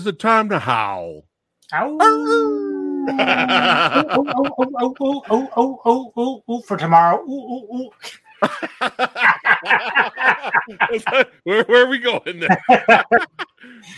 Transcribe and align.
is 0.00 0.04
the 0.04 0.12
time 0.14 0.48
to 0.48 0.58
howl. 0.58 1.26
Ow. 1.74 1.98
oh, 2.00 3.06
oh, 3.10 4.26
oh, 4.34 4.54
oh, 4.58 4.72
oh, 4.80 4.96
oh, 4.98 5.22
oh, 5.30 5.50
oh, 5.56 5.80
oh, 5.84 6.12
oh, 6.16 6.42
oh, 6.48 6.60
for 6.62 6.78
tomorrow. 6.78 7.22
Ooh, 7.22 7.30
ooh, 7.30 7.76
ooh. 7.76 7.90
where, 11.44 11.64
where 11.64 11.84
are 11.84 11.88
we 11.88 11.98
going 11.98 12.40
there? 12.40 12.62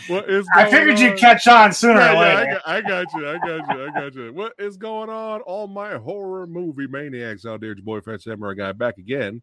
what 0.07 0.29
is 0.29 0.45
I 0.53 0.63
going 0.63 0.71
figured 0.71 0.99
you'd 0.99 1.17
catch 1.17 1.47
on 1.47 1.71
sooner 1.71 2.01
Yeah, 2.01 2.11
or 2.11 2.25
yeah, 2.25 2.37
I, 2.37 2.45
got, 2.45 2.61
I 2.67 2.81
got 2.81 3.13
you. 3.13 3.29
I 3.29 3.37
got 3.37 3.73
you. 3.73 3.85
I 3.85 3.91
got 3.91 4.15
you. 4.15 4.33
What 4.33 4.53
is 4.59 4.75
going 4.75 5.09
on? 5.09 5.39
All 5.41 5.67
my 5.67 5.95
horror 5.95 6.45
movie 6.47 6.87
maniacs 6.87 7.45
out 7.45 7.61
there. 7.61 7.71
It's 7.71 7.79
your 7.79 7.85
boy, 7.85 8.01
Phat 8.01 8.21
Samurai 8.21 8.55
Guy, 8.55 8.73
back 8.73 8.97
again 8.97 9.41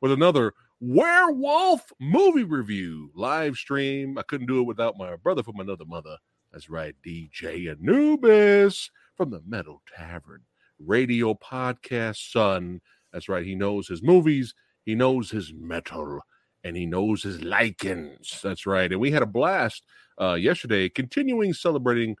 with 0.00 0.12
another 0.12 0.52
werewolf 0.80 1.92
movie 2.00 2.44
review 2.44 3.10
live 3.14 3.56
stream. 3.56 4.18
I 4.18 4.22
couldn't 4.22 4.46
do 4.46 4.60
it 4.60 4.66
without 4.66 4.96
my 4.96 5.16
brother 5.16 5.42
from 5.42 5.60
another 5.60 5.84
mother. 5.84 6.16
That's 6.52 6.70
right, 6.70 6.94
DJ 7.06 7.70
Anubis 7.70 8.90
from 9.16 9.30
the 9.30 9.42
Metal 9.46 9.82
Tavern 9.96 10.42
radio 10.78 11.34
podcast 11.34 12.30
son. 12.30 12.80
That's 13.12 13.28
right. 13.28 13.44
He 13.44 13.54
knows 13.54 13.88
his 13.88 14.02
movies, 14.02 14.54
he 14.84 14.94
knows 14.94 15.30
his 15.30 15.52
metal, 15.52 16.20
and 16.64 16.76
he 16.76 16.86
knows 16.86 17.22
his 17.22 17.38
lycans. 17.38 18.40
That's 18.40 18.66
right. 18.66 18.90
And 18.90 19.00
we 19.00 19.10
had 19.10 19.22
a 19.22 19.26
blast 19.26 19.82
uh, 20.20 20.34
yesterday, 20.34 20.88
continuing 20.88 21.52
celebrating 21.52 22.16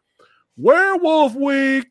Werewolf 0.56 1.34
Week. 1.34 1.86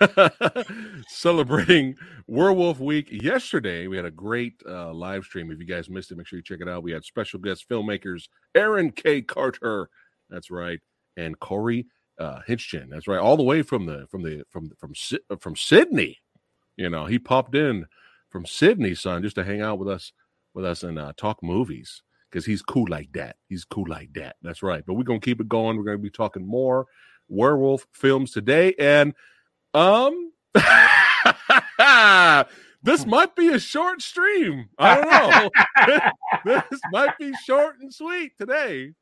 Celebrating 1.08 1.96
Werewolf 2.26 2.80
Week 2.80 3.08
yesterday. 3.10 3.86
We 3.86 3.96
had 3.96 4.04
a 4.04 4.10
great 4.10 4.62
uh, 4.66 4.92
live 4.92 5.24
stream. 5.24 5.50
If 5.50 5.58
you 5.58 5.66
guys 5.66 5.88
missed 5.88 6.10
it, 6.10 6.16
make 6.16 6.26
sure 6.26 6.38
you 6.38 6.42
check 6.42 6.60
it 6.60 6.68
out. 6.68 6.82
We 6.82 6.92
had 6.92 7.04
special 7.04 7.40
guest 7.40 7.68
filmmakers 7.68 8.28
Aaron 8.54 8.90
K. 8.90 9.22
Carter. 9.22 9.88
That's 10.28 10.50
right. 10.50 10.80
And 11.16 11.38
Corey 11.38 11.86
uh, 12.18 12.40
Hitchin. 12.46 12.88
That's 12.90 13.08
right. 13.08 13.20
All 13.20 13.36
the 13.36 13.42
way 13.42 13.62
from 13.62 13.86
the 13.86 14.06
from 14.10 14.22
the 14.22 14.44
from 14.50 14.70
from 14.78 14.92
uh, 15.30 15.36
from 15.36 15.56
Sydney. 15.56 16.18
You 16.76 16.90
know, 16.90 17.06
he 17.06 17.18
popped 17.18 17.54
in 17.54 17.86
from 18.28 18.44
Sydney, 18.44 18.94
son, 18.94 19.22
just 19.22 19.36
to 19.36 19.44
hang 19.44 19.62
out 19.62 19.78
with 19.78 19.88
us 19.88 20.12
with 20.54 20.64
us 20.64 20.82
and 20.82 20.98
uh, 20.98 21.12
talk 21.16 21.42
movies 21.42 22.02
because 22.30 22.44
he's 22.44 22.62
cool 22.62 22.86
like 22.88 23.12
that. 23.12 23.36
He's 23.48 23.64
cool 23.64 23.86
like 23.88 24.12
that. 24.14 24.36
That's 24.42 24.62
right. 24.62 24.84
But 24.86 24.94
we're 24.94 25.04
gonna 25.04 25.20
keep 25.20 25.40
it 25.40 25.48
going. 25.48 25.76
We're 25.76 25.84
gonna 25.84 25.98
be 25.98 26.10
talking 26.10 26.46
more 26.46 26.86
werewolf 27.28 27.86
films 27.92 28.32
today, 28.32 28.74
and 28.78 29.14
um, 29.76 30.32
this 32.82 33.04
might 33.04 33.36
be 33.36 33.48
a 33.48 33.58
short 33.58 34.00
stream. 34.00 34.70
I 34.78 34.94
don't 34.94 35.10
know. 35.10 35.50
this 36.70 36.80
might 36.90 37.18
be 37.18 37.32
short 37.44 37.76
and 37.80 37.92
sweet 37.92 38.32
today. 38.38 38.92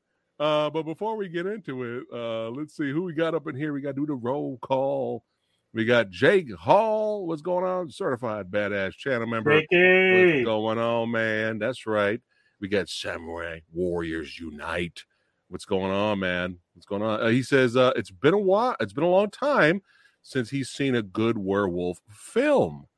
Uh, 0.40 0.68
but 0.70 0.82
before 0.82 1.16
we 1.16 1.28
get 1.28 1.46
into 1.46 1.84
it, 1.84 2.02
uh, 2.12 2.50
let's 2.50 2.76
see 2.76 2.90
who 2.90 3.02
we 3.02 3.12
got 3.12 3.36
up 3.36 3.46
in 3.46 3.54
here. 3.54 3.72
We 3.72 3.80
got 3.80 3.94
to 3.94 4.00
do 4.00 4.06
the 4.06 4.14
roll 4.14 4.58
call. 4.58 5.24
We 5.72 5.84
got 5.84 6.10
Jake 6.10 6.52
Hall. 6.52 7.26
What's 7.26 7.42
going 7.42 7.64
on? 7.64 7.90
Certified 7.90 8.50
badass 8.50 8.94
channel 8.96 9.28
member. 9.28 9.60
Jakey. 9.60 10.32
What's 10.32 10.44
going 10.44 10.78
on, 10.78 11.12
man? 11.12 11.58
That's 11.60 11.86
right. 11.86 12.20
We 12.60 12.66
got 12.68 12.88
Samurai 12.88 13.60
Warriors 13.72 14.40
Unite. 14.40 15.04
What's 15.48 15.66
going 15.66 15.92
on, 15.92 16.18
man? 16.18 16.58
What's 16.74 16.86
going 16.86 17.02
on? 17.02 17.20
Uh, 17.20 17.28
he 17.28 17.44
says 17.44 17.76
uh, 17.76 17.92
it's 17.94 18.10
been 18.10 18.34
a 18.34 18.38
while. 18.38 18.74
It's 18.80 18.92
been 18.92 19.04
a 19.04 19.08
long 19.08 19.30
time 19.30 19.82
since 20.24 20.50
he's 20.50 20.70
seen 20.70 20.96
a 20.96 21.02
good 21.02 21.38
werewolf 21.38 22.00
film. 22.08 22.88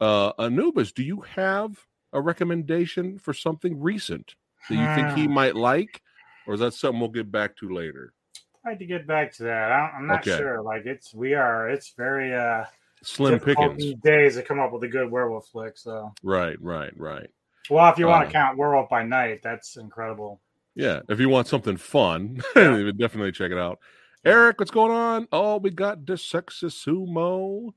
Uh, 0.00 0.32
Anubis, 0.38 0.92
do 0.92 1.02
you 1.02 1.20
have 1.22 1.84
a 2.12 2.20
recommendation 2.22 3.18
for 3.18 3.34
something 3.34 3.78
recent 3.78 4.36
that 4.70 4.76
you 4.76 4.86
think 4.94 5.10
Hmm. 5.10 5.16
he 5.16 5.28
might 5.28 5.56
like, 5.56 6.00
or 6.46 6.54
is 6.54 6.60
that 6.60 6.72
something 6.72 7.00
we'll 7.00 7.10
get 7.10 7.30
back 7.30 7.56
to 7.56 7.68
later? 7.68 8.14
Tried 8.62 8.78
to 8.78 8.86
get 8.86 9.06
back 9.06 9.32
to 9.34 9.42
that. 9.44 9.72
I 9.72 9.90
I'm 9.96 10.06
not 10.06 10.20
Okay. 10.20 10.38
sure. 10.38 10.62
Like 10.62 10.86
it's 10.86 11.12
we 11.12 11.34
are. 11.34 11.68
It's 11.68 11.90
very 11.90 12.34
uh 12.34 12.64
Slim 13.02 13.38
pickings 13.38 13.92
days 14.02 14.36
to 14.36 14.42
come 14.42 14.58
up 14.58 14.72
with 14.72 14.82
a 14.84 14.88
good 14.88 15.10
werewolf 15.10 15.48
flick. 15.48 15.76
So 15.76 16.14
Right, 16.22 16.60
right, 16.60 16.92
right. 16.96 17.28
well, 17.68 17.92
if 17.92 17.98
you 17.98 18.06
want 18.06 18.24
Uh, 18.24 18.26
to 18.26 18.32
count 18.32 18.58
Werewolf 18.58 18.88
by 18.88 19.02
Night, 19.02 19.40
that's 19.42 19.76
incredible. 19.76 20.40
Yeah, 20.74 21.00
if 21.08 21.20
you 21.20 21.28
want 21.28 21.46
something 21.48 21.76
fun, 21.76 22.40
Yeah. 22.56 22.90
definitely 22.96 23.32
check 23.32 23.50
it 23.50 23.58
out. 23.58 23.78
Eric, 24.26 24.58
what's 24.58 24.72
going 24.72 24.90
on? 24.90 25.28
Oh, 25.30 25.58
we 25.58 25.70
got 25.70 26.04
the 26.04 26.14
Sumo. 26.14 27.72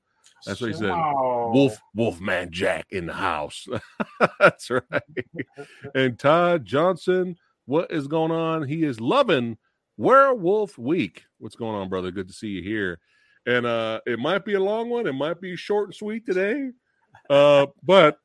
That's 0.47 0.59
what 0.59 0.71
he 0.71 0.73
said. 0.73 0.89
Wolf 0.89 1.77
Wolfman 1.93 2.49
Jack 2.51 2.87
in 2.89 3.05
the 3.05 3.13
house. 3.13 3.67
That's 4.39 4.71
right. 4.71 5.27
and 5.95 6.17
Todd 6.17 6.65
Johnson, 6.65 7.35
what 7.65 7.91
is 7.91 8.07
going 8.07 8.31
on? 8.31 8.63
He 8.63 8.83
is 8.83 8.99
loving 8.99 9.59
Werewolf 9.97 10.75
Week. 10.79 11.23
What's 11.37 11.55
going 11.55 11.75
on, 11.75 11.87
brother? 11.87 12.09
Good 12.09 12.29
to 12.29 12.33
see 12.33 12.47
you 12.47 12.63
here. 12.63 12.99
And 13.45 13.67
uh 13.67 14.01
it 14.07 14.17
might 14.17 14.43
be 14.43 14.55
a 14.55 14.59
long 14.59 14.89
one, 14.89 15.05
it 15.05 15.13
might 15.13 15.39
be 15.39 15.55
short 15.55 15.89
and 15.89 15.95
sweet 15.95 16.25
today. 16.25 16.71
Uh 17.29 17.67
but 17.83 18.17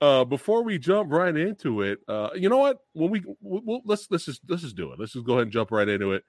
uh 0.00 0.24
before 0.24 0.62
we 0.62 0.78
jump 0.78 1.12
right 1.12 1.36
into 1.36 1.82
it, 1.82 1.98
uh 2.08 2.30
you 2.34 2.48
know 2.48 2.58
what? 2.58 2.78
When 2.94 3.10
we 3.10 3.22
we'll- 3.42 3.82
let's 3.84 4.06
let's 4.10 4.24
just 4.24 4.40
let's 4.48 4.62
just 4.62 4.76
do 4.76 4.90
it. 4.92 4.98
Let's 4.98 5.12
just 5.12 5.26
go 5.26 5.34
ahead 5.34 5.42
and 5.42 5.52
jump 5.52 5.70
right 5.70 5.86
into 5.88 6.12
it. 6.12 6.24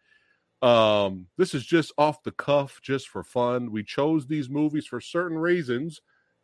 Um, 0.63 1.27
this 1.37 1.53
is 1.53 1.65
just 1.65 1.91
off 1.97 2.23
the 2.23 2.31
cuff, 2.31 2.79
just 2.81 3.09
for 3.09 3.21
fun. 3.21 3.69
We 3.69 3.83
chose 3.83 4.25
these 4.25 4.49
movies 4.49 4.87
for 4.87 5.01
certain 5.01 5.37
reasons, 5.37 5.99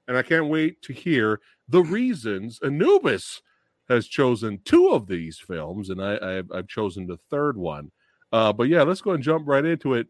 and 0.09 0.17
I 0.17 0.23
can't 0.23 0.49
wait 0.49 0.81
to 0.83 0.93
hear 0.93 1.39
the 1.69 1.81
reasons. 1.81 2.59
Anubis 2.61 3.41
has 3.87 4.07
chosen 4.07 4.59
two 4.65 4.89
of 4.89 5.07
these 5.07 5.39
films, 5.39 5.89
and 5.89 6.03
I, 6.03 6.17
I've, 6.21 6.51
I've 6.51 6.67
chosen 6.67 7.07
the 7.07 7.17
third 7.29 7.55
one. 7.55 7.91
Uh, 8.33 8.51
but 8.51 8.67
yeah, 8.67 8.83
let's 8.83 9.01
go 9.01 9.11
and 9.11 9.23
jump 9.23 9.47
right 9.47 9.63
into 9.63 9.93
it. 9.93 10.07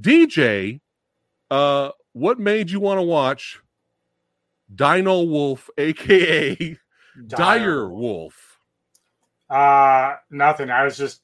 DJ, 0.00 0.80
uh, 1.48 1.90
what 2.14 2.40
made 2.40 2.70
you 2.70 2.80
want 2.80 2.98
to 2.98 3.02
watch 3.02 3.60
Dino 4.74 5.22
Wolf, 5.22 5.70
aka 5.78 6.76
Dire 7.28 7.88
Wolf? 7.88 8.58
Uh, 9.48 10.16
nothing. 10.28 10.70
I 10.70 10.82
was 10.82 10.98
just 10.98 11.22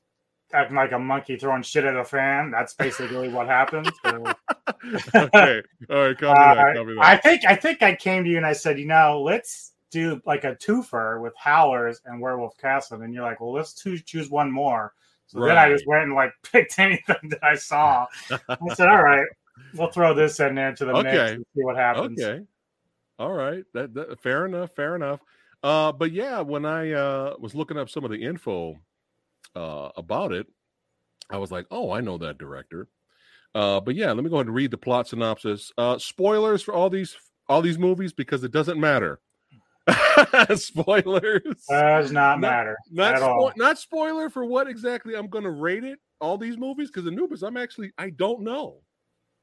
acting 0.54 0.76
like 0.76 0.92
a 0.92 0.98
monkey 0.98 1.36
throwing 1.36 1.62
shit 1.62 1.84
at 1.84 1.96
a 1.96 2.04
fan. 2.04 2.50
That's 2.50 2.74
basically 2.74 3.28
what 3.28 3.46
happened. 3.46 3.92
So, 4.04 4.24
okay, 5.14 5.62
all 5.90 6.06
right, 6.06 6.18
copy 6.18 6.40
uh, 6.40 6.54
that. 6.54 6.76
Copy 6.76 6.94
that. 6.94 7.04
I 7.04 7.16
think 7.16 7.44
I 7.46 7.56
think 7.56 7.82
I 7.82 7.94
came 7.94 8.24
to 8.24 8.30
you 8.30 8.36
and 8.36 8.46
I 8.46 8.52
said, 8.52 8.78
you 8.78 8.86
know, 8.86 9.22
let's 9.22 9.72
do 9.90 10.20
like 10.26 10.44
a 10.44 10.56
twofer 10.56 11.22
with 11.22 11.32
Howlers 11.36 12.00
and 12.04 12.20
Werewolf 12.20 12.56
Castle. 12.58 13.00
And 13.02 13.14
you're 13.14 13.22
like, 13.22 13.40
well, 13.40 13.52
let's 13.52 13.74
choose 13.74 14.30
one 14.30 14.50
more. 14.50 14.92
So 15.26 15.40
then 15.40 15.56
I 15.56 15.70
just 15.70 15.86
went 15.86 16.02
and 16.04 16.14
like 16.14 16.32
picked 16.52 16.78
anything 16.78 17.30
that 17.30 17.42
I 17.42 17.54
saw. 17.54 18.06
I 18.30 18.74
said, 18.74 18.88
all 18.88 19.02
right, 19.02 19.26
we'll 19.74 19.90
throw 19.90 20.14
this 20.14 20.40
in 20.40 20.54
there 20.54 20.74
to 20.74 20.84
the 20.84 20.92
mix 20.94 21.06
Okay. 21.06 21.34
and 21.34 21.44
see 21.54 21.64
what 21.64 21.76
happens. 21.76 22.22
Okay. 22.22 22.44
All 23.18 23.32
right. 23.32 23.64
That, 23.72 23.94
that 23.94 24.20
fair 24.20 24.46
enough. 24.46 24.72
Fair 24.74 24.96
enough. 24.96 25.20
Uh, 25.62 25.92
but 25.92 26.12
yeah, 26.12 26.40
when 26.40 26.66
I 26.66 26.92
uh 26.92 27.34
was 27.38 27.54
looking 27.54 27.78
up 27.78 27.88
some 27.88 28.04
of 28.04 28.10
the 28.10 28.22
info 28.22 28.76
uh 29.56 29.90
about 29.96 30.32
it, 30.32 30.46
I 31.30 31.38
was 31.38 31.50
like, 31.50 31.66
oh, 31.70 31.90
I 31.90 32.00
know 32.00 32.18
that 32.18 32.38
director. 32.38 32.88
Uh, 33.54 33.80
but 33.80 33.94
yeah, 33.94 34.10
let 34.12 34.24
me 34.24 34.30
go 34.30 34.36
ahead 34.36 34.46
and 34.46 34.54
read 34.54 34.70
the 34.72 34.78
plot 34.78 35.06
synopsis. 35.08 35.70
Uh, 35.78 35.96
spoilers 35.98 36.62
for 36.62 36.74
all 36.74 36.90
these 36.90 37.16
all 37.48 37.62
these 37.62 37.78
movies 37.78 38.12
because 38.12 38.42
it 38.44 38.52
doesn't 38.52 38.80
matter. 38.80 39.20
Spoilers. 40.54 41.64
Does 41.68 42.10
not 42.10 42.40
Not- 42.40 42.40
matter 42.40 42.76
not 42.90 43.14
at 43.14 43.20
spo- 43.20 43.26
all. 43.28 43.52
not 43.56 43.78
spoiler 43.78 44.30
for 44.30 44.44
what 44.44 44.66
exactly 44.68 45.14
I'm 45.14 45.28
going 45.28 45.44
to 45.44 45.50
rate 45.50 45.84
it. 45.84 45.98
All 46.20 46.38
these 46.38 46.56
movies 46.56 46.90
because 46.90 47.06
Anubis, 47.06 47.42
I'm 47.42 47.56
actually 47.56 47.92
I 47.98 48.10
don't 48.10 48.42
know. 48.42 48.78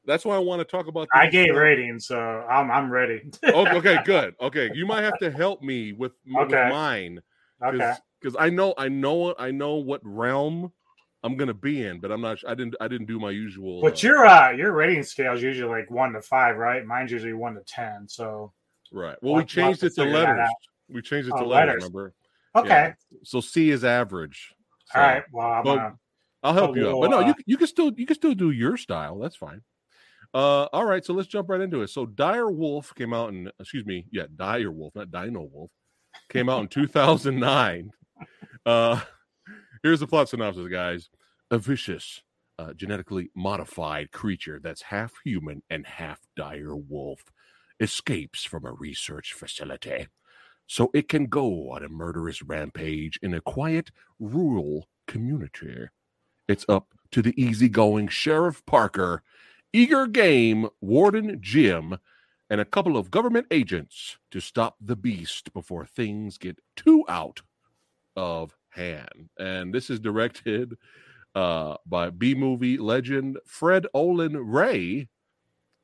That's 0.05 0.25
why 0.25 0.35
I 0.35 0.39
want 0.39 0.59
to 0.61 0.65
talk 0.65 0.87
about. 0.87 1.07
I 1.13 1.27
gave 1.27 1.47
films. 1.47 1.59
ratings, 1.59 2.07
so 2.07 2.19
I'm 2.19 2.71
I'm 2.71 2.91
ready. 2.91 3.29
oh, 3.45 3.67
okay, 3.77 3.99
good. 4.05 4.33
Okay, 4.41 4.71
you 4.73 4.85
might 4.87 5.03
have 5.03 5.19
to 5.19 5.29
help 5.29 5.61
me 5.61 5.91
with, 5.93 6.13
with 6.25 6.49
mine 6.51 7.21
okay. 7.63 7.93
because 8.19 8.35
I 8.39 8.49
know 8.49 8.73
I 8.77 8.87
know 8.89 9.35
I 9.37 9.51
know 9.51 9.75
what 9.75 10.01
realm 10.03 10.71
I'm 11.23 11.37
gonna 11.37 11.53
be 11.53 11.83
in, 11.83 11.99
but 11.99 12.11
I'm 12.11 12.21
not. 12.21 12.39
I 12.47 12.55
didn't 12.55 12.75
I 12.81 12.87
didn't 12.87 13.07
do 13.07 13.19
my 13.19 13.31
usual. 13.31 13.81
But 13.81 14.03
uh, 14.03 14.07
your 14.07 14.25
uh 14.25 14.51
your 14.51 14.71
rating 14.71 15.03
scale 15.03 15.33
is 15.33 15.41
usually 15.41 15.69
like 15.69 15.91
one 15.91 16.13
to 16.13 16.21
five, 16.21 16.57
right? 16.57 16.85
Mine's 16.85 17.11
usually 17.11 17.33
one 17.33 17.55
to 17.55 17.61
ten. 17.67 18.07
So 18.07 18.53
right. 18.91 19.17
Well, 19.21 19.35
we 19.35 19.45
changed 19.45 19.83
it 19.83 19.93
to 19.95 20.03
letters. 20.03 20.49
We 20.89 21.01
changed 21.01 21.29
it 21.29 21.33
Oh, 21.35 21.43
to 21.43 21.45
letters. 21.45 21.67
letters. 21.67 21.83
Remember? 21.83 22.13
okay, 22.55 22.69
Yeah. 22.69 23.19
So 23.23 23.39
C 23.39 23.69
is 23.69 23.83
average. 23.83 24.53
So 24.85 24.99
all 24.99 25.05
right. 25.05 25.23
Well, 25.31 25.47
I'm 25.47 25.63
but, 25.63 25.93
I'll 26.43 26.53
help 26.53 26.75
you 26.75 26.89
out. 26.89 27.01
But 27.01 27.11
no, 27.11 27.19
you 27.19 27.31
uh, 27.31 27.35
you 27.45 27.57
can 27.57 27.67
still 27.67 27.91
you 27.95 28.05
can 28.05 28.15
still 28.15 28.33
do 28.33 28.51
your 28.51 28.77
style. 28.77 29.19
That's 29.19 29.35
fine. 29.35 29.61
Uh, 30.33 30.63
all 30.71 30.85
right, 30.85 31.03
so 31.03 31.13
let's 31.13 31.27
jump 31.27 31.49
right 31.49 31.59
into 31.59 31.81
it. 31.81 31.89
So 31.89 32.05
Dire 32.05 32.49
Wolf 32.49 32.93
came 32.95 33.13
out 33.13 33.29
in, 33.33 33.51
excuse 33.59 33.85
me, 33.85 34.05
yeah, 34.11 34.27
Dire 34.33 34.71
Wolf, 34.71 34.95
not 34.95 35.11
Dino 35.11 35.41
Wolf, 35.41 35.71
came 36.29 36.49
out 36.49 36.61
in 36.61 36.67
2009. 36.67 37.91
Uh, 38.65 39.01
here's 39.83 39.99
the 39.99 40.07
plot 40.07 40.29
synopsis, 40.29 40.67
guys. 40.67 41.09
A 41.49 41.57
vicious, 41.57 42.21
uh, 42.59 42.73
genetically 42.73 43.29
modified 43.35 44.11
creature 44.11 44.59
that's 44.61 44.83
half 44.83 45.13
human 45.23 45.63
and 45.69 45.85
half 45.85 46.19
dire 46.35 46.75
wolf 46.75 47.23
escapes 47.79 48.43
from 48.43 48.65
a 48.65 48.71
research 48.71 49.33
facility 49.33 50.07
so 50.67 50.89
it 50.93 51.09
can 51.09 51.25
go 51.25 51.69
on 51.71 51.83
a 51.83 51.89
murderous 51.89 52.41
rampage 52.41 53.19
in 53.21 53.33
a 53.33 53.41
quiet 53.41 53.91
rural 54.19 54.87
community. 55.05 55.87
It's 56.47 56.65
up 56.69 56.93
to 57.11 57.21
the 57.21 57.33
easygoing 57.35 58.07
Sheriff 58.07 58.65
Parker, 58.65 59.21
eager 59.73 60.07
game 60.07 60.69
Warden 60.79 61.39
Jim, 61.41 61.97
and 62.51 62.59
a 62.59 62.65
couple 62.65 62.97
of 62.97 63.09
government 63.09 63.47
agents 63.49 64.17
to 64.29 64.41
stop 64.41 64.75
the 64.81 64.97
beast 64.97 65.53
before 65.53 65.85
things 65.85 66.37
get 66.37 66.59
too 66.75 67.05
out 67.07 67.41
of 68.17 68.57
hand. 68.69 69.29
And 69.39 69.73
this 69.73 69.89
is 69.89 70.01
directed 70.01 70.75
uh, 71.33 71.77
by 71.85 72.09
B 72.09 72.35
movie 72.35 72.77
legend 72.77 73.37
Fred 73.45 73.87
Olen 73.93 74.35
Ray. 74.35 75.07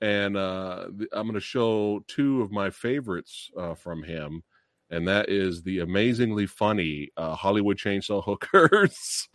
And 0.01 0.35
uh, 0.35 0.87
I'm 1.13 1.23
going 1.23 1.35
to 1.35 1.39
show 1.39 2.03
two 2.05 2.41
of 2.41 2.51
my 2.51 2.69
favorites 2.69 3.49
uh, 3.57 3.73
from 3.73 4.03
him. 4.03 4.43
And 4.89 5.07
that 5.07 5.29
is 5.29 5.63
the 5.63 5.79
amazingly 5.79 6.47
funny 6.47 7.11
uh, 7.15 7.33
Hollywood 7.33 7.77
Chainsaw 7.77 8.21
Hookers. 8.21 9.29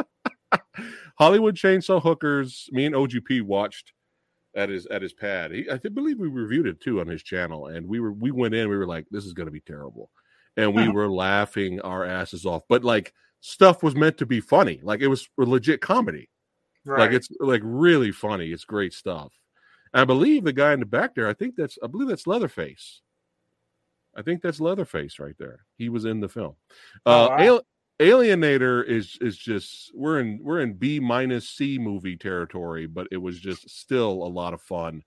Hollywood 1.19 1.57
Chainsaw 1.57 2.03
Hookers. 2.03 2.69
Me 2.73 2.85
and 2.85 2.95
OGP 2.95 3.41
watched 3.41 3.95
at 4.55 4.69
his 4.69 4.87
at 4.87 5.03
his 5.03 5.13
pad. 5.13 5.53
He, 5.53 5.69
I 5.71 5.77
believe 5.79 6.19
we 6.19 6.29
reviewed 6.29 6.67
it 6.67 6.81
too 6.81 7.01
on 7.01 7.07
his 7.07 7.23
channel, 7.23 7.69
and 7.69 7.87
we 7.87 8.01
were 8.01 8.13
we 8.13 8.31
went 8.31 8.55
in. 8.55 8.69
We 8.69 8.77
were 8.77 8.87
like, 8.87 9.07
"This 9.11 9.25
is 9.25 9.33
going 9.33 9.47
to 9.47 9.53
be 9.53 9.61
terrible," 9.61 10.11
and 10.57 10.75
we 10.75 10.89
were 10.93 11.11
laughing 11.11 11.81
our 11.81 12.05
asses 12.05 12.47
off. 12.47 12.63
But 12.69 12.85
like 12.85 13.13
stuff 13.41 13.83
was 13.83 13.95
meant 13.95 14.19
to 14.19 14.27
be 14.27 14.41
funny. 14.41 14.81
Like 14.83 15.01
it 15.01 15.09
was 15.09 15.29
legit 15.37 15.81
comedy. 15.81 16.29
Right. 16.85 17.01
Like 17.01 17.13
it's 17.13 17.29
like 17.41 17.63
really 17.65 18.13
funny. 18.13 18.53
It's 18.53 18.65
great 18.65 18.93
stuff. 18.93 19.33
And 19.93 20.01
I 20.01 20.05
believe 20.05 20.45
the 20.45 20.53
guy 20.53 20.73
in 20.73 20.81
the 20.81 20.87
back 20.87 21.15
there, 21.15 21.29
I 21.29 21.35
think 21.35 21.57
that's 21.57 21.79
I 21.83 21.87
believe 21.87 22.09
that's 22.09 22.27
Leatherface. 22.27 23.03
I 24.15 24.23
think 24.23 24.43
that's 24.43 24.61
Leatherface 24.61 25.19
right 25.19 25.37
there. 25.39 25.65
He 25.79 25.89
was 25.89 26.05
in 26.05 26.21
the 26.21 26.29
film. 26.29 26.55
Oh, 27.07 27.27
uh 27.27 27.29
wow. 27.29 27.37
Alienator 28.01 28.85
is 28.85 29.19
is 29.21 29.37
just 29.37 29.93
we're 29.95 30.21
in 30.21 30.41
we're 30.43 30.61
in 30.61 30.75
B 30.75 30.99
minus 30.99 31.49
C 31.49 31.79
movie 31.79 32.17
territory, 32.17 32.87
but 32.87 33.07
it 33.13 33.19
was 33.19 33.39
just 33.39 33.69
still 33.71 34.25
a 34.25 34.29
lot 34.29 34.55
of 34.55 34.61
fun, 34.63 35.03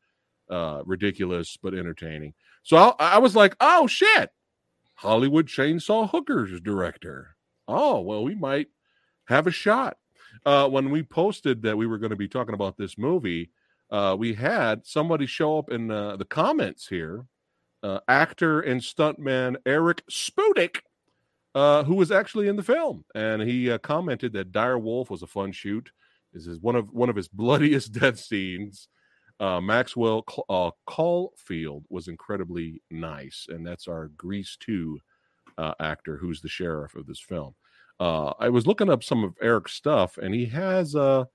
uh 0.50 0.82
ridiculous 0.86 1.58
but 1.62 1.74
entertaining. 1.74 2.34
So 2.64 2.78
I, 2.78 2.94
I 3.00 3.18
was 3.18 3.36
like, 3.36 3.56
oh 3.60 3.88
shit, 3.88 4.30
Hollywood 4.96 5.48
Chainsaw 5.48 6.10
Hookers 6.10 6.62
director 6.62 7.36
oh, 7.68 8.02
well, 8.02 8.24
we 8.24 8.36
might 8.36 8.68
have 9.28 9.48
a 9.48 9.52
shot. 9.52 9.98
Uh, 10.46 10.68
when 10.68 10.90
we 10.90 11.04
posted 11.04 11.62
that 11.64 11.78
we 11.78 11.88
were 11.88 11.98
going 11.98 12.10
to 12.10 12.16
be 12.16 12.28
talking 12.28 12.54
about 12.54 12.78
this 12.78 12.98
movie, 12.98 13.50
uh, 13.92 14.16
we 14.18 14.34
had 14.34 14.86
somebody 14.86 15.26
show 15.26 15.58
up 15.58 15.72
in 15.72 15.90
uh, 15.90 16.16
the 16.18 16.26
comments 16.26 16.88
here, 16.88 17.26
uh, 17.84 18.00
actor 18.08 18.60
and 18.62 18.82
stuntman 18.82 19.56
Eric 19.66 20.04
Spudik, 20.10 20.80
uh, 21.56 21.84
who 21.84 21.96
was 21.96 22.12
actually 22.12 22.48
in 22.48 22.56
the 22.56 22.64
film, 22.64 23.04
and 23.16 23.42
he 23.42 23.72
uh, 23.72 23.80
commented 23.80 24.34
that 24.34 24.52
Dire 24.52 24.78
Wolf 24.78 25.10
was 25.10 25.24
a 25.24 25.28
fun 25.28 25.52
shoot. 25.52 25.92
This 26.34 26.46
is 26.46 26.60
one 26.60 26.76
of 26.76 26.92
one 26.92 27.10
of 27.10 27.16
his 27.16 27.28
bloodiest 27.34 27.94
death 27.94 28.20
scenes. 28.20 28.88
Maxwell 29.40 30.24
Caulfield 30.88 31.84
was 31.90 32.08
incredibly 32.08 32.82
nice, 32.92 33.48
and 33.50 33.66
that's 33.66 33.88
our 33.88 34.10
Grease 34.18 34.56
two 34.60 35.00
uh, 35.58 35.74
actor 35.80 36.18
who's 36.18 36.42
the 36.42 36.50
sheriff 36.50 36.96
of 36.96 37.06
this 37.06 37.20
film. 37.20 37.56
Uh, 38.00 38.34
I 38.40 38.50
was 38.50 38.68
looking 38.68 38.90
up 38.90 39.04
some 39.04 39.24
of 39.24 39.36
Eric's 39.42 39.74
stuff, 39.74 40.18
and 40.18 40.34
he 40.34 40.46
has 40.48 40.96
uh, 40.96 41.26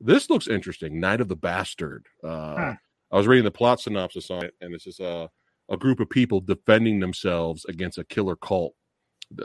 this 0.00 0.28
looks 0.28 0.48
interesting. 0.48 1.00
Night 1.00 1.20
of 1.20 1.28
the 1.28 1.36
Bastard. 1.36 2.06
Uh, 2.22 2.56
huh. 2.56 2.74
I 3.12 3.16
was 3.16 3.26
reading 3.26 3.44
the 3.44 3.50
plot 3.50 3.80
synopsis 3.80 4.30
on 4.30 4.44
it, 4.44 4.54
and 4.60 4.74
it's 4.74 4.84
just 4.84 5.00
a 5.00 5.30
a 5.70 5.76
group 5.76 6.00
of 6.00 6.10
people 6.10 6.40
defending 6.40 6.98
themselves 6.98 7.64
against 7.66 7.98
a 7.98 8.04
killer 8.04 8.36
cult. 8.36 8.74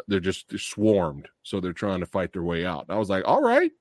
They're 0.07 0.19
just 0.19 0.49
they're 0.49 0.57
swarmed, 0.57 1.27
so 1.43 1.59
they're 1.59 1.73
trying 1.73 1.99
to 1.99 2.05
fight 2.05 2.33
their 2.33 2.43
way 2.43 2.65
out. 2.65 2.85
I 2.89 2.97
was 2.97 3.09
like, 3.09 3.23
all 3.25 3.41
right, 3.41 3.71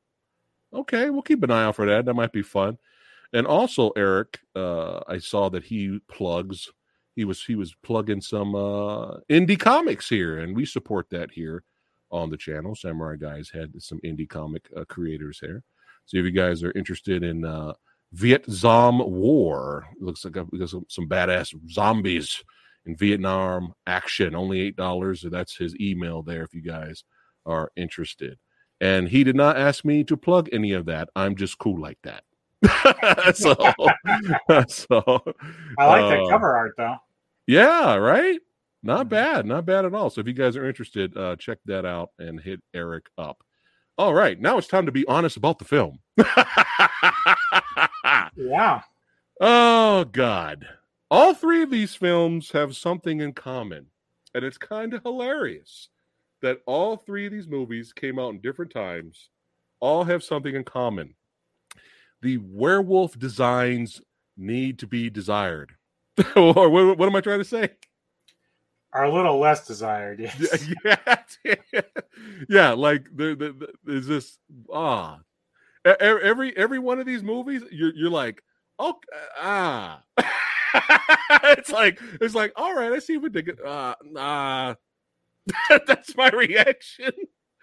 okay, 0.73 1.11
we'll 1.11 1.23
keep 1.23 1.43
an 1.43 1.51
eye 1.51 1.65
out 1.65 1.77
for 1.77 1.87
that. 1.87 2.05
That 2.05 2.15
might 2.15 2.33
be 2.33 2.43
fun. 2.43 2.79
And 3.33 3.47
also, 3.47 3.91
Eric, 3.97 4.39
uh, 4.55 5.01
I 5.09 5.19
saw 5.19 5.49
that 5.51 5.65
he 5.65 5.99
plugs 6.09 6.71
he 7.15 7.25
was 7.25 7.45
he 7.45 7.55
was 7.55 7.75
plugging 7.83 8.21
some 8.21 8.55
uh 8.55 9.17
indie 9.31 9.59
comics 9.59 10.09
here 10.09 10.39
and 10.39 10.57
we 10.57 10.65
support 10.65 11.09
that 11.11 11.31
here 11.31 11.63
on 12.11 12.31
the 12.31 12.37
channel 12.37 12.75
samurai 12.75 13.17
guys 13.17 13.51
had 13.53 13.71
some 13.81 14.01
indie 14.05 14.29
comic 14.29 14.69
uh, 14.77 14.85
creators 14.89 15.39
here 15.41 15.63
so 16.07 16.17
if 16.17 16.25
you 16.25 16.31
guys 16.31 16.63
are 16.63 16.73
interested 16.73 17.23
in 17.23 17.45
uh 17.45 17.73
vietnam 18.13 18.99
war 18.99 19.87
looks 20.01 20.25
like 20.25 20.37
we 20.51 20.59
got 20.59 20.69
some, 20.69 20.87
some 20.89 21.09
badass 21.09 21.55
zombies 21.71 22.43
in 22.87 22.97
vietnam 22.97 23.73
action 23.87 24.35
only 24.35 24.61
eight 24.61 24.77
dollars 24.77 25.25
that's 25.31 25.57
his 25.57 25.75
email 25.81 26.23
there 26.23 26.43
if 26.43 26.55
you 26.55 26.63
guys 26.63 27.05
are 27.47 27.71
interested 27.77 28.39
and 28.81 29.09
he 29.09 29.25
did 29.25 29.37
not 29.37 29.57
ask 29.57 29.85
me 29.85 30.05
to 30.05 30.17
plug 30.17 30.49
any 30.53 30.73
of 30.73 30.87
that 30.87 31.09
i'm 31.17 31.37
just 31.37 31.59
cool 31.59 31.81
like 31.81 31.99
that 32.03 32.25
so, 33.35 33.55
so 34.69 35.23
I 35.79 35.87
like 35.87 36.05
uh, 36.05 36.09
that 36.09 36.27
cover 36.31 36.57
art 36.57 36.75
though. 36.77 36.97
Yeah, 37.47 37.97
right. 37.97 38.41
Not 38.83 39.01
mm-hmm. 39.01 39.09
bad, 39.09 39.47
not 39.47 39.67
bad 39.67 39.85
at 39.85 39.95
all. 39.95 40.11
So 40.11 40.21
if 40.21 40.27
you 40.27 40.33
guys 40.33 40.57
are 40.57 40.67
interested, 40.67 41.17
uh, 41.17 41.37
check 41.37 41.59
that 41.67 41.85
out 41.85 42.11
and 42.19 42.41
hit 42.41 42.61
Eric 42.73 43.07
up. 43.19 43.43
All 43.97 44.15
right, 44.15 44.41
now 44.41 44.59
it's 44.59 44.67
time 44.67 44.87
to 44.87 44.93
be 44.93 45.07
honest 45.07 45.37
about 45.37 45.59
the 45.59 45.65
film. 45.65 46.01
yeah. 48.37 48.81
Oh 49.41 50.05
God. 50.05 50.67
All 51.15 51.33
three 51.33 51.63
of 51.63 51.71
these 51.71 51.95
films 51.95 52.51
have 52.51 52.75
something 52.75 53.21
in 53.21 53.35
common, 53.35 53.87
and 54.35 54.45
it's 54.45 54.59
kind 54.59 54.93
of 54.93 55.05
hilarious 55.05 55.89
that 56.43 56.59
all 56.67 56.97
three 56.97 57.27
of 57.27 57.31
these 57.33 57.47
movies 57.47 57.93
came 57.93 58.19
out 58.19 58.31
in 58.31 58.41
different 58.41 58.73
times, 58.73 59.31
all 59.79 60.03
have 60.03 60.25
something 60.25 60.57
in 60.57 60.65
common 60.65 61.15
the 62.21 62.39
werewolf 62.39 63.17
designs 63.17 64.01
need 64.37 64.81
to 64.81 64.89
be 64.89 65.09
desired. 65.09 65.77
or 66.37 66.69
what, 66.69 66.99
what, 66.99 67.09
am 67.09 67.15
I 67.15 67.21
trying 67.21 67.39
to 67.39 67.45
say? 67.45 67.69
Are 68.93 69.05
a 69.05 69.13
little 69.13 69.39
less 69.39 69.69
desired, 69.69 70.19
yes. 70.19 70.69
yeah, 70.85 71.17
yeah. 72.49 72.73
Like 72.73 73.07
there, 73.15 73.37
there, 73.37 73.53
there's 73.85 74.09
this 74.09 74.39
ah, 74.73 75.21
every 75.85 76.57
every 76.57 76.81
one 76.81 76.99
of 76.99 77.07
these 77.07 77.23
movies, 77.23 77.63
you're 77.71 77.95
you're 77.95 78.11
like, 78.11 78.43
oh 78.81 78.97
ah. 79.41 80.03
it's 81.45 81.71
like 81.71 81.99
it's 82.21 82.35
like 82.35 82.53
all 82.57 82.75
right, 82.75 82.93
I 82.93 82.99
see 82.99 83.17
what 83.17 83.33
they 83.33 83.43
get. 83.43 83.65
Uh, 83.65 83.95
ah, 84.17 84.77
that's 85.87 86.17
my 86.17 86.31
reaction 86.31 87.13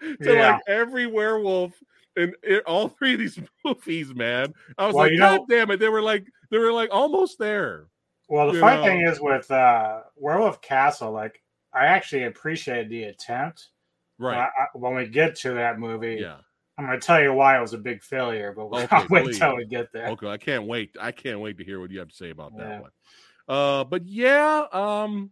to 0.00 0.34
yeah. 0.34 0.52
like 0.52 0.62
every 0.66 1.06
werewolf 1.06 1.72
in, 2.16 2.32
in, 2.42 2.60
all 2.66 2.88
three 2.88 3.14
of 3.14 3.18
these 3.18 3.38
movies, 3.64 4.14
man. 4.14 4.52
I 4.78 4.86
was 4.86 4.94
well, 4.94 5.08
like, 5.08 5.18
God 5.18 5.40
know, 5.40 5.46
damn 5.48 5.70
it, 5.70 5.78
they 5.78 5.88
were 5.88 6.02
like 6.02 6.26
they 6.50 6.58
were 6.58 6.72
like 6.72 6.90
almost 6.92 7.38
there. 7.38 7.86
Well, 8.28 8.52
the 8.52 8.60
funny 8.60 8.80
know? 8.80 8.86
thing 8.86 9.00
is 9.02 9.20
with 9.20 9.50
uh 9.50 10.00
Werewolf 10.16 10.60
Castle, 10.62 11.12
like 11.12 11.42
I 11.74 11.86
actually 11.86 12.24
appreciate 12.24 12.88
the 12.88 13.04
attempt. 13.04 13.68
Right. 14.18 14.48
When 14.74 14.94
we 14.94 15.06
get 15.06 15.34
to 15.36 15.54
that 15.54 15.78
movie, 15.78 16.18
yeah. 16.20 16.36
I'm 16.78 16.86
going 16.86 16.98
to 16.98 17.06
tell 17.06 17.22
you 17.22 17.32
why 17.32 17.58
it 17.58 17.60
was 17.60 17.74
a 17.74 17.78
big 17.78 18.02
failure, 18.02 18.52
but 18.56 18.70
we'll 18.70 18.82
okay, 18.82 19.06
wait 19.10 19.26
until 19.26 19.56
we 19.56 19.66
get 19.66 19.92
there. 19.92 20.08
Okay, 20.08 20.28
I 20.28 20.38
can't 20.38 20.66
wait. 20.66 20.96
I 21.00 21.12
can't 21.12 21.40
wait 21.40 21.58
to 21.58 21.64
hear 21.64 21.80
what 21.80 21.90
you 21.90 21.98
have 21.98 22.08
to 22.08 22.14
say 22.14 22.30
about 22.30 22.56
that 22.56 22.82
one. 22.82 22.90
Uh, 23.48 23.84
but 23.84 24.06
yeah, 24.06 24.64
um, 24.72 25.30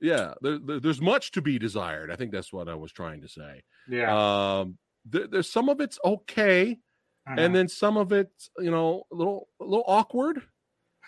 yeah, 0.00 0.34
there, 0.40 0.58
there, 0.58 0.80
there's 0.80 1.00
much 1.00 1.32
to 1.32 1.42
be 1.42 1.58
desired. 1.58 2.10
I 2.10 2.16
think 2.16 2.30
that's 2.30 2.52
what 2.52 2.68
I 2.68 2.74
was 2.74 2.92
trying 2.92 3.22
to 3.22 3.28
say. 3.28 3.62
Yeah. 3.88 4.60
Um, 4.60 4.78
there, 5.04 5.26
there's 5.26 5.50
some 5.50 5.68
of 5.68 5.80
it's 5.80 5.98
okay, 6.04 6.78
uh-huh. 7.26 7.36
and 7.38 7.54
then 7.54 7.68
some 7.68 7.96
of 7.96 8.12
it's 8.12 8.50
you 8.58 8.70
know 8.70 9.04
a 9.10 9.14
little 9.14 9.48
a 9.60 9.64
little 9.64 9.84
awkward. 9.86 10.42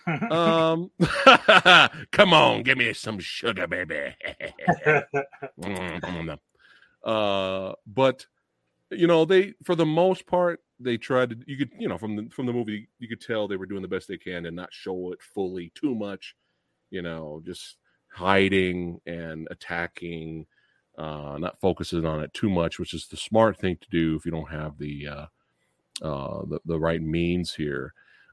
um, 0.31 0.91
come 2.13 2.33
on, 2.33 2.63
give 2.63 2.79
me 2.79 2.93
some 2.93 3.19
sugar, 3.19 3.67
baby. 3.67 4.15
uh, 7.05 7.73
but 7.87 8.27
you 8.91 9.07
know 9.07 9.25
they 9.25 9.55
for 9.65 9.75
the 9.75 9.87
most 9.87 10.27
part 10.27 10.61
they 10.79 10.97
tried 10.97 11.31
to 11.31 11.37
you 11.47 11.57
could 11.57 11.71
you 11.79 11.89
know 11.89 11.99
from 11.99 12.17
the 12.17 12.29
from 12.31 12.47
the 12.47 12.53
movie 12.53 12.89
you 12.99 13.09
could 13.09 13.21
tell 13.21 13.49
they 13.49 13.57
were 13.57 13.67
doing 13.67 13.83
the 13.83 13.89
best 13.89 14.07
they 14.09 14.17
can 14.17 14.47
and 14.47 14.55
not 14.55 14.73
show 14.73 15.13
it 15.13 15.21
fully 15.21 15.73
too 15.75 15.95
much 15.95 16.37
you 16.91 17.03
know 17.03 17.43
just 17.45 17.77
hiding 18.13 19.01
and 19.07 19.49
attacking 19.51 20.47
uh, 20.99 21.37
not 21.39 21.61
focusing 21.61 22.07
on 22.07 22.23
it 22.23 22.33
too 22.33 22.49
much, 22.49 22.79
which 22.79 22.95
is 22.95 23.07
the 23.07 23.17
smart 23.17 23.59
thing 23.59 23.77
to 23.81 23.89
do 23.91 24.17
if 24.17 24.25
you 24.25 24.31
don't 24.31 24.51
have 24.51 24.79
the 24.79 25.07
uh, 25.07 25.27
uh, 26.03 26.43
the, 26.47 26.61
the 26.65 26.79
right 26.79 27.03
means 27.03 27.55
here. 27.55 27.93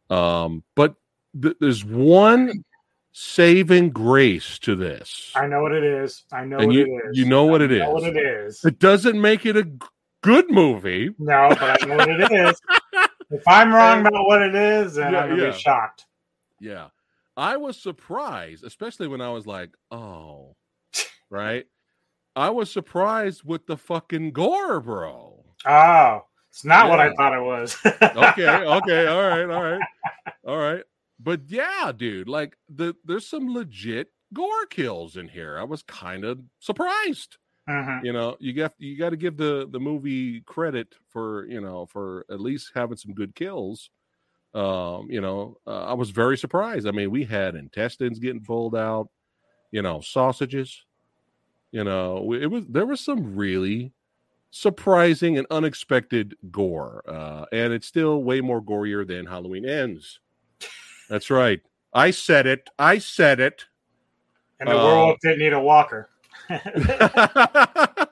Um, 0.09 0.63
but 0.75 0.95
th- 1.41 1.57
there's 1.59 1.83
one 1.83 2.63
saving 3.11 3.89
grace 3.89 4.59
to 4.59 4.75
this. 4.75 5.31
I 5.35 5.47
know 5.47 5.61
what 5.61 5.73
it 5.73 5.83
is. 5.83 6.23
I 6.31 6.45
know 6.45 6.57
and 6.57 6.67
what 6.67 6.75
you, 6.75 6.83
it 6.83 7.09
is. 7.09 7.17
you 7.17 7.25
know 7.25 7.45
what 7.45 7.61
I 7.61 7.65
it 7.65 7.71
know 7.79 7.97
is. 7.97 8.03
what 8.03 8.15
it 8.15 8.17
is. 8.17 8.65
It 8.65 8.79
doesn't 8.79 9.19
make 9.19 9.45
it 9.45 9.57
a 9.57 9.69
good 10.23 10.49
movie. 10.49 11.11
No, 11.19 11.49
but 11.49 11.83
I 11.83 11.85
know 11.85 11.97
what 11.97 12.09
it 12.09 12.31
is. 12.31 12.59
If 13.31 13.47
I'm 13.47 13.73
wrong 13.73 14.05
about 14.05 14.27
what 14.27 14.43
it 14.43 14.53
is, 14.53 14.93
then 14.95 15.13
Yeah, 15.13 15.21
I'm 15.21 15.29
gonna 15.29 15.43
yeah. 15.45 15.51
be 15.51 15.57
shocked. 15.57 16.05
Yeah. 16.59 16.89
I 17.35 17.57
was 17.57 17.81
surprised, 17.81 18.63
especially 18.63 19.07
when 19.07 19.21
I 19.21 19.29
was 19.29 19.47
like, 19.47 19.71
oh, 19.89 20.55
right? 21.31 21.65
I 22.35 22.51
was 22.51 22.69
surprised 22.69 23.43
with 23.43 23.65
the 23.65 23.75
fucking 23.75 24.33
gore, 24.33 24.79
bro. 24.81 25.43
Oh, 25.65 26.25
it's 26.51 26.63
not 26.63 26.89
what 26.89 26.99
I 26.99 27.11
thought 27.15 27.33
it 27.33 27.41
was. 27.41 27.75
Okay, 27.85 28.47
okay, 28.77 29.07
all 29.07 29.27
right, 29.27 29.49
all 29.49 29.63
right, 29.63 29.81
all 30.45 30.57
right. 30.57 30.83
But 31.19 31.41
yeah, 31.47 31.91
dude, 31.95 32.29
like 32.29 32.55
the 32.69 32.93
there's 33.03 33.25
some 33.25 33.51
legit 33.51 34.09
gore 34.31 34.67
kills 34.69 35.17
in 35.17 35.27
here. 35.27 35.57
I 35.57 35.63
was 35.63 35.81
kind 35.81 36.23
of 36.23 36.39
surprised. 36.59 37.37
Mhm. 37.67 38.05
You 38.05 38.13
know, 38.13 38.35
you 38.39 38.53
got 38.53 38.73
you 38.79 38.97
got 38.97 39.11
to 39.11 39.17
give 39.17 39.37
the 39.37 39.67
the 39.69 39.79
movie 39.79 40.41
credit 40.41 40.95
for 41.09 41.45
you 41.47 41.61
know 41.61 41.85
for 41.85 42.25
at 42.29 42.41
least 42.41 42.71
having 42.75 42.97
some 42.97 43.13
good 43.13 43.35
kills. 43.35 43.89
Um, 44.53 45.09
you 45.11 45.21
know, 45.21 45.57
uh, 45.67 45.85
I 45.85 45.93
was 45.93 46.11
very 46.11 46.37
surprised. 46.37 46.87
I 46.87 46.91
mean, 46.91 47.11
we 47.11 47.25
had 47.25 47.55
intestines 47.55 48.19
getting 48.19 48.43
pulled 48.43 48.75
out, 48.75 49.09
you 49.71 49.81
know, 49.81 50.01
sausages. 50.01 50.85
You 51.71 51.83
know, 51.83 52.33
it 52.33 52.47
was 52.47 52.65
there 52.67 52.85
was 52.85 53.01
some 53.01 53.35
really 53.35 53.93
surprising 54.51 55.37
and 55.37 55.47
unexpected 55.51 56.35
gore, 56.51 57.03
uh, 57.07 57.45
and 57.53 57.73
it's 57.73 57.87
still 57.87 58.23
way 58.23 58.41
more 58.41 58.61
gorier 58.61 59.07
than 59.07 59.25
Halloween 59.27 59.65
ends. 59.67 60.19
That's 61.09 61.29
right. 61.29 61.61
I 61.93 62.11
said 62.11 62.47
it. 62.47 62.69
I 62.79 62.97
said 62.99 63.39
it. 63.39 63.65
And 64.59 64.71
the 64.71 64.77
Uh, 64.77 64.83
werewolf 64.83 65.19
didn't 65.21 65.39
need 65.39 65.53
a 65.53 65.59
walker. 65.59 66.09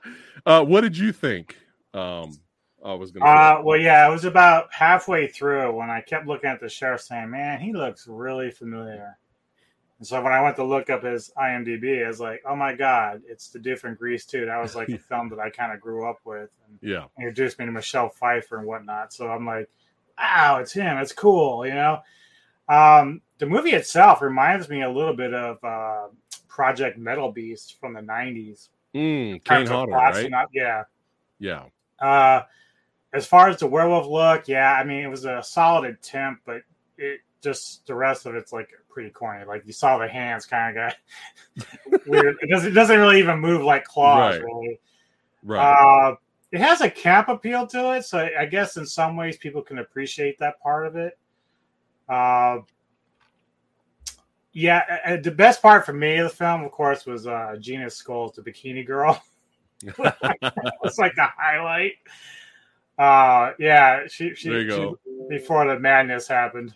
uh, 0.46 0.64
what 0.64 0.82
did 0.82 0.96
you 0.96 1.12
think? 1.12 1.56
Um, 1.94 2.38
I 2.84 2.94
was 2.94 3.10
gonna. 3.10 3.24
Uh, 3.24 3.62
well, 3.64 3.78
yeah, 3.78 4.08
it 4.08 4.12
was 4.12 4.24
about 4.24 4.72
halfway 4.72 5.28
through 5.28 5.74
when 5.74 5.90
I 5.90 6.00
kept 6.00 6.26
looking 6.26 6.50
at 6.50 6.60
the 6.60 6.68
sheriff 6.68 7.02
saying, 7.02 7.30
man, 7.30 7.60
he 7.60 7.72
looks 7.72 8.06
really 8.06 8.50
familiar. 8.50 9.16
And 9.98 10.06
so 10.06 10.20
when 10.20 10.32
I 10.32 10.42
went 10.42 10.56
to 10.56 10.64
look 10.64 10.90
up 10.90 11.04
his 11.04 11.30
IMDb, 11.38 12.04
I 12.04 12.08
was 12.08 12.18
like, 12.18 12.42
oh 12.44 12.56
my 12.56 12.74
God, 12.74 13.22
it's 13.28 13.50
the 13.50 13.60
different 13.60 14.00
Grease 14.00 14.26
two. 14.26 14.46
That 14.46 14.60
was 14.60 14.74
like 14.74 14.88
a 14.88 14.98
film 15.08 15.28
that 15.28 15.38
I 15.38 15.48
kind 15.48 15.72
of 15.72 15.80
grew 15.80 16.08
up 16.08 16.18
with 16.24 16.50
and 16.66 16.78
yeah, 16.82 17.04
introduced 17.18 17.58
me 17.60 17.66
to 17.66 17.70
Michelle 17.70 18.08
Pfeiffer 18.08 18.58
and 18.58 18.66
whatnot. 18.66 19.12
So 19.12 19.28
I'm 19.28 19.46
like, 19.46 19.68
wow, 20.18 20.58
it's 20.58 20.72
him. 20.72 20.98
It's 20.98 21.12
cool, 21.12 21.64
you 21.64 21.74
know? 21.74 22.00
Um, 22.68 23.20
the 23.38 23.46
movie 23.46 23.72
itself 23.72 24.22
reminds 24.22 24.68
me 24.68 24.82
a 24.82 24.90
little 24.90 25.14
bit 25.14 25.34
of 25.34 25.62
uh, 25.62 26.08
Project 26.52 26.98
Metal 26.98 27.32
Beast 27.32 27.80
from 27.80 27.94
the 27.94 28.00
90s. 28.02 28.68
mm, 28.94 29.42
Kane 29.42 29.66
Hodder, 29.66 29.92
right? 29.92 30.30
yeah. 30.52 30.84
Yeah, 31.38 31.64
Uh, 31.98 32.42
as 33.14 33.26
far 33.26 33.48
as 33.48 33.56
the 33.58 33.66
werewolf 33.66 34.06
look, 34.06 34.48
yeah, 34.48 34.74
I 34.74 34.84
mean 34.84 35.02
it 35.02 35.08
was 35.08 35.24
a 35.24 35.42
solid 35.42 35.90
attempt, 35.90 36.42
but 36.44 36.60
it 36.98 37.20
just 37.42 37.86
the 37.86 37.94
rest 37.94 38.26
of 38.26 38.34
it's 38.34 38.52
like 38.52 38.68
pretty 38.90 39.08
corny. 39.10 39.44
Like 39.46 39.62
you 39.66 39.72
saw 39.72 39.96
the 39.98 40.06
hands 40.06 40.44
kind 40.46 40.76
of 40.76 40.92
got 41.56 42.00
weird. 42.06 42.36
It 42.42 42.50
doesn't 42.50 42.72
it 42.72 42.74
doesn't 42.74 42.98
really 43.00 43.18
even 43.18 43.38
move 43.40 43.62
like 43.64 43.84
claws, 43.84 44.34
Right. 44.36 44.44
really. 44.44 44.80
right. 45.42 46.10
Uh, 46.12 46.16
it 46.52 46.60
has 46.60 46.82
a 46.82 46.90
camp 46.90 47.28
appeal 47.28 47.66
to 47.68 47.94
it, 47.94 48.04
so 48.04 48.28
I 48.38 48.44
guess 48.44 48.76
in 48.76 48.84
some 48.86 49.16
ways 49.16 49.38
people 49.38 49.62
can 49.62 49.78
appreciate 49.78 50.38
that 50.38 50.60
part 50.60 50.86
of 50.86 50.96
it. 50.96 51.18
Uh, 52.10 52.58
yeah, 54.52 54.98
uh, 55.06 55.16
the 55.16 55.30
best 55.30 55.62
part 55.62 55.86
for 55.86 55.92
me 55.92 56.18
of 56.18 56.30
the 56.30 56.36
film, 56.36 56.62
of 56.64 56.70
course, 56.72 57.06
was 57.06 57.26
uh, 57.26 57.56
Gina 57.60 57.88
Skulls, 57.90 58.32
the 58.34 58.42
bikini 58.42 58.86
girl. 58.86 59.22
It's 60.84 60.98
like 60.98 61.14
the 61.16 61.26
highlight. 61.36 61.94
Uh, 62.98 63.52
yeah, 63.58 64.06
she, 64.08 64.34
she, 64.34 64.48
There 64.48 64.60
you 64.60 64.70
she- 64.70 64.76
go. 64.76 64.98
before 65.28 65.66
the 65.66 65.78
madness 65.78 66.28
happened. 66.28 66.74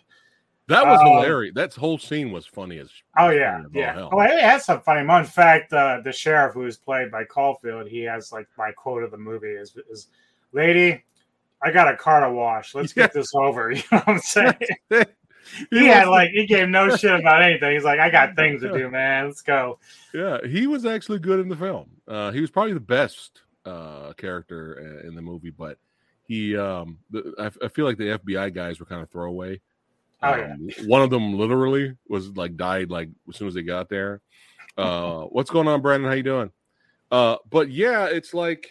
that 0.67 0.85
was 0.85 0.99
um, 0.99 1.07
hilarious. 1.07 1.53
That 1.55 1.73
whole 1.73 1.97
scene 1.97 2.31
was 2.31 2.45
funny 2.45 2.79
as. 2.79 2.89
Oh 3.17 3.29
yeah, 3.29 3.61
yeah. 3.71 4.09
Oh, 4.11 4.19
it 4.21 4.39
has 4.41 4.65
some 4.65 4.81
funny 4.81 5.03
moments. 5.05 5.29
In 5.29 5.33
fact, 5.33 5.71
uh, 5.71 6.01
the 6.03 6.11
sheriff 6.11 6.53
who 6.53 6.65
is 6.65 6.75
played 6.77 7.11
by 7.11 7.23
Caulfield, 7.23 7.87
he 7.87 8.01
has 8.01 8.31
like 8.33 8.47
my 8.57 8.71
quote 8.71 9.03
of 9.03 9.11
the 9.11 9.17
movie 9.17 9.47
is, 9.53 9.77
is 9.89 10.07
"Lady, 10.51 11.03
I 11.63 11.71
got 11.71 11.87
a 11.93 11.95
car 11.95 12.21
to 12.21 12.31
wash. 12.33 12.75
Let's 12.75 12.91
get 12.93 13.13
this 13.13 13.33
over." 13.35 13.71
You 13.71 13.83
know 13.91 13.99
what 13.99 14.07
I'm 14.09 14.19
saying? 14.19 14.55
He 15.71 15.79
he 15.79 15.85
had 15.87 16.07
like 16.07 16.31
he 16.31 16.45
gave 16.45 16.69
no 16.69 16.95
shit 16.95 17.19
about 17.19 17.41
anything. 17.41 17.73
He's 17.73 17.83
like, 17.83 17.99
"I 17.99 18.09
got 18.09 18.35
things 18.35 18.61
to 18.61 18.71
do, 18.71 18.89
man. 18.91 19.27
Let's 19.27 19.41
go." 19.41 19.79
Yeah, 20.13 20.39
he 20.45 20.67
was 20.67 20.85
actually 20.85 21.19
good 21.19 21.39
in 21.39 21.49
the 21.49 21.55
film. 21.55 21.89
Uh, 22.07 22.31
he 22.31 22.41
was 22.41 22.49
probably 22.49 22.73
the 22.73 22.79
best 22.79 23.41
uh, 23.65 24.13
character 24.13 25.01
in 25.05 25.15
the 25.15 25.21
movie, 25.21 25.51
but 25.51 25.77
he, 26.27 26.57
um, 26.57 26.99
the, 27.09 27.33
I, 27.39 27.65
I 27.65 27.67
feel 27.69 27.85
like 27.85 27.97
the 27.97 28.19
FBI 28.19 28.53
guys 28.53 28.79
were 28.79 28.85
kind 28.85 29.01
of 29.01 29.09
throwaway. 29.09 29.61
Oh, 30.21 30.35
yeah. 30.35 30.53
Um, 30.53 30.69
One 30.87 31.01
of 31.01 31.09
them 31.09 31.37
literally 31.37 31.95
was 32.07 32.35
like 32.35 32.57
died 32.57 32.89
like 32.89 33.09
as 33.29 33.35
soon 33.35 33.47
as 33.47 33.53
they 33.53 33.61
got 33.61 33.89
there. 33.89 34.21
Uh, 34.77 35.21
what's 35.29 35.49
going 35.49 35.67
on, 35.67 35.81
Brandon? 35.81 36.09
How 36.09 36.15
you 36.15 36.23
doing? 36.23 36.51
Uh, 37.11 37.37
but 37.49 37.69
yeah, 37.69 38.05
it's 38.05 38.33
like, 38.33 38.69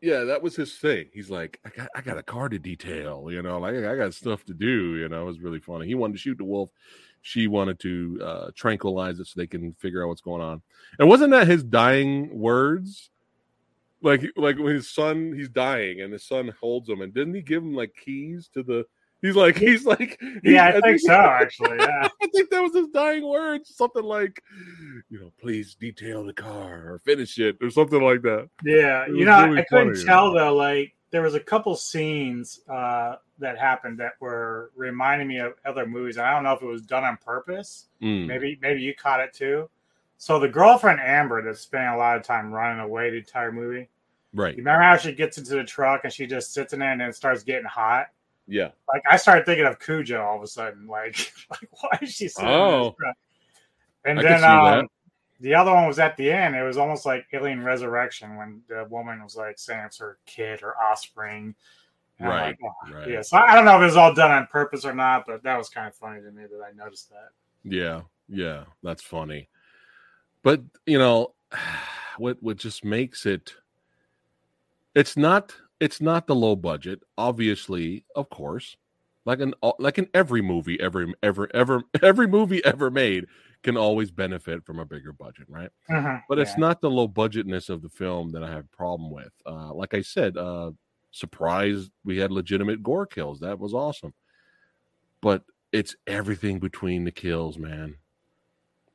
yeah, 0.00 0.24
that 0.24 0.42
was 0.42 0.56
his 0.56 0.76
thing. 0.76 1.06
He's 1.12 1.30
like, 1.30 1.60
I 1.64 1.68
got, 1.68 1.88
I 1.94 2.00
got 2.00 2.18
a 2.18 2.22
car 2.22 2.48
to 2.48 2.58
detail, 2.58 3.28
you 3.30 3.42
know, 3.42 3.58
like 3.58 3.74
I 3.74 3.96
got 3.96 4.14
stuff 4.14 4.44
to 4.46 4.54
do. 4.54 4.96
You 4.96 5.08
know, 5.08 5.22
it 5.22 5.26
was 5.26 5.40
really 5.40 5.60
funny. 5.60 5.86
He 5.86 5.94
wanted 5.94 6.14
to 6.14 6.18
shoot 6.18 6.38
the 6.38 6.44
wolf. 6.44 6.70
She 7.22 7.48
wanted 7.48 7.78
to 7.80 8.20
uh, 8.24 8.50
tranquilize 8.54 9.20
it 9.20 9.26
so 9.26 9.34
they 9.36 9.46
can 9.46 9.74
figure 9.74 10.02
out 10.02 10.08
what's 10.08 10.22
going 10.22 10.40
on. 10.40 10.62
And 10.98 11.08
wasn't 11.08 11.32
that 11.32 11.48
his 11.48 11.62
dying 11.62 12.38
words? 12.38 13.10
Like, 14.02 14.24
like 14.36 14.58
when 14.58 14.74
his 14.74 14.88
son, 14.88 15.34
he's 15.36 15.50
dying, 15.50 16.00
and 16.00 16.12
his 16.12 16.24
son 16.24 16.54
holds 16.58 16.88
him, 16.88 17.02
and 17.02 17.12
didn't 17.12 17.34
he 17.34 17.42
give 17.42 17.62
him 17.62 17.74
like 17.74 17.94
keys 17.94 18.48
to 18.54 18.62
the? 18.62 18.86
He's 19.22 19.36
like, 19.36 19.56
he's 19.58 19.84
like, 19.84 20.18
he- 20.42 20.52
Yeah, 20.54 20.68
I 20.68 20.80
think 20.80 20.98
so. 21.00 21.12
Actually, 21.12 21.76
yeah. 21.78 22.08
I 22.22 22.26
think 22.28 22.48
that 22.50 22.60
was 22.62 22.74
his 22.74 22.88
dying 22.88 23.26
words. 23.28 23.74
Something 23.74 24.02
like, 24.04 24.42
you 25.10 25.20
know, 25.20 25.30
please 25.40 25.74
detail 25.74 26.24
the 26.24 26.32
car 26.32 26.92
or 26.92 27.00
finish 27.04 27.38
it 27.38 27.58
or 27.60 27.70
something 27.70 28.02
like 28.02 28.22
that. 28.22 28.48
Yeah, 28.64 29.06
you 29.06 29.24
know, 29.24 29.44
really 29.46 29.60
I 29.60 29.64
couldn't 29.64 29.94
funny, 29.94 30.06
tell 30.06 30.32
though. 30.32 30.54
Like 30.54 30.94
there 31.10 31.22
was 31.22 31.34
a 31.34 31.40
couple 31.40 31.74
scenes 31.76 32.60
uh, 32.68 33.16
that 33.40 33.58
happened 33.58 33.98
that 33.98 34.12
were 34.20 34.70
reminding 34.76 35.28
me 35.28 35.38
of 35.38 35.54
other 35.66 35.84
movies. 35.86 36.16
And 36.16 36.24
I 36.26 36.32
don't 36.32 36.44
know 36.44 36.52
if 36.52 36.62
it 36.62 36.66
was 36.66 36.82
done 36.82 37.04
on 37.04 37.18
purpose. 37.18 37.86
Mm, 38.02 38.26
Maybe 38.26 38.58
maybe 38.62 38.80
you 38.80 38.94
caught 38.94 39.20
it 39.20 39.34
too. 39.34 39.68
So 40.18 40.38
the 40.38 40.48
girlfriend 40.48 41.00
Amber 41.00 41.42
that's 41.42 41.60
spending 41.60 41.88
a 41.90 41.96
lot 41.96 42.16
of 42.16 42.22
time 42.22 42.50
running 42.52 42.80
away 42.80 43.10
the 43.10 43.16
entire 43.18 43.50
movie. 43.52 43.88
right. 44.34 44.54
You 44.54 44.58
remember 44.62 44.82
how 44.82 44.96
she 44.98 45.12
gets 45.12 45.36
into 45.38 45.54
the 45.56 45.64
truck 45.64 46.02
and 46.04 46.12
she 46.12 46.26
just 46.26 46.52
sits 46.54 46.72
in 46.72 46.78
there 46.80 46.92
and 46.92 47.14
starts 47.14 47.42
getting 47.42 47.64
hot? 47.66 48.06
Yeah. 48.50 48.70
Like 48.92 49.02
I 49.08 49.16
started 49.16 49.46
thinking 49.46 49.66
of 49.66 49.78
Cujo 49.78 50.20
all 50.20 50.36
of 50.36 50.42
a 50.42 50.46
sudden. 50.46 50.86
Like, 50.86 51.32
like 51.50 51.68
why 51.70 51.98
is 52.02 52.10
she 52.12 52.28
sitting 52.28 52.50
Oh. 52.50 52.96
And 54.04 54.18
I 54.18 54.22
then 54.22 54.44
um, 54.44 54.88
the 55.40 55.54
other 55.54 55.72
one 55.72 55.86
was 55.86 55.98
at 55.98 56.16
the 56.16 56.30
end. 56.30 56.56
It 56.56 56.62
was 56.62 56.76
almost 56.76 57.06
like 57.06 57.26
Alien 57.32 57.62
Resurrection 57.62 58.36
when 58.36 58.62
the 58.68 58.86
woman 58.90 59.22
was 59.22 59.36
like 59.36 59.58
saying 59.58 59.84
it's 59.86 59.98
her 59.98 60.18
kid 60.26 60.62
or 60.62 60.74
offspring. 60.76 61.54
And 62.18 62.28
Right, 62.28 62.46
like, 62.48 62.58
oh, 62.64 62.92
right. 62.92 63.08
Yeah. 63.08 63.22
So 63.22 63.36
I 63.36 63.52
I 63.52 63.54
don't 63.54 63.64
know 63.64 63.76
if 63.76 63.82
it 63.82 63.86
was 63.86 63.96
all 63.96 64.14
done 64.14 64.30
on 64.30 64.46
purpose 64.48 64.84
or 64.84 64.94
not, 64.94 65.26
but 65.26 65.42
that 65.44 65.56
was 65.56 65.68
kind 65.68 65.86
of 65.86 65.94
funny 65.94 66.20
to 66.20 66.30
me 66.30 66.42
that 66.42 66.62
I 66.62 66.72
noticed 66.72 67.10
that. 67.10 67.30
Yeah. 67.62 68.02
Yeah. 68.28 68.64
That's 68.82 69.02
funny. 69.02 69.48
But, 70.42 70.62
you 70.86 70.98
know, 70.98 71.34
what 72.18 72.42
what 72.42 72.56
just 72.56 72.84
makes 72.84 73.24
it 73.24 73.54
it's 74.94 75.16
not 75.16 75.54
it's 75.80 76.00
not 76.00 76.26
the 76.26 76.34
low 76.34 76.56
budget, 76.56 77.02
obviously, 77.18 78.04
of 78.14 78.28
course. 78.30 78.76
Like 79.26 79.40
in 79.40 79.54
like 79.78 79.98
in 79.98 80.08
every 80.14 80.42
movie 80.42 80.80
ever 80.80 81.06
ever 81.22 81.48
ever 81.54 81.82
every 82.02 82.26
movie 82.26 82.64
ever 82.64 82.90
made 82.90 83.26
can 83.62 83.76
always 83.76 84.10
benefit 84.10 84.64
from 84.64 84.78
a 84.78 84.86
bigger 84.86 85.12
budget, 85.12 85.46
right? 85.48 85.70
Mhm, 85.90 86.22
but 86.28 86.38
it's 86.38 86.56
not 86.56 86.80
the 86.80 86.90
low 86.90 87.06
budgetness 87.06 87.68
of 87.68 87.82
the 87.82 87.90
film 87.90 88.32
that 88.32 88.42
I 88.42 88.48
have 88.48 88.64
a 88.64 88.76
problem 88.76 89.10
with. 89.10 89.32
Uh, 89.44 89.74
like 89.74 89.92
I 89.92 90.00
said, 90.00 90.38
uh, 90.38 90.70
surprised 91.10 91.90
we 92.04 92.16
had 92.18 92.32
legitimate 92.32 92.82
gore 92.82 93.06
kills. 93.06 93.40
That 93.40 93.58
was 93.58 93.74
awesome. 93.74 94.14
But 95.22 95.44
it's 95.72 95.94
everything 96.06 96.58
between 96.58 97.04
the 97.04 97.12
kills, 97.12 97.58
man. 97.58 97.96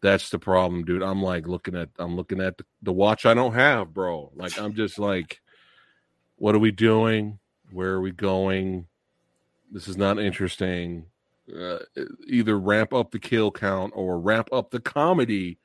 That's 0.01 0.29
the 0.29 0.39
problem, 0.39 0.83
dude. 0.85 1.01
I'm 1.03 1.21
like 1.21 1.47
looking 1.47 1.75
at 1.75 1.89
I'm 1.97 2.15
looking 2.15 2.41
at 2.41 2.57
the, 2.57 2.65
the 2.81 2.93
watch 2.93 3.25
I 3.25 3.33
don't 3.33 3.53
have, 3.53 3.93
bro. 3.93 4.31
Like 4.35 4.59
I'm 4.59 4.73
just 4.73 4.99
like, 4.99 5.39
what 6.37 6.55
are 6.55 6.59
we 6.59 6.71
doing? 6.71 7.39
Where 7.71 7.91
are 7.93 8.01
we 8.01 8.11
going? 8.11 8.87
This 9.71 9.87
is 9.87 9.97
not 9.97 10.19
interesting. 10.19 11.05
Uh, 11.55 11.77
either 12.27 12.57
ramp 12.59 12.93
up 12.93 13.11
the 13.11 13.19
kill 13.19 13.51
count 13.51 13.93
or 13.95 14.19
ramp 14.19 14.49
up 14.51 14.71
the 14.71 14.79
comedy. 14.79 15.59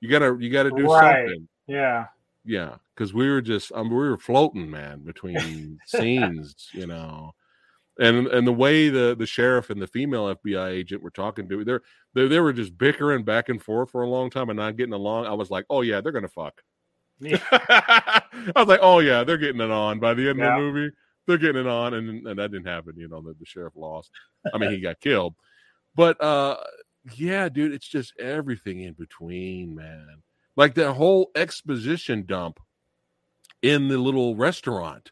You 0.00 0.08
gotta 0.08 0.36
you 0.38 0.50
gotta 0.50 0.70
do 0.70 0.86
Right. 0.86 1.26
something. 1.26 1.48
Yeah. 1.66 2.06
Yeah, 2.44 2.76
because 2.94 3.14
we 3.14 3.28
were 3.30 3.40
just 3.40 3.72
um, 3.74 3.88
we 3.88 3.96
were 3.96 4.18
floating, 4.18 4.70
man, 4.70 5.00
between 5.00 5.78
scenes, 5.86 6.68
you 6.74 6.86
know. 6.86 7.32
and 7.98 8.26
and 8.26 8.46
the 8.46 8.52
way 8.52 8.90
the 8.90 9.14
the 9.18 9.24
sheriff 9.26 9.70
and 9.70 9.80
the 9.80 9.86
female 9.86 10.34
FBI 10.34 10.68
agent 10.70 11.02
were 11.02 11.10
talking 11.10 11.48
to 11.48 11.64
they're 11.64 11.80
they 12.12 12.26
they 12.28 12.40
were 12.40 12.52
just 12.52 12.76
bickering 12.76 13.24
back 13.24 13.48
and 13.48 13.62
forth 13.62 13.90
for 13.90 14.02
a 14.02 14.08
long 14.08 14.28
time 14.30 14.50
and 14.50 14.58
not 14.58 14.76
getting 14.76 14.92
along. 14.92 15.24
I 15.26 15.32
was 15.32 15.50
like, 15.50 15.64
oh 15.70 15.80
yeah, 15.80 16.00
they're 16.02 16.12
gonna 16.12 16.28
fuck. 16.28 16.60
Yeah. 17.20 17.38
I 17.52 18.22
was 18.56 18.66
like, 18.68 18.80
oh 18.82 18.98
yeah, 18.98 19.24
they're 19.24 19.38
getting 19.38 19.60
it 19.60 19.70
on 19.70 20.00
by 20.00 20.14
the 20.14 20.28
end 20.28 20.38
Yeah. 20.38 20.56
of 20.56 20.60
the 20.60 20.70
movie. 20.72 20.94
They're 21.26 21.38
getting 21.38 21.62
it 21.62 21.66
on, 21.66 21.94
and 21.94 22.26
and 22.26 22.38
that 22.38 22.50
didn't 22.50 22.66
happen. 22.66 22.94
You 22.96 23.08
know, 23.08 23.22
the, 23.22 23.34
the 23.38 23.46
sheriff 23.46 23.74
lost. 23.76 24.10
I 24.52 24.58
mean, 24.58 24.70
he 24.70 24.80
got 24.80 25.00
killed. 25.00 25.34
But 25.94 26.20
uh, 26.22 26.56
yeah, 27.16 27.48
dude, 27.48 27.72
it's 27.72 27.88
just 27.88 28.12
everything 28.18 28.80
in 28.80 28.94
between, 28.94 29.74
man. 29.74 30.22
Like 30.56 30.74
that 30.74 30.92
whole 30.92 31.30
exposition 31.34 32.24
dump 32.26 32.58
in 33.62 33.88
the 33.88 33.98
little 33.98 34.36
restaurant 34.36 35.10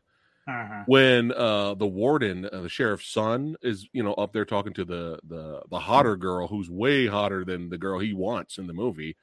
Mhm. 0.49 0.85
when 0.89 1.31
uh 1.33 1.75
the 1.75 1.87
warden 1.87 2.49
uh, 2.53 2.63
the 2.63 2.69
sheriff's 2.69 3.07
son 3.07 3.55
is 3.63 3.89
you 3.93 4.03
know 4.03 4.13
up 4.15 4.33
there 4.33 4.45
talking 4.45 4.73
to 4.75 4.85
the 4.85 5.21
the 5.29 5.63
the 5.71 5.79
hotter 5.79 6.17
girl 6.17 6.49
who's 6.49 6.69
way 6.69 7.07
hotter 7.07 7.45
than 7.45 7.69
the 7.69 7.79
girl 7.79 8.01
he 8.01 8.13
wants 8.13 8.59
in 8.59 8.67
the 8.67 8.73
movie 8.73 9.17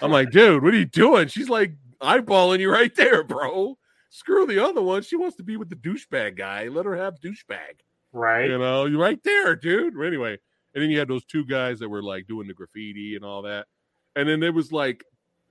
i'm 0.00 0.10
like 0.10 0.30
dude 0.30 0.62
what 0.62 0.74
are 0.74 0.78
you 0.78 0.84
doing? 0.84 1.28
She's 1.28 1.48
like 1.48 1.74
eyeballing 2.00 2.60
you 2.60 2.70
right 2.70 2.94
there 2.94 3.22
bro. 3.22 3.78
Screw 4.10 4.46
the 4.46 4.62
other 4.62 4.82
one. 4.82 5.02
She 5.02 5.16
wants 5.16 5.36
to 5.36 5.42
be 5.42 5.56
with 5.56 5.70
the 5.70 5.76
douchebag 5.76 6.36
guy. 6.36 6.68
Let 6.68 6.84
her 6.84 6.96
have 6.96 7.20
douchebag. 7.20 7.80
Right. 8.12 8.50
you 8.50 8.58
know 8.58 8.86
you're 8.86 9.00
right 9.00 9.22
there 9.24 9.56
dude. 9.56 9.94
Anyway 10.00 10.38
and 10.74 10.82
then 10.82 10.90
you 10.90 10.98
had 10.98 11.08
those 11.08 11.24
two 11.24 11.44
guys 11.44 11.78
that 11.80 11.88
were 11.88 12.02
like 12.02 12.26
doing 12.26 12.46
the 12.46 12.54
graffiti 12.54 13.16
and 13.16 13.24
all 13.24 13.42
that. 13.42 13.66
And 14.16 14.28
then 14.28 14.42
it 14.42 14.54
was 14.54 14.72
like 14.72 15.04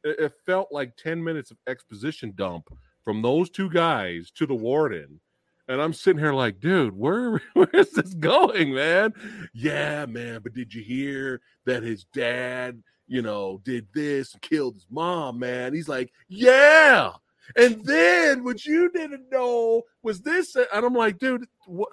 it, 0.04 0.34
felt 0.45 0.69
like 0.72 0.98
10 0.98 1.24
minutes 1.24 1.52
of 1.52 1.58
exposition 1.67 2.34
dump 2.36 2.69
from 3.04 3.22
those 3.22 3.50
two 3.50 3.69
guys 3.69 4.32
to 4.32 4.45
the 4.45 4.56
warden. 4.56 5.19
And 5.67 5.82
i'm 5.82 5.93
sitting 5.93 6.19
here 6.19 6.34
like 6.34 6.60
dude 6.60 6.98
where 6.98 7.41
where's 7.54 7.91
this 7.91 8.13
going 8.15 8.74
man? 8.74 9.13
Yeah 9.54 10.06
man 10.06 10.41
but 10.43 10.54
did 10.54 10.74
you 10.74 10.82
hear 10.82 11.41
that 11.65 11.84
his 11.84 12.04
dad 12.06 12.82
you 13.12 13.21
know 13.21 13.60
did 13.65 13.86
this 13.93 14.32
and 14.34 14.41
killed 14.41 14.76
his 14.76 14.88
mom 14.89 15.38
man. 15.38 15.74
He's 15.74 15.89
like 15.89 16.12
yeah. 16.30 17.12
And 17.58 17.84
then 17.84 18.45
what 18.45 18.65
you 18.65 18.89
didn't 18.89 19.30
know 19.30 19.82
was 20.02 20.21
this 20.21 20.56
and 20.56 20.67
i'm 20.74 20.93
like 20.93 21.19
dude 21.19 21.45
what 21.67 21.89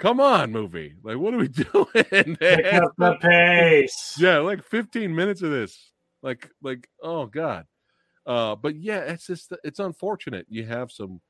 come 0.00 0.18
on 0.18 0.50
movie. 0.50 0.96
Like 1.04 1.18
what 1.18 1.32
are 1.32 1.38
we 1.38 1.46
doing 1.72 1.86
Pick 2.36 2.74
up 2.74 2.92
the 2.98 3.16
pace. 3.20 4.16
yeah 4.18 4.38
like 4.38 4.64
15 4.64 5.14
minutes 5.14 5.42
of 5.42 5.52
this. 5.52 5.92
Like 6.22 6.50
like 6.60 6.88
oh 7.00 7.26
god. 7.26 7.66
Uh 8.26 8.56
but 8.56 8.74
yeah 8.74 8.98
it's 8.98 9.28
just 9.28 9.52
it's 9.62 9.78
unfortunate. 9.78 10.46
You 10.48 10.66
have 10.66 10.90
some 10.90 11.20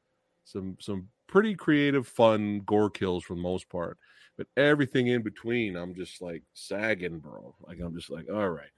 some 0.44 0.78
some 0.80 1.08
pretty 1.28 1.54
creative 1.54 2.08
fun 2.08 2.62
gore 2.64 2.88
kills 2.88 3.24
for 3.24 3.34
the 3.34 3.42
most 3.42 3.68
part 3.68 3.98
but 4.36 4.46
everything 4.56 5.08
in 5.08 5.22
between 5.22 5.76
i'm 5.76 5.94
just 5.94 6.20
like 6.20 6.42
sagging 6.54 7.18
bro. 7.18 7.54
Like 7.66 7.78
i'm 7.80 7.94
just 7.94 8.10
like 8.10 8.26
all 8.32 8.50
right 8.50 8.70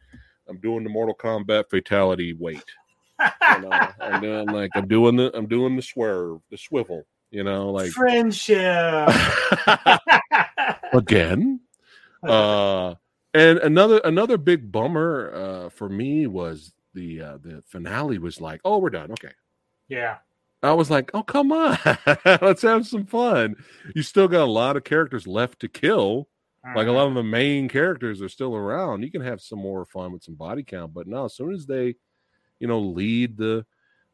i'm 0.48 0.58
doing 0.58 0.84
the 0.84 0.90
mortal 0.90 1.14
kombat 1.14 1.70
fatality 1.70 2.32
weight 2.32 2.62
you 3.20 3.60
know? 3.60 3.70
I'm 4.00 4.46
like 4.46 4.70
i'm 4.74 4.88
doing 4.88 5.16
the 5.16 5.30
i'm 5.36 5.46
doing 5.46 5.76
the 5.76 5.82
swerve 5.82 6.40
the 6.50 6.58
swivel 6.58 7.06
you 7.30 7.44
know 7.44 7.70
like 7.70 7.90
Friendship. 7.90 9.08
again? 10.92 11.60
Uh 12.22 12.94
and 13.34 13.58
another 13.58 14.00
another 14.02 14.36
big 14.36 14.72
bummer 14.72 15.30
uh 15.32 15.68
for 15.68 15.88
me 15.88 16.26
was 16.26 16.72
the 16.94 17.20
uh 17.22 17.38
the 17.40 17.62
finale 17.66 18.18
was 18.18 18.40
like 18.40 18.60
oh 18.64 18.78
we're 18.78 18.90
done 18.90 19.12
okay. 19.12 19.30
Yeah. 19.86 20.16
I 20.62 20.72
was 20.72 20.90
like 20.90 21.10
oh 21.14 21.22
come 21.22 21.52
on 21.52 21.78
let's 22.42 22.62
have 22.62 22.86
some 22.86 23.06
fun. 23.06 23.54
You 23.94 24.02
still 24.02 24.28
got 24.28 24.42
a 24.42 24.50
lot 24.50 24.76
of 24.76 24.84
characters 24.84 25.26
left 25.26 25.60
to 25.60 25.68
kill. 25.68 26.28
Like 26.74 26.88
a 26.88 26.92
lot 26.92 27.06
of 27.06 27.14
the 27.14 27.22
main 27.22 27.68
characters 27.68 28.20
are 28.20 28.28
still 28.28 28.56
around. 28.56 29.04
You 29.04 29.10
can 29.12 29.20
have 29.20 29.40
some 29.40 29.60
more 29.60 29.84
fun 29.84 30.10
with 30.12 30.24
some 30.24 30.34
body 30.34 30.64
count 30.64 30.92
but 30.92 31.06
no 31.06 31.26
as 31.26 31.34
soon 31.34 31.54
as 31.54 31.64
they 31.66 31.94
you 32.58 32.66
know 32.66 32.80
lead 32.80 33.36
the 33.36 33.64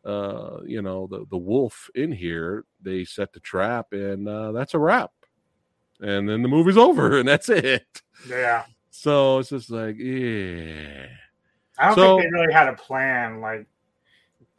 uh 0.04 0.58
you 0.66 0.82
know 0.82 1.06
the 1.06 1.24
the 1.30 1.38
wolf 1.38 1.88
in 1.94 2.12
here 2.12 2.64
they 2.82 3.04
set 3.04 3.32
the 3.32 3.40
trap 3.40 3.92
and 3.92 4.28
uh 4.28 4.52
that's 4.52 4.74
a 4.74 4.78
wrap. 4.78 5.12
And 6.00 6.28
then 6.28 6.42
the 6.42 6.48
movie's 6.48 6.76
over 6.88 7.18
and 7.18 7.26
that's 7.28 7.48
it. 7.48 8.02
Yeah. 8.28 8.64
so 8.90 9.38
it's 9.38 9.48
just 9.48 9.70
like 9.70 9.96
yeah. 9.98 11.06
I 11.78 11.86
don't 11.86 11.94
So- 11.94 12.18
think 12.18 12.30
they 12.32 12.38
really 12.40 12.52
had 12.52 12.68
a 12.68 12.74
plan. 12.74 13.40
Like, 13.40 13.66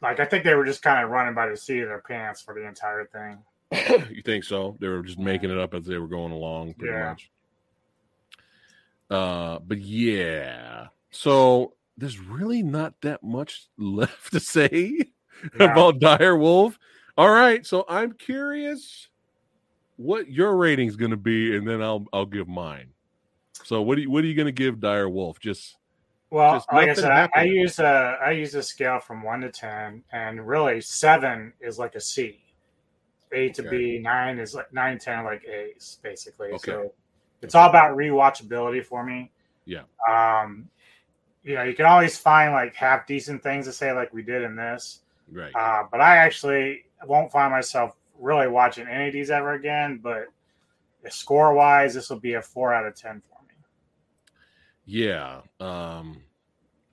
like 0.04 0.20
I 0.20 0.24
think 0.24 0.44
they 0.44 0.54
were 0.54 0.64
just 0.64 0.82
kind 0.82 1.02
of 1.04 1.10
running 1.10 1.34
by 1.34 1.48
the 1.48 1.56
seat 1.56 1.80
of 1.80 1.88
their 1.88 2.00
pants 2.06 2.40
for 2.40 2.54
the 2.54 2.66
entire 2.66 3.06
thing. 3.06 3.38
you 4.14 4.22
think 4.22 4.44
so? 4.44 4.76
They 4.78 4.86
were 4.86 5.02
just 5.02 5.18
making 5.18 5.50
it 5.50 5.58
up 5.58 5.74
as 5.74 5.84
they 5.86 5.98
were 5.98 6.06
going 6.06 6.30
along 6.32 6.74
pretty 6.74 6.94
Yeah. 6.94 7.08
much. 7.10 7.30
Uh 9.10 9.58
but 9.66 9.78
yeah. 9.80 10.86
So 11.10 11.74
there's 11.96 12.18
really 12.18 12.62
not 12.62 12.94
that 13.02 13.22
much 13.22 13.66
left 13.78 14.32
to 14.32 14.40
say 14.40 14.98
Yeah. 15.58 15.72
about 15.72 15.98
dire 15.98 16.36
wolf. 16.36 16.78
All 17.16 17.30
right 17.30 17.64
so 17.66 17.84
i'm 17.88 18.12
curious 18.12 19.08
what 19.96 20.28
your 20.28 20.56
rating's 20.56 20.96
going 20.96 21.12
to 21.12 21.16
be 21.16 21.56
and 21.56 21.66
then 21.68 21.80
i'll 21.82 22.06
i'll 22.12 22.26
give 22.26 22.48
mine. 22.48 22.88
So 23.62 23.82
what 23.82 23.94
do 23.96 24.02
you 24.02 24.10
what 24.10 24.24
are 24.24 24.26
you 24.26 24.34
going 24.34 24.46
to 24.46 24.52
give 24.52 24.80
dire 24.80 25.08
wolf? 25.08 25.38
Just 25.40 25.76
Well, 26.30 26.54
Just 26.54 26.72
like 26.72 26.88
I 26.88 26.94
said, 26.94 27.10
I, 27.12 27.28
I 27.34 27.42
use 27.44 27.78
a 27.78 28.18
I 28.20 28.32
use 28.32 28.54
a 28.54 28.62
scale 28.62 28.98
from 28.98 29.22
one 29.22 29.40
to 29.42 29.50
ten, 29.50 30.02
and 30.12 30.46
really 30.46 30.80
seven 30.80 31.52
is 31.60 31.78
like 31.78 31.94
a 31.94 32.00
C. 32.00 32.40
Eight 33.32 33.54
to 33.54 33.62
B, 33.64 33.98
nine 33.98 34.38
is 34.38 34.54
like 34.54 34.72
nine, 34.72 34.98
ten 34.98 35.24
like 35.24 35.44
A's 35.44 35.98
basically. 36.02 36.48
Okay. 36.52 36.72
So 36.72 36.92
it's 37.42 37.54
all 37.54 37.68
about 37.68 37.96
rewatchability 37.96 38.84
for 38.84 39.04
me. 39.04 39.30
Yeah. 39.64 39.82
Um, 40.08 40.68
you 41.42 41.54
know, 41.54 41.62
you 41.62 41.74
can 41.74 41.84
always 41.86 42.16
find 42.16 42.52
like 42.52 42.74
half 42.74 43.06
decent 43.06 43.42
things 43.42 43.66
to 43.66 43.72
say, 43.72 43.92
like 43.92 44.12
we 44.12 44.22
did 44.22 44.42
in 44.42 44.56
this. 44.56 45.00
right 45.30 45.54
Uh, 45.54 45.84
but 45.90 46.00
I 46.00 46.16
actually 46.16 46.86
won't 47.06 47.30
find 47.30 47.52
myself 47.52 47.96
really 48.18 48.48
watching 48.48 48.86
any 48.88 49.08
of 49.08 49.12
these 49.12 49.30
ever 49.30 49.52
again. 49.52 50.00
But 50.02 50.26
score 51.10 51.52
wise, 51.54 51.94
this 51.94 52.08
will 52.08 52.20
be 52.20 52.34
a 52.34 52.42
four 52.42 52.72
out 52.72 52.86
of 52.86 52.94
ten 52.94 53.20
for. 53.28 53.33
Yeah. 54.86 55.40
Um 55.60 56.22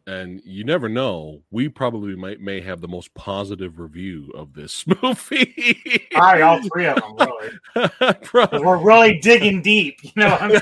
and 0.08 0.42
you 0.44 0.64
never 0.64 0.90
know. 0.90 1.44
We 1.52 1.70
probably 1.70 2.16
might 2.16 2.42
may 2.42 2.60
have 2.62 2.82
the 2.82 2.88
most 2.88 3.14
positive 3.14 3.78
review 3.80 4.32
of 4.34 4.54
this 4.54 4.86
movie. 5.04 6.08
Probably 6.12 6.42
all 6.42 6.60
three 6.74 6.88
of 6.88 6.96
them, 6.96 7.16
really. 8.34 8.60
we're 8.64 8.78
really 8.84 9.20
digging 9.20 9.62
deep. 9.62 10.00
You 10.04 10.12
know 10.16 10.30
what 10.32 10.42
I'm 10.42 10.60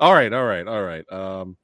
all 0.00 0.12
right, 0.12 0.32
all 0.32 0.44
right, 0.44 0.66
all 0.66 0.82
right. 0.82 1.10
Um 1.12 1.56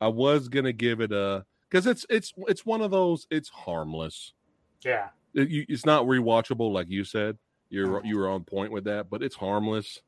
I 0.00 0.08
was 0.08 0.48
gonna 0.48 0.72
give 0.72 1.00
it 1.00 1.12
a 1.12 1.44
because 1.68 1.86
it's 1.86 2.04
it's 2.10 2.32
it's 2.48 2.66
one 2.66 2.82
of 2.82 2.90
those 2.90 3.26
it's 3.30 3.48
harmless. 3.48 4.32
yeah. 4.84 5.08
It, 5.32 5.48
you, 5.48 5.64
it's 5.68 5.86
not 5.86 6.06
rewatchable 6.06 6.72
like 6.72 6.88
you 6.90 7.04
said. 7.04 7.38
You're 7.70 8.00
Mhm. 8.00 8.06
you 8.06 8.18
were 8.18 8.28
on 8.28 8.44
point 8.44 8.72
with 8.72 8.84
that, 8.84 9.08
but 9.08 9.22
it's 9.22 9.36
harmless. 9.36 10.02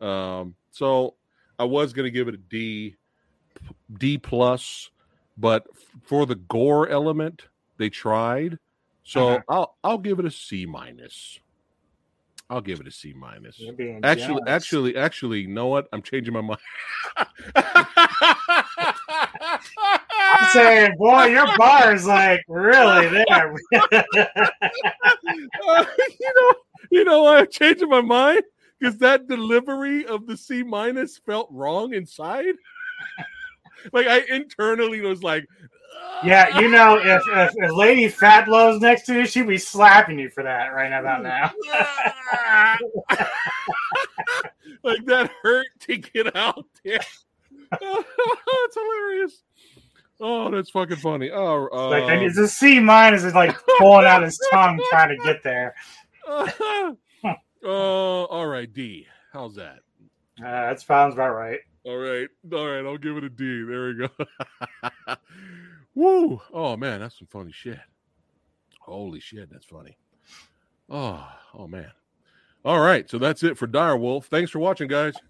Um, 0.00 0.56
so 0.70 1.16
I 1.58 1.64
was 1.64 1.92
gonna 1.92 2.10
give 2.10 2.28
it 2.28 2.34
a 2.34 2.38
D, 2.38 2.96
D 3.92 4.18
plus, 4.18 4.90
but 5.38 5.66
for 6.02 6.26
the 6.26 6.34
gore 6.34 6.88
element, 6.88 7.48
they 7.78 7.88
tried. 7.88 8.58
So 9.04 9.36
Mhm. 9.36 9.42
I'll 9.48 9.76
I'll 9.84 9.98
give 9.98 10.18
it 10.18 10.24
a 10.24 10.30
C 10.30 10.66
minus. 10.66 11.38
I'll 12.48 12.60
give 12.60 12.80
it 12.80 12.88
a 12.88 12.90
C 12.90 13.12
minus. 13.12 13.60
Actually, 14.02 14.16
generous. 14.16 14.42
actually, 14.48 14.96
actually, 14.96 15.40
you 15.42 15.48
know 15.48 15.68
what? 15.68 15.88
I'm 15.92 16.02
changing 16.02 16.34
my 16.34 16.40
mind. 16.40 16.58
I'm 20.32 20.48
saying, 20.52 20.96
boy, 20.96 21.26
your 21.26 21.46
bar 21.56 21.94
is 21.94 22.06
like 22.06 22.42
really 22.48 23.08
there. 23.28 23.54
Uh, 23.72 23.94
you 25.22 25.48
know, 26.34 26.54
you 26.90 27.04
know 27.04 27.22
why 27.22 27.38
I'm 27.38 27.50
changing 27.50 27.88
my 27.88 28.00
mind? 28.00 28.42
Because 28.78 28.98
that 28.98 29.28
delivery 29.28 30.06
of 30.06 30.26
the 30.26 30.36
C 30.36 30.62
minus 30.62 31.18
felt 31.18 31.48
wrong 31.50 31.94
inside. 31.94 32.54
like 33.92 34.06
I 34.06 34.20
internally 34.28 35.00
was 35.00 35.22
like, 35.22 35.46
yeah, 36.24 36.58
you 36.58 36.68
know, 36.68 36.98
if, 36.98 37.22
if 37.28 37.52
if 37.56 37.72
Lady 37.72 38.08
Fat 38.08 38.46
Blow's 38.46 38.80
next 38.80 39.06
to 39.06 39.14
you, 39.14 39.26
she'd 39.26 39.46
be 39.46 39.58
slapping 39.58 40.18
you 40.18 40.28
for 40.28 40.42
that 40.42 40.68
right 40.68 40.92
about 40.92 41.22
now. 41.22 41.50
like 44.82 45.04
that 45.06 45.30
hurt 45.42 45.66
to 45.80 45.96
get 45.96 46.36
out 46.36 46.66
there. 46.84 47.00
it's 47.80 48.74
hilarious. 48.74 49.42
Oh, 50.20 50.50
that's 50.50 50.70
fucking 50.70 50.96
funny. 50.96 51.30
Oh, 51.30 51.68
uh, 51.72 51.88
Like 51.88 52.20
it's 52.22 52.36
a 52.36 52.48
C 52.48 52.78
minus 52.80 53.24
is 53.24 53.34
like 53.34 53.56
pulling 53.78 54.06
out 54.06 54.22
his 54.22 54.38
tongue 54.50 54.78
trying 54.90 55.16
to 55.16 55.24
get 55.24 55.42
there. 55.42 55.74
Uh, 56.30 57.30
all 57.66 58.46
right, 58.46 58.72
D. 58.72 59.06
How's 59.32 59.54
that? 59.56 59.80
Uh, 60.38 60.68
that 60.68 60.80
sounds 60.80 61.14
about 61.14 61.34
right. 61.34 61.60
All 61.84 61.96
right, 61.96 62.28
all 62.52 62.68
right. 62.68 62.84
I'll 62.84 62.98
give 62.98 63.16
it 63.16 63.24
a 63.24 63.30
D. 63.30 63.64
There 63.64 63.86
we 63.88 63.94
go. 63.94 64.08
Woo! 65.94 66.40
Oh 66.52 66.76
man, 66.76 67.00
that's 67.00 67.18
some 67.18 67.28
funny 67.28 67.52
shit. 67.52 67.80
Holy 68.80 69.20
shit, 69.20 69.50
that's 69.50 69.66
funny. 69.66 69.96
Oh, 70.88 71.26
oh 71.54 71.66
man. 71.66 71.90
All 72.64 72.80
right, 72.80 73.08
so 73.08 73.18
that's 73.18 73.42
it 73.42 73.56
for 73.56 73.66
Dire 73.66 73.96
Wolf. 73.96 74.26
Thanks 74.26 74.50
for 74.50 74.58
watching, 74.58 74.88
guys. 74.88 75.14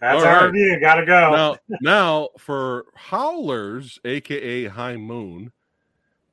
That's 0.00 0.22
All 0.22 0.28
our 0.28 0.36
right. 0.36 0.44
review. 0.46 0.80
Gotta 0.80 1.04
go. 1.04 1.30
Now, 1.30 1.56
now 1.80 2.28
for 2.38 2.86
Howlers, 2.94 4.00
aka 4.04 4.64
High 4.66 4.96
Moon, 4.96 5.52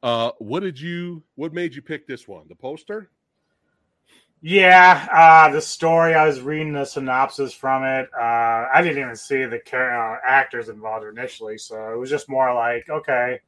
uh, 0.03 0.31
what 0.39 0.59
did 0.61 0.79
you? 0.79 1.23
What 1.35 1.53
made 1.53 1.73
you 1.75 1.81
pick 1.81 2.07
this 2.07 2.27
one? 2.27 2.47
The 2.49 2.55
poster? 2.55 3.09
Yeah, 4.41 5.07
uh, 5.11 5.53
the 5.53 5.61
story. 5.61 6.15
I 6.15 6.27
was 6.27 6.41
reading 6.41 6.73
the 6.73 6.83
synopsis 6.85 7.53
from 7.53 7.85
it. 7.85 8.09
Uh, 8.13 8.67
I 8.73 8.81
didn't 8.83 9.01
even 9.01 9.15
see 9.15 9.45
the 9.45 9.59
char- 9.65 10.15
uh, 10.15 10.19
actors 10.27 10.67
involved 10.69 11.05
initially, 11.07 11.57
so 11.57 11.93
it 11.93 11.97
was 11.97 12.09
just 12.09 12.27
more 12.29 12.53
like, 12.53 12.89
okay, 12.89 13.39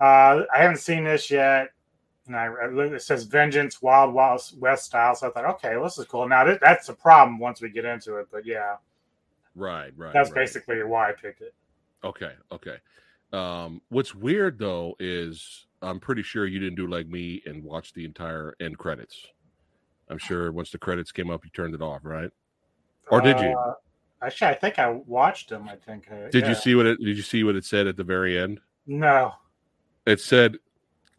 uh, 0.00 0.42
I 0.54 0.58
haven't 0.58 0.78
seen 0.78 1.04
this 1.04 1.30
yet. 1.30 1.70
And 2.28 2.36
I, 2.36 2.46
I 2.46 2.68
it 2.94 3.02
says 3.02 3.24
"Vengeance, 3.24 3.82
Wild 3.82 4.14
Wild 4.14 4.42
West" 4.58 4.84
style. 4.86 5.14
So 5.16 5.28
I 5.28 5.30
thought, 5.32 5.50
okay, 5.56 5.74
well, 5.76 5.84
this 5.84 5.98
is 5.98 6.06
cool. 6.06 6.28
Now 6.28 6.44
th- 6.44 6.60
that's 6.60 6.88
a 6.88 6.94
problem 6.94 7.38
once 7.40 7.60
we 7.60 7.70
get 7.70 7.84
into 7.84 8.16
it, 8.16 8.28
but 8.32 8.46
yeah, 8.46 8.76
Right, 9.56 9.92
right. 9.96 10.12
that's 10.12 10.30
right. 10.30 10.42
basically 10.42 10.82
why 10.84 11.10
I 11.10 11.12
picked 11.12 11.42
it. 11.42 11.54
Okay, 12.04 12.32
okay. 12.52 12.76
Um, 13.32 13.82
what's 13.88 14.14
weird 14.14 14.58
though 14.58 14.96
is 14.98 15.66
I'm 15.82 16.00
pretty 16.00 16.22
sure 16.22 16.46
you 16.46 16.58
didn't 16.58 16.76
do 16.76 16.86
like 16.86 17.08
me 17.08 17.42
and 17.46 17.62
watch 17.62 17.92
the 17.92 18.04
entire 18.04 18.54
end 18.60 18.78
credits. 18.78 19.26
I'm 20.08 20.18
sure 20.18 20.52
once 20.52 20.70
the 20.70 20.78
credits 20.78 21.12
came 21.12 21.30
up, 21.30 21.44
you 21.44 21.50
turned 21.50 21.74
it 21.74 21.82
off, 21.82 22.00
right? 22.04 22.30
Or 23.10 23.20
did 23.20 23.38
you? 23.40 23.56
Uh, 23.56 23.74
actually, 24.22 24.48
I 24.48 24.54
think 24.54 24.78
I 24.78 24.90
watched 24.90 25.50
them. 25.50 25.68
I 25.68 25.76
think. 25.76 26.08
Uh, 26.10 26.28
Did 26.30 26.44
yeah. 26.44 26.48
you 26.50 26.54
see 26.54 26.74
what 26.74 26.86
it? 26.86 26.98
Did 26.98 27.16
you 27.16 27.22
see 27.22 27.44
what 27.44 27.56
it 27.56 27.64
said 27.64 27.86
at 27.86 27.96
the 27.96 28.04
very 28.04 28.38
end? 28.38 28.60
No. 28.86 29.34
It 30.06 30.20
said, 30.20 30.58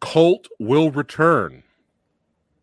"Colt 0.00 0.48
will 0.58 0.90
return." 0.90 1.62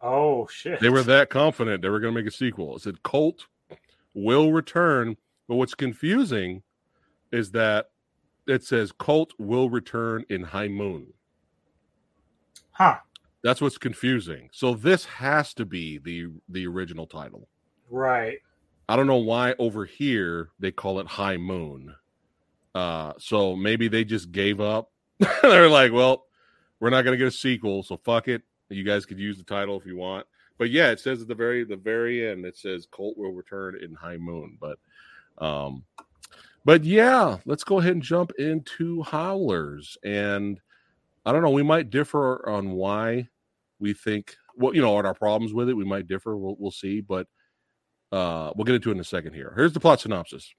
Oh 0.01 0.47
shit. 0.47 0.79
They 0.79 0.89
were 0.89 1.03
that 1.03 1.29
confident 1.29 1.81
they 1.81 1.89
were 1.89 1.99
going 1.99 2.13
to 2.13 2.21
make 2.21 2.31
a 2.31 2.35
sequel. 2.35 2.75
It 2.75 2.83
said, 2.83 3.03
"Colt 3.03 3.47
will 4.13 4.51
return." 4.51 5.17
But 5.47 5.55
what's 5.55 5.75
confusing 5.75 6.63
is 7.31 7.51
that 7.51 7.89
it 8.47 8.63
says, 8.63 8.91
"Colt 8.91 9.33
will 9.37 9.69
return 9.69 10.25
in 10.29 10.43
High 10.43 10.67
Moon." 10.67 11.13
Huh. 12.71 12.97
That's 13.43 13.61
what's 13.61 13.77
confusing. 13.77 14.49
So 14.51 14.73
this 14.73 15.05
has 15.05 15.53
to 15.55 15.65
be 15.65 15.97
the 15.99 16.27
the 16.49 16.67
original 16.67 17.07
title. 17.07 17.47
Right. 17.89 18.39
I 18.89 18.95
don't 18.95 19.07
know 19.07 19.17
why 19.17 19.55
over 19.57 19.85
here 19.85 20.49
they 20.59 20.71
call 20.71 20.99
it 20.99 21.07
High 21.07 21.37
Moon. 21.37 21.95
Uh, 22.73 23.13
so 23.17 23.55
maybe 23.55 23.87
they 23.87 24.03
just 24.03 24.31
gave 24.31 24.59
up. 24.59 24.91
They're 25.41 25.69
like, 25.69 25.91
well, 25.91 26.25
we're 26.79 26.89
not 26.89 27.03
gonna 27.03 27.17
get 27.17 27.27
a 27.27 27.31
sequel, 27.31 27.83
so 27.83 27.97
fuck 27.97 28.27
it. 28.27 28.41
You 28.69 28.83
guys 28.83 29.05
could 29.05 29.19
use 29.19 29.37
the 29.37 29.43
title 29.43 29.79
if 29.79 29.85
you 29.85 29.95
want. 29.95 30.25
But 30.57 30.71
yeah, 30.71 30.91
it 30.91 30.99
says 30.99 31.21
at 31.21 31.27
the 31.27 31.35
very 31.35 31.63
the 31.63 31.77
very 31.77 32.27
end, 32.27 32.45
it 32.45 32.57
says 32.57 32.87
Colt 32.89 33.17
will 33.17 33.31
return 33.31 33.77
in 33.81 33.93
High 33.93 34.17
Moon. 34.17 34.57
But 34.59 34.77
um, 35.37 35.83
but 36.65 36.83
yeah, 36.83 37.37
let's 37.45 37.63
go 37.63 37.79
ahead 37.79 37.93
and 37.93 38.01
jump 38.01 38.31
into 38.37 39.03
Howlers. 39.03 39.97
And 40.03 40.59
I 41.25 41.31
don't 41.31 41.43
know, 41.43 41.51
we 41.51 41.63
might 41.63 41.91
differ 41.91 42.47
on 42.49 42.71
why 42.71 43.29
we 43.79 43.93
think 43.93 44.35
well, 44.57 44.75
you 44.75 44.81
know, 44.81 44.93
what 44.93 45.05
our 45.05 45.13
problems 45.13 45.53
with 45.53 45.69
it. 45.69 45.77
We 45.77 45.85
might 45.85 46.07
differ. 46.07 46.37
We'll 46.37 46.55
we'll 46.57 46.71
see, 46.71 47.01
but 47.01 47.27
uh, 48.11 48.51
we'll 48.55 48.65
get 48.65 48.75
into 48.75 48.89
it 48.89 48.95
in 48.95 48.99
a 48.99 49.05
second 49.05 49.33
here. 49.33 49.53
Here's 49.55 49.73
the 49.73 49.79
plot 49.79 50.01
synopsis. 50.01 50.53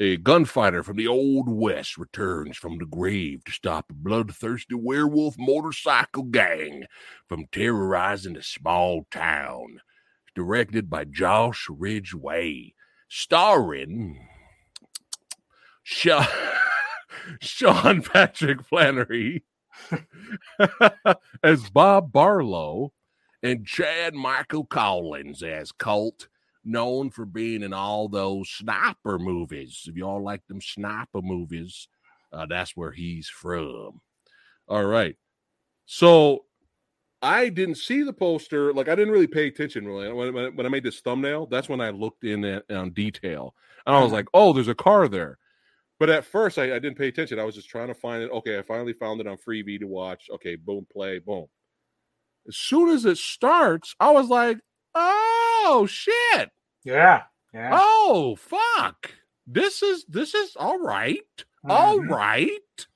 A 0.00 0.16
gunfighter 0.16 0.84
from 0.84 0.96
the 0.96 1.08
Old 1.08 1.48
West 1.48 1.98
returns 1.98 2.56
from 2.56 2.78
the 2.78 2.86
grave 2.86 3.44
to 3.44 3.52
stop 3.52 3.86
a 3.90 3.94
bloodthirsty 3.94 4.76
werewolf 4.76 5.34
motorcycle 5.36 6.22
gang 6.22 6.84
from 7.28 7.46
terrorizing 7.50 8.36
a 8.36 8.42
small 8.42 9.06
town. 9.10 9.80
Directed 10.36 10.88
by 10.88 11.04
Josh 11.04 11.66
Ridgway, 11.68 12.74
starring 13.08 14.24
Sean, 15.90 16.26
Sean 17.40 18.02
Patrick 18.02 18.62
Flanery 18.62 19.44
as 21.42 21.70
Bob 21.70 22.12
Barlow 22.12 22.92
and 23.42 23.66
Chad 23.66 24.14
Michael 24.14 24.66
Collins 24.66 25.42
as 25.42 25.72
Colt 25.72 26.28
known 26.62 27.08
for 27.08 27.24
being 27.24 27.62
in 27.62 27.72
all 27.72 28.06
those 28.06 28.50
sniper 28.50 29.18
movies. 29.18 29.84
If 29.86 29.96
y'all 29.96 30.22
like 30.22 30.46
them 30.46 30.60
sniper 30.60 31.22
movies, 31.22 31.88
uh, 32.34 32.44
that's 32.44 32.76
where 32.76 32.92
he's 32.92 33.30
from. 33.30 34.02
All 34.68 34.84
right. 34.84 35.16
So 35.86 36.44
I 37.22 37.48
didn't 37.48 37.76
see 37.76 38.02
the 38.02 38.12
poster. 38.12 38.74
Like 38.74 38.88
I 38.88 38.94
didn't 38.94 39.14
really 39.14 39.26
pay 39.26 39.46
attention 39.46 39.86
really 39.86 40.12
when, 40.12 40.54
when, 40.54 40.66
I 40.66 40.68
made 40.68 40.84
this 40.84 41.00
thumbnail. 41.00 41.46
That's 41.46 41.70
when 41.70 41.80
I 41.80 41.88
looked 41.88 42.24
in 42.24 42.44
at, 42.44 42.70
on 42.70 42.90
detail, 42.90 43.54
and 43.86 43.96
I 43.96 44.02
was 44.02 44.12
like, 44.12 44.26
"Oh, 44.34 44.52
there's 44.52 44.68
a 44.68 44.74
car 44.74 45.08
there." 45.08 45.38
But 45.98 46.10
at 46.10 46.24
first, 46.24 46.58
I, 46.58 46.76
I 46.76 46.78
didn't 46.78 46.96
pay 46.96 47.08
attention. 47.08 47.38
I 47.40 47.44
was 47.44 47.54
just 47.56 47.68
trying 47.68 47.88
to 47.88 47.94
find 47.94 48.22
it. 48.22 48.30
Okay, 48.30 48.58
I 48.58 48.62
finally 48.62 48.92
found 48.92 49.20
it 49.20 49.26
on 49.26 49.36
Freevee 49.36 49.80
to 49.80 49.86
watch. 49.86 50.28
Okay, 50.34 50.54
boom, 50.56 50.86
play, 50.92 51.18
boom. 51.18 51.46
As 52.46 52.56
soon 52.56 52.90
as 52.90 53.04
it 53.04 53.18
starts, 53.18 53.94
I 53.98 54.10
was 54.12 54.28
like, 54.28 54.58
"Oh 54.94 55.86
shit! 55.90 56.50
Yeah. 56.84 57.24
Yeah. 57.52 57.70
Oh 57.72 58.36
fuck! 58.36 59.10
This 59.46 59.82
is 59.82 60.04
this 60.08 60.34
is 60.34 60.54
all 60.56 60.78
right. 60.78 61.18
All 61.68 61.98
Mhm. 61.98 62.08
right. 62.10 62.86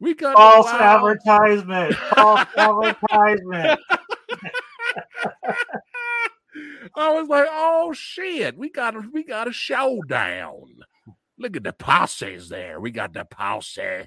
We 0.00 0.14
got 0.14 0.34
False 0.34 0.66
wow. 0.66 0.96
advertisement. 0.96 1.94
False 1.94 2.46
advertisement. 2.56 3.80
I 6.96 7.12
was 7.12 7.28
like, 7.28 7.46
oh 7.50 7.92
shit, 7.94 8.56
we 8.58 8.68
got 8.68 8.96
a 8.96 9.00
we 9.12 9.22
got 9.22 9.48
a 9.48 9.52
showdown. 9.52 10.82
Look 11.38 11.56
at 11.56 11.64
the 11.64 11.72
posses 11.72 12.48
there. 12.48 12.80
We 12.80 12.90
got 12.90 13.12
the 13.12 13.24
posse. 13.24 14.06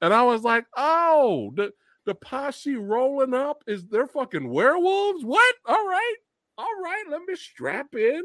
And 0.00 0.14
I 0.14 0.22
was 0.22 0.42
like, 0.42 0.66
oh, 0.76 1.52
the 1.54 1.72
the 2.04 2.14
posse 2.14 2.76
rolling 2.76 3.34
up 3.34 3.64
is 3.66 3.84
they're 3.86 4.06
fucking 4.06 4.48
werewolves? 4.48 5.24
What? 5.24 5.54
All 5.66 5.86
right. 5.86 6.16
All 6.58 6.82
right, 6.82 7.04
let 7.10 7.20
me 7.28 7.34
strap 7.36 7.94
in 7.94 8.22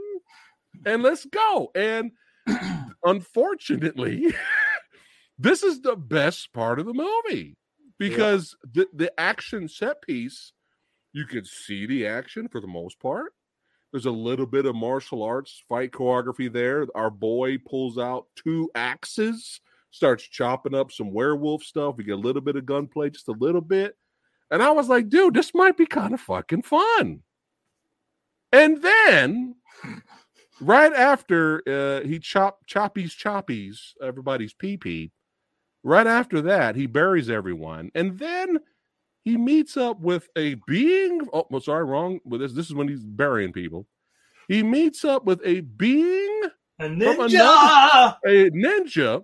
and 0.86 1.04
let's 1.04 1.26
go. 1.26 1.70
And 1.76 2.12
unfortunately, 3.04 4.34
this 5.38 5.64
is 5.64 5.82
the 5.82 5.98
best 5.98 6.54
part 6.54 6.80
of 6.80 6.86
the 6.86 6.94
movie 6.94 7.58
because 8.00 8.56
the, 8.64 8.88
the 8.94 9.12
action 9.20 9.68
set 9.68 10.02
piece, 10.02 10.54
you 11.12 11.26
can 11.26 11.44
see 11.44 11.86
the 11.86 12.08
action 12.08 12.48
for 12.48 12.62
the 12.62 12.68
most 12.68 13.00
part. 13.02 13.34
There's 13.92 14.06
a 14.06 14.12
little 14.12 14.46
bit 14.46 14.66
of 14.66 14.76
martial 14.76 15.22
arts 15.22 15.64
fight 15.68 15.92
choreography 15.92 16.52
there. 16.52 16.88
Our 16.96 17.10
boy 17.10 17.58
pulls 17.58 17.98
out 17.98 18.28
two 18.36 18.70
axes, 18.74 19.60
starts 19.92 20.24
chopping 20.24 20.74
up 20.74 20.92
some 20.92 21.12
werewolf 21.12 21.64
stuff. 21.64 21.98
We 21.98 22.06
get 22.06 22.14
a 22.14 22.16
little 22.16 22.42
bit 22.42 22.56
of 22.56 22.66
gunplay, 22.66 23.10
just 23.10 23.28
a 23.28 23.34
little 23.34 23.62
bit. 23.62 23.98
And 24.50 24.64
I 24.64 24.72
was 24.72 24.88
like, 24.88 25.10
dude, 25.10 25.34
this 25.34 25.54
might 25.54 25.78
be 25.78 25.86
kind 25.86 26.14
of 26.14 26.22
fucking 26.22 26.64
fun. 26.64 27.22
And 28.54 28.82
then 28.82 29.56
right 30.60 30.94
after 30.94 31.62
uh, 31.68 32.06
he 32.06 32.20
chop 32.20 32.60
choppies 32.68 33.16
choppies 33.16 33.94
everybody's 34.02 34.54
pee 34.54 34.78
pee, 34.78 35.12
right 35.84 36.08
after 36.08 36.42
that 36.42 36.76
he 36.76 36.86
buries 36.86 37.30
everyone, 37.30 37.92
and 37.96 38.20
then 38.20 38.60
he 39.24 39.38
meets 39.38 39.78
up 39.78 40.00
with 40.00 40.28
a 40.36 40.56
being. 40.68 41.22
Oh, 41.34 41.46
well, 41.50 41.62
sorry, 41.62 41.86
wrong 41.86 42.20
with 42.26 42.42
this. 42.42 42.54
This 42.54 42.68
is 42.68 42.74
when 42.74 42.88
he's 42.88 43.04
burying 43.04 43.54
people. 43.54 43.88
He 44.48 44.64
meets 44.64 45.06
up 45.06 45.26
with 45.26 45.40
a 45.46 45.62
being, 45.62 46.42
A 46.80 46.88
From 46.88 47.00
ninja. 47.00 48.16
a 48.26 48.50
ninja 48.52 49.24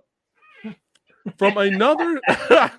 from 1.36 1.58
another. 1.58 2.20
now, 2.28 2.72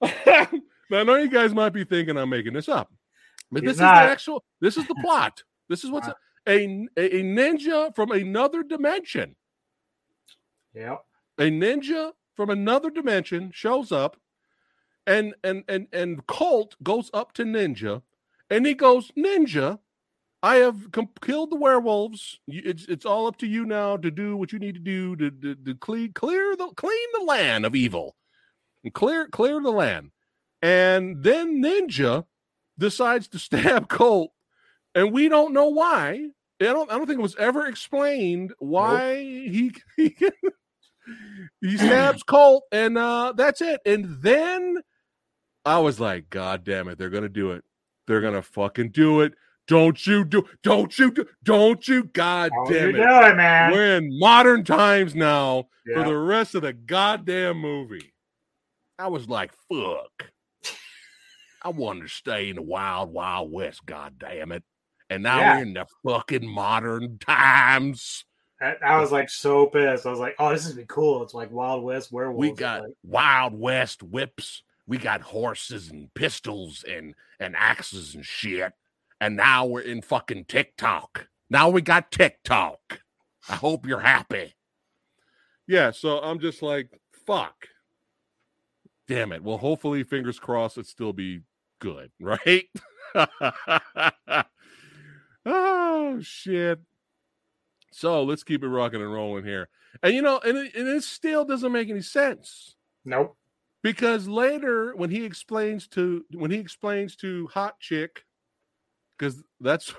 I 0.00 1.04
know 1.04 1.16
you 1.16 1.28
guys 1.28 1.52
might 1.52 1.70
be 1.70 1.84
thinking 1.84 2.16
I'm 2.16 2.30
making 2.30 2.54
this 2.54 2.68
up, 2.68 2.92
but 3.50 3.62
He's 3.62 3.70
this 3.70 3.74
is 3.76 3.80
the 3.80 3.86
actual. 3.86 4.44
This 4.60 4.76
is 4.76 4.86
the 4.86 4.94
plot. 5.02 5.42
This 5.68 5.84
is 5.84 5.90
what's 5.90 6.08
a, 6.08 6.14
a 6.48 6.64
a 6.96 7.22
ninja 7.22 7.94
from 7.94 8.12
another 8.12 8.62
dimension. 8.62 9.36
Yep. 10.74 11.00
A 11.38 11.50
ninja 11.50 12.12
from 12.36 12.50
another 12.50 12.90
dimension 12.90 13.50
shows 13.52 13.92
up, 13.92 14.16
and 15.10 15.34
and 15.42 15.64
and 15.68 15.88
and 15.92 16.26
Colt 16.28 16.76
goes 16.82 17.10
up 17.12 17.32
to 17.32 17.44
Ninja, 17.44 18.02
and 18.48 18.64
he 18.64 18.74
goes, 18.74 19.10
"Ninja, 19.18 19.80
I 20.40 20.56
have 20.56 20.92
com- 20.92 21.10
killed 21.20 21.50
the 21.50 21.56
werewolves. 21.56 22.38
It's 22.46 22.84
it's 22.86 23.04
all 23.04 23.26
up 23.26 23.36
to 23.38 23.46
you 23.46 23.66
now 23.66 23.96
to 23.96 24.10
do 24.10 24.36
what 24.36 24.52
you 24.52 24.60
need 24.60 24.74
to 24.74 24.80
do 24.80 25.16
to 25.16 25.30
to, 25.30 25.54
to 25.56 25.74
clean 25.74 26.12
clear 26.12 26.54
the 26.54 26.68
clean 26.68 27.08
the 27.18 27.24
land 27.24 27.66
of 27.66 27.74
evil, 27.74 28.14
and 28.84 28.94
clear 28.94 29.26
clear 29.26 29.60
the 29.60 29.72
land." 29.72 30.12
And 30.62 31.24
then 31.24 31.60
Ninja 31.60 32.26
decides 32.78 33.26
to 33.28 33.38
stab 33.40 33.88
Colt, 33.88 34.30
and 34.94 35.12
we 35.12 35.28
don't 35.28 35.52
know 35.52 35.68
why. 35.68 36.30
I 36.60 36.64
don't. 36.66 36.88
I 36.88 36.96
don't 36.96 37.08
think 37.08 37.18
it 37.18 37.22
was 37.22 37.36
ever 37.36 37.66
explained 37.66 38.52
why 38.60 39.16
he 39.16 39.72
he 39.96 40.14
he 41.60 41.76
stabs 41.76 42.22
Colt, 42.22 42.62
and 42.70 42.96
uh, 42.96 43.32
that's 43.36 43.60
it. 43.60 43.80
And 43.84 44.22
then 44.22 44.76
I 45.70 45.78
was 45.78 46.00
like, 46.00 46.30
God 46.30 46.64
damn 46.64 46.88
it, 46.88 46.98
they're 46.98 47.10
gonna 47.10 47.28
do 47.28 47.52
it. 47.52 47.62
They're 48.08 48.20
gonna 48.20 48.42
fucking 48.42 48.90
do 48.90 49.20
it. 49.20 49.34
Don't 49.68 50.04
you 50.04 50.24
do? 50.24 50.44
Don't 50.64 50.98
you 50.98 51.12
do? 51.12 51.26
Don't 51.44 51.86
you? 51.86 52.02
God 52.02 52.50
Don't 52.52 52.72
damn 52.72 52.90
you 52.90 52.96
it! 52.96 53.06
do 53.06 53.26
it, 53.28 53.36
man. 53.36 53.70
We're 53.70 53.96
in 53.98 54.18
modern 54.18 54.64
times 54.64 55.14
now 55.14 55.68
Yeah. 55.86 56.02
for 56.02 56.08
the 56.08 56.16
rest 56.16 56.56
of 56.56 56.62
the 56.62 56.72
goddamn 56.72 57.58
movie. 57.58 58.12
I 58.98 59.06
was 59.06 59.28
like, 59.28 59.52
fuck. 59.72 60.32
I 61.62 61.68
wanted 61.68 62.02
to 62.02 62.08
stay 62.08 62.48
in 62.48 62.56
the 62.56 62.62
wild, 62.62 63.12
wild 63.12 63.52
west, 63.52 63.86
god 63.86 64.14
damn 64.18 64.50
it. 64.50 64.64
And 65.08 65.22
now 65.22 65.38
Yeah. 65.38 65.56
we're 65.56 65.62
in 65.62 65.74
the 65.74 65.86
fucking 66.04 66.48
modern 66.48 67.18
times. 67.18 68.24
I, 68.60 68.98
was 68.98 69.12
like 69.12 69.30
so 69.30 69.66
pissed. 69.66 70.04
I 70.04 70.10
was 70.10 70.18
like, 70.18 70.34
"Oh, 70.38 70.50
this 70.50 70.62
is 70.66 70.72
gonna 70.72 70.82
be 70.82 70.86
cool." 70.86 71.22
It's 71.22 71.32
like 71.32 71.50
Wild 71.50 71.82
West 71.82 72.12
werewolves. 72.12 72.40
We 72.40 72.52
got 72.52 72.82
Like, 72.82 72.92
wild 73.04 73.58
west 73.58 74.02
whips. 74.02 74.62
We 74.90 74.98
got 74.98 75.20
horses 75.20 75.88
and 75.88 76.12
pistols 76.14 76.84
and 76.84 77.14
and 77.38 77.54
axes 77.56 78.16
and 78.16 78.26
shit. 78.26 78.72
And 79.20 79.36
now 79.36 79.64
we're 79.64 79.82
in 79.82 80.02
fucking 80.02 80.46
TikTok. 80.46 81.28
Now 81.48 81.68
we 81.68 81.80
got 81.80 82.10
TikTok. 82.10 83.02
I 83.48 83.54
hope 83.54 83.86
you're 83.86 84.00
happy. 84.00 84.56
Yeah, 85.68 85.92
so 85.92 86.18
I'm 86.18 86.40
just 86.40 86.60
like, 86.60 87.00
fuck. 87.24 87.68
Damn 89.06 89.30
it. 89.30 89.44
Well, 89.44 89.58
hopefully, 89.58 90.02
fingers 90.02 90.40
crossed, 90.40 90.76
it 90.76 90.86
still 90.88 91.12
be 91.12 91.42
good, 91.78 92.10
right? 92.20 92.66
oh 95.46 96.18
shit. 96.20 96.80
So 97.92 98.24
let's 98.24 98.42
keep 98.42 98.64
it 98.64 98.68
rocking 98.68 99.02
and 99.02 99.12
rolling 99.12 99.44
here. 99.44 99.68
And 100.02 100.14
you 100.14 100.22
know, 100.22 100.40
and 100.44 100.58
it, 100.58 100.74
and 100.74 100.88
it 100.88 101.04
still 101.04 101.44
doesn't 101.44 101.70
make 101.70 101.88
any 101.88 102.02
sense 102.02 102.74
nope. 103.04 103.36
Because 103.82 104.28
later 104.28 104.94
when 104.96 105.10
he 105.10 105.24
explains 105.24 105.88
to 105.88 106.24
when 106.32 106.50
he 106.50 106.58
explains 106.58 107.16
to 107.16 107.46
hot 107.48 107.80
chick 107.80 108.24
because 109.18 109.42
that's 109.60 109.94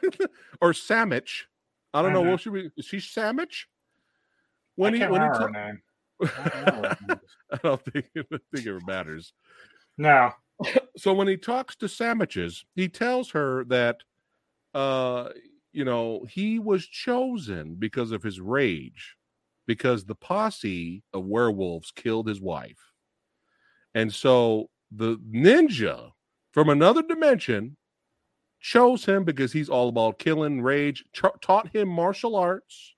or 0.60 0.74
sandwich 0.74 1.48
i 1.94 2.02
don't 2.02 2.12
know 2.12 2.22
Mhm. 2.22 2.30
what 2.30 2.40
should 2.40 2.52
we 2.52 2.70
is 2.76 2.84
she 2.86 3.00
sandwich 3.00 3.68
when 4.76 4.94
I 4.94 4.98
he 4.98 5.06
when 5.06 5.22
he 5.22 5.28
ta- 5.28 5.46
name. 5.48 5.82
I 6.36 6.48
don't 6.48 6.68
know 6.68 6.80
what 6.80 6.90
her 6.90 7.06
name 7.08 7.20
is. 7.24 7.36
i 7.52 7.56
don't 7.62 7.84
think, 7.84 8.06
I 8.16 8.22
don't 8.30 8.42
think 8.52 8.66
it 8.66 8.82
matters 8.86 9.32
No. 9.98 10.32
so 10.96 11.14
when 11.14 11.28
he 11.28 11.36
talks 11.36 11.76
to 11.76 11.88
sandwiches 11.88 12.64
he 12.74 12.88
tells 12.88 13.30
her 13.30 13.64
that 13.66 14.02
uh 14.74 15.30
you 15.72 15.84
know 15.84 16.24
he 16.24 16.58
was 16.58 16.86
chosen 16.86 17.76
because 17.76 18.12
of 18.12 18.22
his 18.22 18.40
rage 18.40 19.16
because 19.66 20.04
the 20.04 20.14
posse 20.16 21.02
of 21.12 21.24
werewolves 21.26 21.92
killed 21.92 22.28
his 22.28 22.40
wife 22.40 22.89
and 23.94 24.12
so 24.12 24.68
the 24.90 25.16
ninja 25.32 26.10
from 26.52 26.68
another 26.68 27.02
dimension 27.02 27.76
chose 28.60 29.04
him 29.04 29.24
because 29.24 29.52
he's 29.52 29.68
all 29.68 29.88
about 29.88 30.18
killing 30.18 30.60
rage 30.60 31.04
tra- 31.12 31.32
taught 31.40 31.74
him 31.74 31.88
martial 31.88 32.36
arts. 32.36 32.94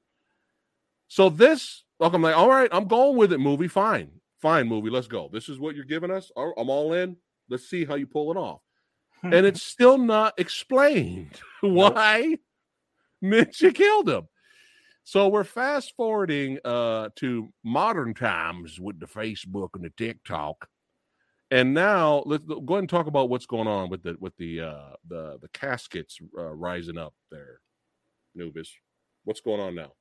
So 1.08 1.28
this 1.28 1.84
look 2.00 2.14
i'm 2.14 2.22
like 2.22 2.36
all 2.36 2.48
right 2.48 2.70
i'm 2.72 2.86
going 2.86 3.16
with 3.16 3.32
it 3.32 3.38
movie 3.38 3.68
fine 3.68 4.10
fine 4.40 4.66
movie 4.66 4.90
let's 4.90 5.06
go. 5.06 5.28
This 5.32 5.48
is 5.48 5.58
what 5.58 5.76
you're 5.76 5.84
giving 5.84 6.10
us 6.10 6.30
i'm 6.36 6.70
all 6.70 6.94
in 6.94 7.16
let's 7.48 7.68
see 7.68 7.84
how 7.84 7.94
you 7.94 8.06
pull 8.06 8.30
it 8.30 8.36
off. 8.36 8.60
And 9.22 9.46
it's 9.46 9.62
still 9.74 9.98
not 9.98 10.34
explained 10.38 11.38
why 11.60 12.38
Ninja 13.22 13.74
killed 13.74 14.08
him. 14.08 14.28
So 15.04 15.28
we're 15.28 15.44
fast 15.44 15.94
forwarding 15.96 16.58
uh, 16.64 17.10
to 17.16 17.52
modern 17.64 18.14
times 18.14 18.78
with 18.80 19.00
the 19.00 19.06
Facebook 19.06 19.70
and 19.74 19.84
the 19.84 19.90
TikTok, 19.90 20.68
and 21.52 21.74
now 21.74 22.24
let's 22.26 22.44
go 22.46 22.54
ahead 22.54 22.80
and 22.80 22.88
talk 22.88 23.06
about 23.08 23.28
what's 23.28 23.46
going 23.46 23.68
on 23.68 23.90
with 23.90 24.02
the 24.02 24.16
with 24.20 24.36
the 24.38 24.62
uh, 24.62 24.94
the 25.08 25.38
the 25.42 25.48
caskets 25.50 26.18
uh, 26.38 26.54
rising 26.54 26.98
up 26.98 27.14
there. 27.30 27.60
Nubis, 28.34 28.70
what's 29.24 29.42
going 29.42 29.60
on 29.60 29.74
now? 29.74 29.92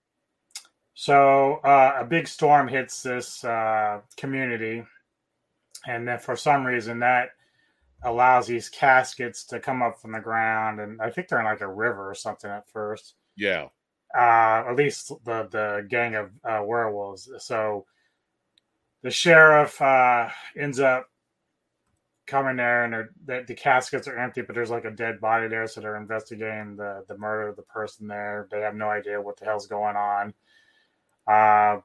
So 0.93 1.55
uh, 1.65 1.97
a 1.99 2.05
big 2.05 2.27
storm 2.27 2.69
hits 2.69 3.03
this 3.03 3.43
uh, 3.43 4.01
community, 4.17 4.83
and 5.87 6.07
then 6.07 6.19
for 6.19 6.37
some 6.37 6.65
reason 6.65 6.99
that 6.99 7.31
allows 8.03 8.47
these 8.47 8.69
caskets 8.69 9.45
to 9.45 9.59
come 9.59 9.81
up 9.83 9.99
from 10.01 10.13
the 10.13 10.21
ground, 10.21 10.79
and 10.79 11.01
I 11.01 11.11
think 11.11 11.27
they're 11.27 11.39
in 11.39 11.45
like 11.45 11.61
a 11.61 11.67
river 11.67 12.09
or 12.09 12.15
something 12.15 12.49
at 12.49 12.69
first. 12.69 13.15
Yeah, 13.35 13.67
Uh, 14.17 14.65
at 14.69 14.75
least 14.77 15.09
the 15.25 15.47
the 15.51 15.85
gang 15.89 16.15
of 16.15 16.31
uh, 16.43 16.63
werewolves. 16.65 17.29
So 17.39 17.85
the 19.03 19.11
sheriff 19.11 19.81
uh, 19.81 20.29
ends 20.57 20.79
up 20.79 21.10
coming 22.31 22.55
there, 22.55 22.85
and 22.85 23.09
the, 23.25 23.43
the 23.45 23.53
caskets 23.53 24.07
are 24.07 24.17
empty, 24.17 24.41
but 24.41 24.55
there's 24.55 24.71
like 24.71 24.85
a 24.85 24.91
dead 24.91 25.19
body 25.19 25.47
there, 25.47 25.67
so 25.67 25.81
they're 25.81 25.97
investigating 25.97 26.75
the 26.77 27.03
the 27.07 27.17
murder 27.17 27.49
of 27.49 27.55
the 27.57 27.61
person 27.63 28.07
there. 28.07 28.47
They 28.49 28.61
have 28.61 28.75
no 28.75 28.89
idea 28.89 29.21
what 29.21 29.37
the 29.37 29.45
hell's 29.45 29.67
going 29.67 29.95
on. 29.95 30.33
Uh, 31.27 31.81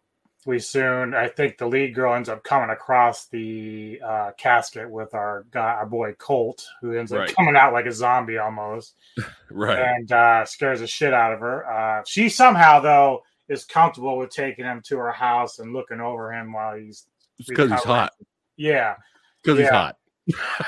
we 0.47 0.59
soon, 0.61 1.13
I 1.13 1.27
think 1.29 1.59
the 1.59 1.67
lead 1.67 1.93
girl 1.95 2.15
ends 2.15 2.29
up 2.29 2.45
coming 2.45 2.71
across 2.71 3.27
the 3.27 4.01
uh, 4.05 4.31
casket 4.39 4.89
with 4.89 5.13
our 5.13 5.45
guy, 5.51 5.73
our 5.75 5.87
boy 5.87 6.13
Colt, 6.19 6.65
who 6.81 6.97
ends 6.97 7.11
up 7.13 7.19
Right. 7.19 7.35
coming 7.35 7.57
out 7.57 7.73
like 7.73 7.87
a 7.87 7.93
zombie 7.93 8.39
almost, 8.39 8.95
right. 9.51 9.79
and 9.81 10.13
uh, 10.13 10.45
scares 10.45 10.81
the 10.81 10.87
shit 10.87 11.13
out 11.13 11.33
of 11.33 11.41
her. 11.41 11.69
Uh, 11.69 12.03
she 12.07 12.29
somehow, 12.29 12.79
though, 12.79 13.23
is 13.49 13.65
comfortable 13.65 14.17
with 14.19 14.31
taking 14.31 14.65
him 14.65 14.81
to 14.87 14.97
her 14.99 15.11
house 15.13 15.59
and 15.59 15.73
looking 15.73 16.01
over 16.01 16.33
him 16.33 16.53
while 16.53 16.77
he's 16.77 17.07
Because 17.49 17.71
he's 17.73 17.83
hot. 17.83 18.13
yeah. 18.57 18.95
Because 19.43 19.59
he's 19.59 19.69
hot. 19.69 19.97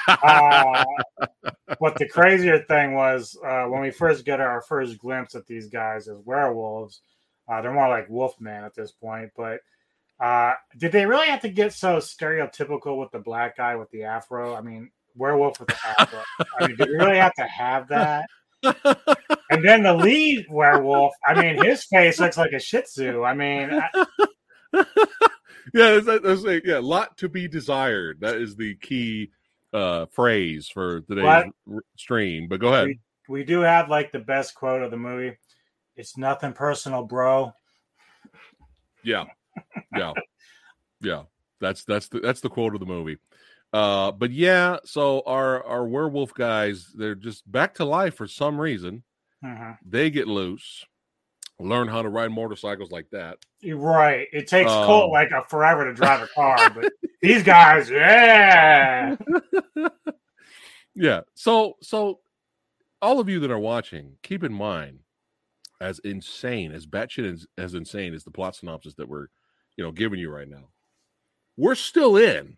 Uh, 0.06 0.84
but 1.80 1.96
the 1.96 2.08
crazier 2.08 2.64
thing 2.64 2.94
was 2.94 3.36
uh, 3.44 3.64
when 3.64 3.82
we 3.82 3.90
first 3.90 4.24
get 4.24 4.40
our 4.40 4.62
first 4.62 4.98
glimpse 4.98 5.34
at 5.34 5.46
these 5.46 5.68
guys 5.68 6.08
as 6.08 6.16
werewolves. 6.24 7.02
Uh, 7.48 7.60
they're 7.60 7.72
more 7.72 7.88
like 7.88 8.08
Wolfman 8.08 8.64
at 8.64 8.74
this 8.74 8.92
point, 8.92 9.30
but 9.36 9.60
uh, 10.20 10.52
did 10.76 10.92
they 10.92 11.06
really 11.06 11.28
have 11.28 11.40
to 11.42 11.48
get 11.48 11.72
so 11.72 11.96
stereotypical 11.96 12.98
with 12.98 13.10
the 13.10 13.18
black 13.18 13.56
guy 13.56 13.76
with 13.76 13.90
the 13.90 14.04
afro? 14.04 14.54
I 14.54 14.60
mean, 14.60 14.90
werewolf 15.14 15.60
with 15.60 15.68
the 15.68 15.76
afro. 15.98 16.20
I 16.60 16.66
mean, 16.66 16.76
did 16.76 16.88
we 16.88 16.94
really 16.94 17.18
have 17.18 17.34
to 17.34 17.44
have 17.44 17.88
that? 17.88 18.26
And 19.50 19.64
then 19.64 19.82
the 19.82 19.94
lead 19.94 20.46
werewolf, 20.50 21.14
I 21.26 21.40
mean, 21.40 21.62
his 21.62 21.84
face 21.84 22.20
looks 22.20 22.36
like 22.36 22.52
a 22.52 22.58
Shih 22.58 22.82
Tzu. 22.82 23.22
I 23.22 23.34
mean, 23.34 23.70
I, 23.72 24.04
yeah, 25.74 26.00
that's, 26.00 26.22
that's 26.22 26.64
yeah, 26.64 26.78
lot 26.82 27.16
to 27.18 27.28
be 27.28 27.48
desired. 27.48 28.20
That 28.20 28.36
is 28.36 28.56
the 28.56 28.74
key 28.76 29.30
uh 29.72 30.06
phrase 30.06 30.68
for 30.68 31.00
today's 31.02 31.24
r- 31.24 31.82
stream. 31.96 32.48
But 32.48 32.60
go 32.60 32.72
ahead. 32.72 32.96
we 33.28 33.44
do 33.44 33.60
have 33.60 33.88
like 33.90 34.12
the 34.12 34.18
best 34.18 34.54
quote 34.54 34.82
of 34.82 34.90
the 34.90 34.96
movie. 34.96 35.36
It's 35.96 36.16
nothing 36.16 36.52
personal, 36.52 37.04
bro. 37.04 37.52
Yeah, 39.04 39.24
yeah, 39.94 40.12
yeah. 41.00 41.22
That's 41.60 41.84
that's 41.84 42.08
the 42.08 42.20
that's 42.20 42.40
the 42.40 42.48
quote 42.48 42.74
of 42.74 42.80
the 42.80 42.86
movie. 42.86 43.18
Uh, 43.72 44.12
but 44.12 44.30
yeah, 44.30 44.78
so 44.84 45.22
our 45.26 45.62
our 45.64 45.86
werewolf 45.86 46.32
guys, 46.34 46.90
they're 46.94 47.14
just 47.14 47.50
back 47.50 47.74
to 47.74 47.84
life 47.84 48.14
for 48.14 48.26
some 48.26 48.60
reason. 48.60 49.02
Mhm. 49.44 49.78
They 49.84 50.10
get 50.10 50.26
loose, 50.26 50.84
learn 51.60 51.88
how 51.88 52.02
to 52.02 52.08
ride 52.08 52.30
motorcycles 52.30 52.90
like 52.90 53.10
that. 53.10 53.38
You're 53.60 53.76
right. 53.78 54.28
It 54.32 54.46
takes 54.46 54.70
Um, 54.70 54.86
Colt 54.86 55.10
like 55.12 55.30
a 55.30 55.42
forever 55.48 55.84
to 55.84 55.92
drive 55.94 56.22
a 56.22 56.26
car, 56.34 56.70
but 56.70 56.92
these 57.20 57.42
guys, 57.42 57.90
yeah. 57.90 59.16
yeah. 60.94 61.20
So 61.34 61.74
so 61.82 62.20
all 63.02 63.20
of 63.20 63.28
you 63.28 63.40
that 63.40 63.50
are 63.50 63.58
watching, 63.58 64.16
keep 64.22 64.44
in 64.44 64.52
mind, 64.52 65.00
as 65.80 66.00
insane 66.00 66.72
as 66.72 66.86
batshit 66.86 67.32
as, 67.32 67.46
as 67.56 67.74
insane 67.74 68.12
as 68.14 68.24
the 68.24 68.30
plot 68.32 68.56
synopsis 68.56 68.94
that 68.94 69.08
we're 69.08 69.26
you 69.76 69.84
know 69.84 69.92
giving 69.92 70.18
you 70.18 70.30
right 70.30 70.48
now, 70.48 70.68
we're 71.56 71.74
still 71.74 72.16
in. 72.16 72.56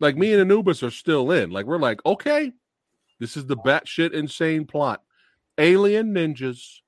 Like 0.00 0.16
me 0.16 0.32
and 0.32 0.40
Anubis 0.40 0.82
are 0.82 0.90
still 0.90 1.30
in. 1.32 1.50
Like 1.50 1.66
we're 1.66 1.78
like, 1.78 2.00
okay, 2.06 2.52
this 3.18 3.36
is 3.36 3.46
the 3.46 3.56
batshit 3.56 4.12
insane 4.12 4.64
plot. 4.64 5.02
Alien 5.58 6.14
ninjas. 6.14 6.78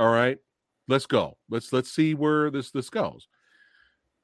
All 0.00 0.10
right, 0.10 0.38
let's 0.88 1.04
go. 1.04 1.36
Let's 1.50 1.72
let's 1.74 1.92
see 1.92 2.14
where 2.14 2.50
this 2.50 2.70
this 2.70 2.88
goes. 2.88 3.28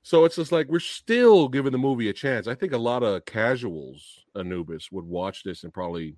So 0.03 0.25
it's 0.25 0.37
just 0.37 0.53
like 0.53 0.69
we're 0.69 0.81
still 0.81 1.49
giving 1.49 1.73
the 1.73 1.79
movie 1.79 2.09
a 2.09 2.15
chance. 2.15 2.49
I 2.49 2.55
think 2.55 2.73
a 2.73 2.79
lot 2.79 3.03
of 3.03 3.27
casuals, 3.27 4.25
Anubis, 4.35 4.91
would 4.91 5.05
watch 5.05 5.43
this 5.45 5.65
and 5.65 5.75
probably 5.75 6.17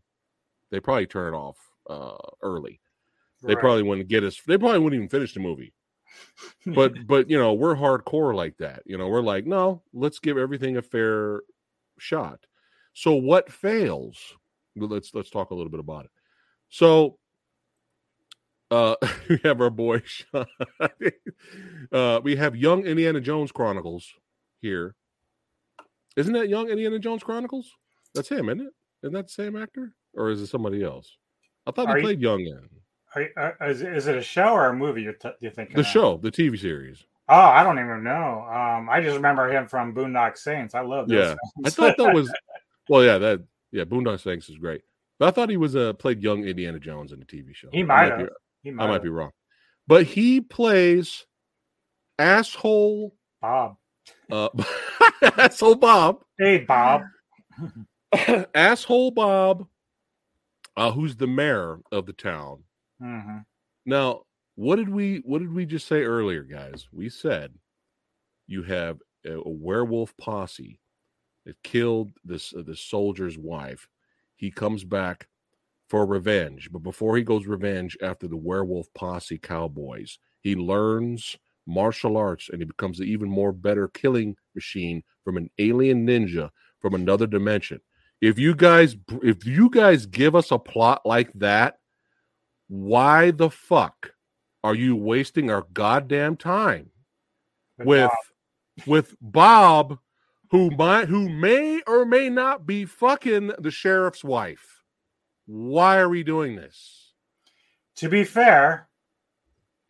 they 0.71 0.79
probably 0.79 1.07
turn 1.09 1.35
it 1.35 1.37
off 1.37 1.57
uh 1.91 2.17
early. 2.41 2.81
They 3.43 3.55
Right. 3.55 3.61
probably 3.61 3.83
wouldn't 3.83 4.09
get 4.09 4.23
us. 4.23 4.41
They 4.47 4.59
probably 4.59 4.79
wouldn't 4.79 4.99
even 5.01 5.09
finish 5.09 5.35
the 5.35 5.41
movie. 5.41 5.75
But 6.67 6.93
but 7.09 7.29
you 7.29 7.39
know 7.39 7.55
we're 7.55 7.75
hardcore 7.75 8.35
like 8.35 8.59
that. 8.59 8.83
You 8.87 8.97
know 8.97 9.09
we're 9.09 9.23
like 9.23 9.45
no, 9.45 9.83
let's 9.93 10.21
give 10.21 10.39
everything 10.39 10.77
a 10.77 10.83
fair 10.83 11.43
shot. 11.99 12.47
So 12.95 13.15
what 13.15 13.51
fails? 13.51 14.19
Let's 14.77 15.13
let's 15.15 15.31
talk 15.31 15.51
a 15.51 15.55
little 15.55 15.71
bit 15.71 15.81
about 15.81 16.05
it. 16.05 16.13
So 16.69 17.19
uh 18.71 18.95
we 19.29 19.39
have 19.45 19.61
our 19.61 19.71
boy 19.71 20.03
uh 21.93 22.21
we 22.23 22.37
have 22.37 22.57
young 22.57 22.85
Indiana 22.85 23.21
Jones 23.21 23.53
Chronicles 23.53 24.13
here. 24.61 24.95
Isn't 26.17 26.33
that 26.35 26.49
young 26.49 26.69
Indiana 26.69 26.99
Jones 26.99 27.23
Chronicles? 27.23 27.71
That's 28.15 28.29
him, 28.29 28.49
isn't 28.49 28.61
it? 28.67 28.73
Isn't 29.05 29.15
that 29.15 29.27
the 29.27 29.33
same 29.33 29.57
actor, 29.57 29.93
or 30.15 30.31
is 30.31 30.41
it 30.41 30.49
somebody 30.49 30.83
else? 30.83 31.17
I 31.67 31.71
thought 31.71 31.89
Are 31.89 31.97
he 31.97 32.01
you- 32.01 32.07
played 32.07 32.21
young 32.21 32.41
in 32.41 32.69
Are, 33.15 33.55
are, 33.61 33.71
is, 33.71 33.83
it- 33.83 33.97
is 33.97 34.07
it 34.07 34.17
a 34.17 34.23
show 34.23 34.49
or 34.53 34.67
a 34.67 34.75
movie 34.75 35.03
you're, 35.03 35.13
t- 35.13 35.31
you're 35.41 35.53
thinking 35.53 35.75
the 35.77 35.81
of? 35.83 35.87
show, 35.87 36.17
the 36.19 36.31
TV 36.31 36.59
series. 36.59 37.05
Oh, 37.31 37.35
I 37.35 37.63
don't 37.63 37.79
even 37.79 38.03
know. 38.03 38.43
Um, 38.51 38.89
I 38.89 39.03
just 39.03 39.17
remember 39.17 39.51
him 39.53 39.69
from 39.69 39.95
Boondock 39.95 40.39
Saints. 40.39 40.75
I 40.75 40.81
love 40.81 41.11
Yeah. 41.11 41.35
I 41.65 41.71
thought 41.71 41.97
that 41.99 42.15
was 42.15 42.33
well, 42.89 43.05
yeah, 43.05 43.19
that 43.19 43.43
yeah, 43.71 43.85
Boondock 43.85 44.21
Saints 44.21 44.49
is 44.49 44.57
great. 44.57 44.81
But 45.19 45.29
I 45.29 45.31
thought 45.33 45.51
he 45.51 45.57
was 45.59 45.77
uh 45.77 45.93
played 45.93 46.23
young 46.23 46.45
Indiana 46.45 46.79
Jones 46.81 47.13
in 47.13 47.19
the 47.21 47.27
TV 47.27 47.55
show. 47.55 47.69
He 47.73 47.83
might 47.83 48.11
have. 48.13 48.29
He 48.69 48.83
I 48.83 48.87
might, 48.87 48.87
might 48.87 48.93
have. 48.95 49.03
be 49.03 49.09
wrong. 49.09 49.31
But 49.87 50.05
he 50.05 50.41
plays 50.41 51.27
asshole 52.19 53.15
Bob. 53.41 53.77
uh 54.31 54.49
asshole 55.39 55.77
Bob. 55.77 56.21
Hey, 56.39 56.59
Bob. 56.59 57.03
asshole 58.55 59.11
Bob, 59.13 59.67
uh, 60.77 60.91
who's 60.93 61.17
the 61.17 61.27
mayor 61.27 61.79
of 61.93 62.07
the 62.07 62.13
town. 62.13 62.65
hmm 63.01 63.39
Now, 63.87 64.23
what 64.57 64.77
did 64.77 64.89
we 64.89 65.23
what 65.25 65.39
did 65.41 65.53
we 65.53 65.65
just 65.67 65.87
say 65.87 66.03
earlier, 66.03 66.43
guys? 66.43 66.89
We 66.93 67.09
said 67.09 67.55
you 68.47 68.63
have 68.65 68.99
a, 69.27 69.33
a 69.35 69.49
werewolf 69.49 70.15
posse 70.17 70.81
that 71.47 71.57
killed 71.63 72.11
this 72.25 72.53
uh, 72.55 72.63
this 72.67 72.81
soldier's 72.81 73.39
wife. 73.39 73.89
He 74.37 74.51
comes 74.51 74.85
back 74.85 75.29
for 75.89 76.07
revenge, 76.07 76.71
but 76.71 76.83
before 76.83 77.17
he 77.17 77.23
goes 77.23 77.47
revenge 77.47 77.97
after 78.03 78.29
the 78.29 78.37
werewolf 78.37 78.93
posse 78.95 79.39
cowboys, 79.39 80.19
he 80.41 80.55
learns 80.55 81.37
martial 81.67 82.17
arts 82.17 82.49
and 82.51 82.61
he 82.61 82.65
becomes 82.65 83.01
an 83.01 83.07
even 83.07 83.29
more 83.29 83.53
better 83.53 83.89
killing 83.89 84.37
machine 84.55 85.03
from 85.23 85.37
an 85.37 85.51
alien 85.59 86.07
ninja 86.07 86.51
from 86.81 86.95
another 86.95 87.27
dimension. 87.27 87.81
If 88.21 88.39
you 88.39 88.55
guys 88.55 88.97
if 89.23 89.47
you 89.47 89.71
guys 89.71 90.07
give 90.07 90.35
us 90.35 90.51
a 90.51 90.59
plot 90.59 91.03
like 91.05 91.33
that, 91.35 91.79
why 92.69 93.31
the 93.31 93.51
fuck 93.51 94.13
are 94.65 94.75
you 94.75 94.97
wasting 94.97 95.51
our 95.51 95.67
goddamn 95.73 96.37
time 96.37 96.91
with 97.79 98.11
with 98.87 99.17
Bob 99.21 99.99
who 100.51 100.71
might 100.71 101.09
who 101.09 101.29
may 101.29 101.81
or 101.87 102.05
may 102.05 102.29
not 102.29 102.67
be 102.67 102.85
fucking 102.85 103.53
the 103.59 103.71
sheriff's 103.71 104.25
wife? 104.25 104.78
Why 105.51 105.97
are 105.99 106.09
we 106.11 106.23
doing 106.25 106.57
this? 106.57 107.13
To 107.97 108.09
be 108.11 108.23
fair, 108.25 108.89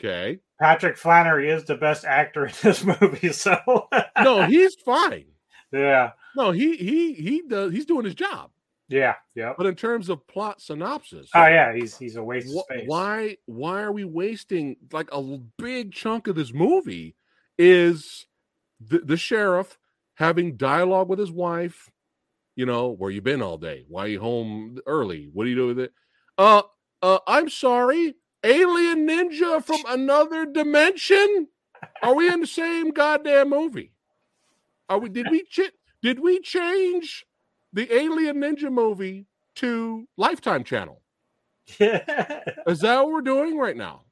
Okay. 0.01 0.39
Patrick 0.61 0.97
Flanery 0.97 1.51
is 1.51 1.65
the 1.65 1.75
best 1.75 2.05
actor 2.05 2.47
in 2.47 2.53
this 2.63 2.85
movie. 3.01 3.33
So 3.33 3.89
No, 4.23 4.45
he's 4.47 4.77
fine. 4.77 5.27
yeah, 5.73 6.13
No, 6.37 6.53
he 6.53 6.77
he 6.77 7.13
he 7.15 7.43
does 7.47 7.73
he's 7.73 7.87
doing 7.87 8.05
his 8.05 8.15
job. 8.15 8.51
yeah, 8.89 9.15
yeah. 9.35 9.55
But 9.59 9.67
in 9.67 9.75
terms 9.75 10.09
of 10.09 10.25
plot 10.29 10.61
synopsis, 10.61 11.31
Oh 11.35 11.47
yeah, 11.47 11.75
he's 11.75 11.99
he's 11.99 12.15
a 12.17 12.23
waste 12.23 12.49
wh- 12.55 12.59
of 12.59 12.65
space. 12.77 12.85
why 12.87 13.37
why 13.47 13.83
are 13.83 13.93
we 13.93 14.05
wasting 14.05 14.77
like 14.93 15.09
a 15.13 15.21
big 15.59 15.93
chunk 15.93 16.29
of 16.29 16.37
this 16.37 16.53
movie 16.53 17.17
is 17.59 18.27
the, 18.81 18.99
the 19.01 19.17
sheriff 19.17 19.77
having 20.15 20.57
dialogue 20.57 21.09
with 21.09 21.19
his 21.19 21.33
wife 21.33 21.91
you 22.59 22.67
know 22.67 22.89
where 22.91 23.11
you 23.11 23.23
been 23.23 23.43
all 23.43 23.57
day 23.59 23.85
why 23.89 24.07
you 24.07 24.21
home 24.21 24.79
early 24.87 25.31
what 25.33 25.45
do 25.45 25.51
you 25.51 25.57
do 25.57 25.69
with 25.69 25.79
it 25.81 25.93
uh 26.39 26.63
uh 27.03 27.19
i'm 27.29 27.49
sorry 27.49 28.15
alien 28.45 29.07
ninja 29.09 29.65
from 29.65 29.81
another 29.89 30.47
dimension 30.47 31.49
are 32.03 32.15
we 32.15 32.29
in 32.33 32.41
the 32.41 32.47
same 32.49 32.91
goddamn 32.91 33.51
movie 33.51 33.93
are 34.89 34.99
we 34.99 35.09
did 35.09 35.31
we 35.31 35.45
ch- 35.45 35.73
did 36.03 36.21
we 36.21 36.41
change 36.41 37.25
the 37.73 37.93
alien 37.95 38.37
ninja 38.39 38.73
movie 38.73 39.27
to 39.55 40.09
lifetime 40.17 40.65
channel 40.65 41.03
Yeah. 41.79 42.43
is 42.67 42.81
that 42.81 43.01
what 43.03 43.13
we're 43.13 43.21
doing 43.23 43.59
right 43.59 43.77
now? 43.77 44.05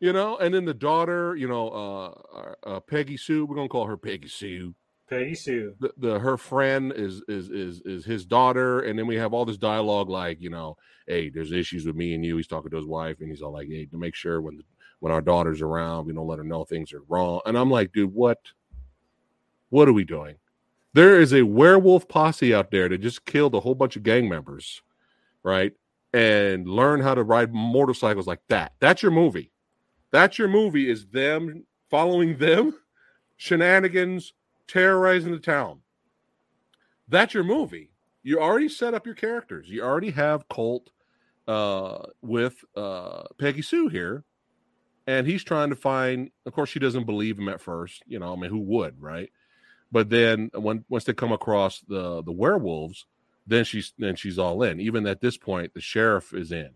You 0.00 0.12
know, 0.12 0.36
and 0.38 0.54
then 0.54 0.64
the 0.66 0.74
daughter, 0.74 1.36
you 1.36 1.48
know, 1.48 1.68
uh, 1.70 2.54
uh 2.68 2.80
Peggy 2.80 3.16
Sue, 3.16 3.46
we're 3.46 3.56
gonna 3.56 3.68
call 3.68 3.86
her 3.86 3.96
Peggy 3.96 4.28
Sue. 4.28 4.74
Peggy 5.08 5.34
Sue. 5.34 5.74
The, 5.78 5.92
the 5.96 6.18
her 6.18 6.36
friend 6.36 6.92
is 6.94 7.22
is 7.28 7.48
is 7.50 7.80
is 7.82 8.04
his 8.04 8.24
daughter, 8.24 8.80
and 8.80 8.98
then 8.98 9.06
we 9.06 9.16
have 9.16 9.32
all 9.32 9.44
this 9.44 9.56
dialogue 9.56 10.08
like, 10.08 10.40
you 10.40 10.50
know, 10.50 10.76
hey, 11.06 11.30
there's 11.30 11.52
issues 11.52 11.86
with 11.86 11.96
me 11.96 12.14
and 12.14 12.24
you. 12.24 12.36
He's 12.36 12.46
talking 12.48 12.70
to 12.70 12.76
his 12.76 12.86
wife, 12.86 13.20
and 13.20 13.30
he's 13.30 13.42
all 13.42 13.52
like, 13.52 13.68
hey, 13.68 13.86
to 13.86 13.96
make 13.96 14.14
sure 14.14 14.40
when 14.40 14.62
when 15.00 15.12
our 15.12 15.20
daughter's 15.20 15.62
around, 15.62 16.06
we 16.06 16.12
don't 16.12 16.26
let 16.26 16.38
her 16.38 16.44
know 16.44 16.64
things 16.64 16.92
are 16.92 17.02
wrong. 17.08 17.40
And 17.46 17.56
I'm 17.56 17.70
like, 17.70 17.92
dude, 17.92 18.14
what? 18.14 18.38
What 19.70 19.88
are 19.88 19.92
we 19.92 20.04
doing? 20.04 20.36
There 20.92 21.20
is 21.20 21.34
a 21.34 21.42
werewolf 21.42 22.08
posse 22.08 22.54
out 22.54 22.70
there 22.70 22.88
that 22.88 22.98
just 22.98 23.26
killed 23.26 23.54
a 23.54 23.60
whole 23.60 23.74
bunch 23.74 23.96
of 23.96 24.02
gang 24.02 24.28
members, 24.28 24.80
right? 25.42 25.72
And 26.14 26.66
learn 26.66 27.00
how 27.00 27.14
to 27.14 27.22
ride 27.22 27.52
motorcycles 27.52 28.26
like 28.26 28.40
that. 28.48 28.72
That's 28.80 29.02
your 29.02 29.12
movie. 29.12 29.50
That's 30.10 30.38
your 30.38 30.48
movie. 30.48 30.88
Is 30.88 31.06
them 31.06 31.66
following 31.90 32.38
them, 32.38 32.74
shenanigans, 33.36 34.32
terrorizing 34.66 35.32
the 35.32 35.38
town. 35.38 35.80
That's 37.08 37.34
your 37.34 37.44
movie. 37.44 37.90
You 38.22 38.40
already 38.40 38.68
set 38.68 38.94
up 38.94 39.06
your 39.06 39.14
characters. 39.14 39.68
You 39.68 39.82
already 39.82 40.10
have 40.10 40.48
Colt 40.48 40.90
uh, 41.46 41.98
with 42.22 42.56
uh, 42.74 43.22
Peggy 43.38 43.62
Sue 43.62 43.88
here, 43.88 44.24
and 45.06 45.26
he's 45.26 45.44
trying 45.44 45.70
to 45.70 45.76
find. 45.76 46.30
Of 46.44 46.52
course, 46.52 46.70
she 46.70 46.80
doesn't 46.80 47.06
believe 47.06 47.38
him 47.38 47.48
at 47.48 47.60
first. 47.60 48.02
You 48.06 48.18
know, 48.18 48.32
I 48.32 48.36
mean, 48.36 48.50
who 48.50 48.58
would, 48.60 49.00
right? 49.00 49.30
But 49.92 50.10
then 50.10 50.50
when 50.54 50.84
once 50.88 51.04
they 51.04 51.12
come 51.12 51.30
across 51.32 51.80
the 51.86 52.22
the 52.24 52.32
werewolves, 52.32 53.06
then 53.46 53.64
she's 53.64 53.92
then 53.98 54.16
she's 54.16 54.38
all 54.38 54.62
in. 54.64 54.80
Even 54.80 55.06
at 55.06 55.20
this 55.20 55.36
point, 55.36 55.74
the 55.74 55.80
sheriff 55.80 56.34
is 56.34 56.50
in. 56.50 56.70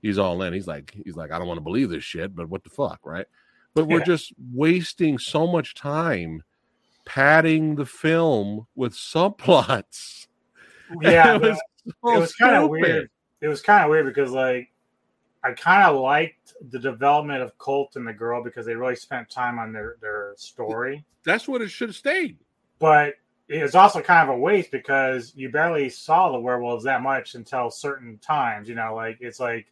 He's 0.00 0.18
all 0.18 0.40
in. 0.42 0.54
He's 0.54 0.66
like 0.66 0.94
he's 1.04 1.16
like 1.16 1.30
I 1.30 1.38
don't 1.38 1.46
want 1.46 1.58
to 1.58 1.64
believe 1.64 1.90
this 1.90 2.04
shit, 2.04 2.34
but 2.34 2.48
what 2.48 2.64
the 2.64 2.70
fuck, 2.70 3.00
right? 3.04 3.26
But 3.74 3.86
we're 3.86 3.98
Yeah. 3.98 4.04
just 4.04 4.32
wasting 4.52 5.18
so 5.18 5.46
much 5.46 5.74
time 5.74 6.42
padding 7.04 7.76
the 7.76 7.86
film 7.86 8.66
with 8.74 8.94
subplots. 8.94 10.26
Yeah, 11.00 11.34
it 11.36 11.40
was, 11.40 11.58
so 12.04 12.14
it 12.14 12.18
was 12.20 12.34
kind 12.34 12.54
of 12.56 12.68
weird. 12.68 13.08
It 13.40 13.48
was 13.48 13.62
kind 13.62 13.82
of 13.82 13.90
weird 13.90 14.04
because 14.06 14.30
like 14.30 14.70
I 15.42 15.52
kind 15.52 15.82
of 15.82 16.00
liked 16.00 16.54
the 16.70 16.78
development 16.78 17.42
of 17.42 17.56
Colt 17.58 17.96
and 17.96 18.06
the 18.06 18.12
girl 18.12 18.44
because 18.44 18.66
they 18.66 18.74
really 18.76 18.94
spent 18.94 19.28
time 19.30 19.58
on 19.58 19.72
their 19.72 19.96
their 20.02 20.34
story. 20.36 21.04
That's 21.24 21.48
what 21.48 21.62
it 21.62 21.70
should 21.70 21.88
have 21.88 21.96
stayed. 21.96 22.36
But 22.78 23.14
it 23.48 23.62
was 23.62 23.74
also 23.74 24.00
kind 24.02 24.28
of 24.28 24.36
a 24.36 24.38
waste 24.38 24.70
because 24.70 25.32
you 25.34 25.50
barely 25.50 25.88
saw 25.88 26.30
the 26.30 26.38
werewolves 26.38 26.84
that 26.84 27.02
much 27.02 27.34
until 27.34 27.70
certain 27.70 28.18
times. 28.18 28.68
You 28.68 28.74
know, 28.74 28.94
like 28.94 29.18
it's 29.20 29.40
like 29.40 29.66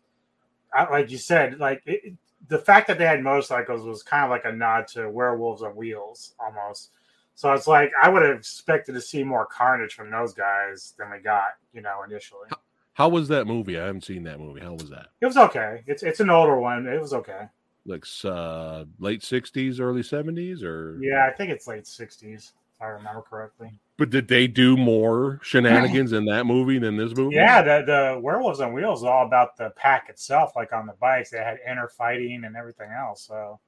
I- 0.75 0.91
like 0.91 1.11
you 1.11 1.19
said, 1.19 1.59
like 1.59 1.83
it, 1.85 2.15
the 2.49 2.59
fact 2.59 2.87
that 2.89 2.99
they 2.99 3.07
had 3.07 3.23
motorcycles 3.23 3.85
was 3.85 4.03
kind 4.03 4.25
of 4.25 4.31
like 4.31 4.47
a 4.47 4.53
nod 4.53 4.89
to 4.89 5.09
werewolves 5.11 5.63
on 5.63 5.77
wheels 5.77 6.35
almost. 6.41 6.91
So 7.35 7.53
it's 7.53 7.67
like 7.67 7.91
I 8.01 8.09
would 8.09 8.23
have 8.23 8.37
expected 8.37 8.93
to 8.93 9.01
see 9.01 9.25
more 9.25 9.47
carnage 9.47 9.95
from 9.95 10.11
those 10.11 10.35
guys 10.35 10.95
than 10.99 11.11
we 11.11 11.19
got, 11.19 11.49
you 11.73 11.81
know, 11.81 12.03
initially. 12.07 12.49
How 12.95 13.09
was 13.09 13.29
that 13.29 13.47
movie? 13.47 13.79
I 13.79 13.87
haven't 13.87 14.05
seen 14.05 14.25
that 14.25 14.39
movie. 14.39 14.61
How 14.61 14.75
was 14.75 14.91
that? 14.91 15.09
It 15.21 15.27
was 15.27 15.37
okay. 15.37 15.83
It's 15.87 16.03
it's 16.03 16.21
an 16.21 16.31
older 16.31 16.59
one. 16.59 16.87
It 16.87 17.01
was 17.01 17.15
okay. 17.15 17.49
Like 17.87 18.05
uh, 18.25 18.85
late 18.99 19.25
sixties, 19.25 19.81
early 19.81 20.03
seventies, 20.03 20.63
or 20.63 20.99
Yeah, 21.01 21.27
I 21.27 21.33
think 21.33 21.51
it's 21.51 21.67
late 21.67 21.87
sixties, 21.87 22.53
if 22.77 22.83
I 22.83 22.89
remember 22.89 23.23
correctly. 23.23 23.73
But 23.97 24.11
did 24.11 24.29
they 24.29 24.47
do 24.47 24.77
more 24.77 25.41
shenanigans 25.43 26.13
in 26.13 26.27
that 26.27 26.45
movie 26.45 26.79
than 26.79 26.97
this 26.97 27.17
movie? 27.17 27.35
Yeah, 27.35 27.63
the 27.63 27.85
the 27.85 28.21
werewolves 28.21 28.61
on 28.61 28.73
wheels 28.75 29.01
is 29.01 29.05
all 29.05 29.27
about 29.27 29.57
the 29.57 29.71
pack 29.71 30.11
itself, 30.11 30.53
like 30.55 30.73
on 30.73 30.87
the 30.87 30.95
bikes. 31.01 31.31
They 31.31 31.39
had 31.39 31.59
inner 31.69 31.89
fighting 31.89 32.45
and 32.45 32.57
everything 32.57 32.91
else. 32.91 33.23
So 33.27 33.59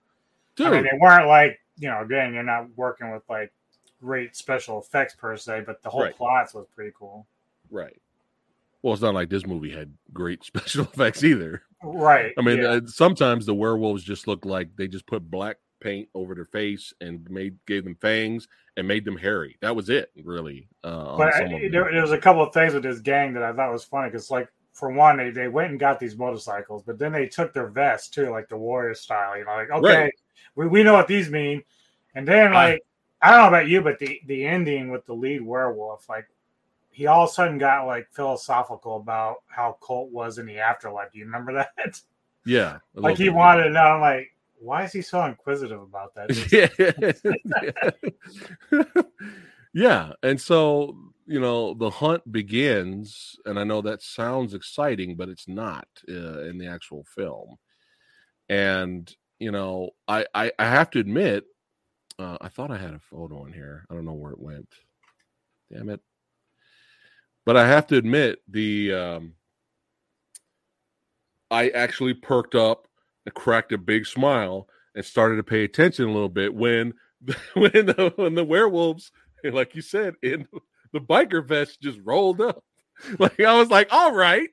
dude. 0.55 0.67
I 0.67 0.71
mean, 0.71 0.85
they 0.85 0.99
weren't 0.99 1.27
like 1.27 1.59
you 1.79 1.89
know, 1.89 2.01
again, 2.03 2.33
you're 2.35 2.43
not 2.43 2.69
working 2.77 3.11
with 3.13 3.23
like 3.29 3.53
great 4.01 4.37
special 4.37 4.81
effects 4.81 5.15
per 5.15 5.37
se, 5.37 5.63
but 5.67 5.83
the 5.83 5.91
whole 5.91 6.03
Right. 6.03 6.17
plots 6.17 6.55
was 6.55 6.67
pretty 6.75 6.93
cool. 6.99 7.27
right. 7.71 8.01
Well, 8.83 8.93
it's 8.93 9.01
not 9.03 9.15
like 9.15 9.31
this 9.31 9.47
movie 9.47 9.71
had 9.71 9.95
great 10.13 10.45
special 10.45 10.85
effects 10.85 11.25
either. 11.25 11.63
Right. 11.83 12.35
I 12.39 12.43
mean, 12.43 12.59
yeah. 12.59 12.69
uh, 12.69 12.81
sometimes 12.87 13.47
the 13.47 13.55
werewolves 13.55 14.05
just 14.05 14.27
look 14.29 14.45
like 14.45 14.77
they 14.77 14.89
just 14.89 15.07
put 15.07 15.31
black 15.31 15.57
paint 15.81 16.09
over 16.15 16.35
their 16.35 16.45
face 16.45 16.93
and 17.01 17.29
made 17.31 17.57
gave 17.67 17.85
them 17.85 17.97
fangs 18.01 18.47
and 18.77 18.87
made 18.87 19.05
them 19.07 19.17
hairy. 19.17 19.57
That 19.63 19.75
was 19.75 19.89
it, 19.89 20.11
really. 20.23 20.69
Uh, 20.83 21.17
but 21.17 21.35
I, 21.35 21.69
there, 21.71 21.91
there 21.93 22.03
was 22.03 22.13
a 22.13 22.19
couple 22.19 22.43
of 22.43 22.53
things 22.53 22.75
with 22.75 22.83
this 22.83 23.01
gang 23.01 23.33
that 23.35 23.43
I 23.43 23.53
thought 23.55 23.73
was 23.73 23.85
funny 23.85 24.09
because, 24.11 24.31
like, 24.31 24.49
for 24.75 24.91
one, 24.91 25.17
they, 25.17 25.31
they 25.31 25.49
went 25.49 25.71
and 25.71 25.81
got 25.81 25.99
these 25.99 26.17
motorcycles, 26.19 26.83
but 26.83 26.99
then 26.99 27.13
they 27.13 27.27
took 27.27 27.55
their 27.55 27.69
vests 27.69 28.09
too, 28.09 28.29
like 28.31 28.49
the 28.49 28.57
warrior 28.57 28.95
style. 28.95 29.39
You 29.39 29.45
know, 29.47 29.53
like 29.55 29.71
okay, 29.71 29.97
Right. 30.03 30.15
we, 30.57 30.67
we 30.67 30.83
know 30.83 30.93
what 30.95 31.09
these 31.09 31.31
mean, 31.31 31.63
and 32.15 32.27
then 32.29 32.53
Ah. 32.53 32.55
like 32.65 32.83
I 33.23 33.31
don't 33.31 33.41
know 33.43 33.49
about 33.49 33.69
you, 33.69 33.81
but 33.81 33.99
the 33.99 34.21
the 34.27 34.45
ending 34.45 34.91
with 34.91 35.07
the 35.07 35.15
lead 35.15 35.41
werewolf, 35.43 36.09
like 36.09 36.27
he 36.91 37.07
all 37.07 37.25
of 37.25 37.31
a 37.31 37.33
sudden 37.33 37.57
got 37.59 37.87
like 37.87 38.09
philosophical 38.13 38.97
about 38.97 39.37
how 39.47 39.77
Colt 39.81 40.11
was 40.11 40.39
in 40.39 40.47
the 40.47 40.59
afterlife. 40.59 41.11
Do 41.13 41.19
you 41.19 41.25
remember 41.25 41.53
that? 41.77 42.01
yeah, 42.45 42.79
like 42.95 43.17
he 43.17 43.31
wanted 43.31 43.65
to 43.65 43.71
know. 43.71 43.81
I'm 43.81 44.01
like, 44.01 44.31
why 44.61 44.85
is 44.85 44.93
he 44.93 45.03
so 45.03 45.25
inquisitive 45.25 45.81
about 45.81 46.15
that? 46.17 46.31
yeah. 48.73 48.93
yeah. 49.73 50.13
and 50.23 50.41
so 50.41 50.97
you 51.27 51.41
know 51.41 51.75
the 51.75 51.91
hunt 51.91 52.31
begins, 52.31 53.37
and 53.45 53.59
I 53.59 53.65
know 53.65 53.81
that 53.83 54.03
sounds 54.03 54.55
exciting, 54.55 55.17
but 55.17 55.29
it's 55.29 55.49
not 55.49 55.89
uh, 56.09 56.41
in 56.43 56.59
the 56.59 56.67
actual 56.67 57.05
film. 57.05 57.57
And 58.49 59.13
you 59.39 59.51
know, 59.51 59.91
I 60.07 60.27
I, 60.35 60.53
I 60.59 60.67
have 60.67 60.91
to 60.91 60.99
admit, 60.99 61.45
uh, 62.19 62.39
I 62.41 62.49
thought 62.49 62.71
I 62.71 62.79
had 62.79 62.95
a 62.95 62.99
photo 62.99 63.45
in 63.47 63.53
here. 63.53 63.87
I 63.91 63.95
don't 63.95 64.05
know 64.05 64.13
where 64.13 64.33
it 64.33 64.41
went. 64.41 64.69
Damn 65.73 65.89
it! 65.89 66.01
But 67.47 67.57
I 67.57 67.67
have 67.69 67.87
to 67.89 67.97
admit 67.97 68.41
the 68.49 68.93
um, 68.93 69.35
I 71.51 71.69
actually 71.71 72.15
perked 72.15 72.55
up 72.55 72.89
and 73.25 73.35
cracked 73.35 73.73
a 73.73 73.79
big 73.79 74.07
smile 74.07 74.69
and 74.95 75.05
started 75.05 75.37
to 75.37 75.43
pay 75.43 75.65
attention 75.65 76.07
a 76.07 76.13
little 76.13 76.29
bit 76.29 76.55
when 76.55 76.95
when 77.55 77.73
the 77.73 78.13
when 78.17 78.35
the 78.35 78.45
werewolves, 78.45 79.11
like 79.43 79.75
you 79.75 79.83
said, 79.83 80.15
in 80.23 80.47
the 80.95 81.01
biker 81.01 81.47
vest 81.47 81.83
just 81.83 81.99
rolled 82.03 82.41
up. 82.41 82.65
Like 83.19 83.41
I 83.41 83.59
was 83.59 83.71
like, 83.71 83.89
all 83.91 84.15
right, 84.15 84.49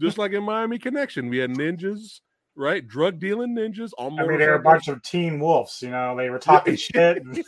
just 0.00 0.16
like 0.16 0.30
in 0.30 0.44
Miami 0.44 0.78
Connection, 0.78 1.28
we 1.28 1.38
had 1.38 1.50
ninjas, 1.50 2.20
right? 2.54 2.86
Drug 2.86 3.18
dealing 3.18 3.54
ninjas. 3.56 3.90
I 3.98 4.10
mean, 4.10 4.38
they're 4.38 4.54
a 4.54 4.62
bunch 4.62 4.86
of 4.86 5.02
teen 5.02 5.40
wolves. 5.40 5.82
You 5.82 5.90
know, 5.90 6.16
they 6.16 6.30
were 6.30 6.38
talking 6.38 6.76
shit. 6.76 7.16
And, 7.18 7.36
you 7.36 7.44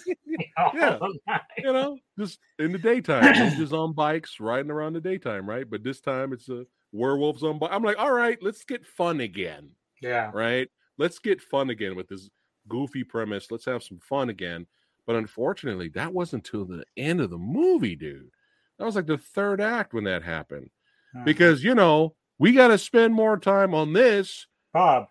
know, 0.59 1.09
yeah, 1.29 1.39
you 1.59 1.72
know, 1.72 1.97
just 2.18 2.41
in 2.59 2.72
the 2.72 2.79
daytime, 2.79 3.22
ninjas 3.22 3.72
on 3.72 3.93
bikes 3.93 4.41
riding 4.41 4.72
around 4.72 4.95
the 4.95 5.01
daytime, 5.01 5.49
right? 5.49 5.70
But 5.70 5.85
this 5.85 6.01
time 6.01 6.33
it's 6.33 6.49
a 6.49 6.66
werewolves 6.91 7.45
on 7.45 7.61
bike. 7.61 7.70
I'm 7.72 7.85
like, 7.85 7.99
all 7.99 8.12
right, 8.12 8.37
let's 8.43 8.64
get 8.64 8.85
fun 8.85 9.20
again. 9.20 9.70
Yeah, 10.03 10.33
right. 10.35 10.68
Let's 10.99 11.20
get 11.20 11.41
fun 11.41 11.70
again 11.70 11.95
with 11.95 12.09
this 12.09 12.29
goofy 12.68 13.05
premise. 13.05 13.53
Let's 13.53 13.66
have 13.66 13.85
some 13.85 14.01
fun 14.01 14.29
again. 14.29 14.66
But 15.07 15.17
unfortunately, 15.17 15.89
that 15.91 16.13
wasn't 16.13 16.45
till 16.45 16.65
the 16.65 16.85
end 16.97 17.21
of 17.21 17.31
the 17.31 17.39
movie, 17.39 17.95
dude. 17.95 18.31
That 18.79 18.85
was 18.85 18.97
like 18.97 19.07
the 19.07 19.19
third 19.19 19.61
act 19.61 19.95
when 19.95 20.05
that 20.05 20.23
happened. 20.23 20.71
Uh-huh. 21.15 21.25
Because, 21.25 21.63
you 21.63 21.75
know, 21.75 22.15
we 22.39 22.53
got 22.53 22.69
to 22.69 22.79
spend 22.79 23.15
more 23.15 23.39
time 23.39 23.75
on 23.75 23.93
this. 23.93 24.47
Bob. 24.73 25.07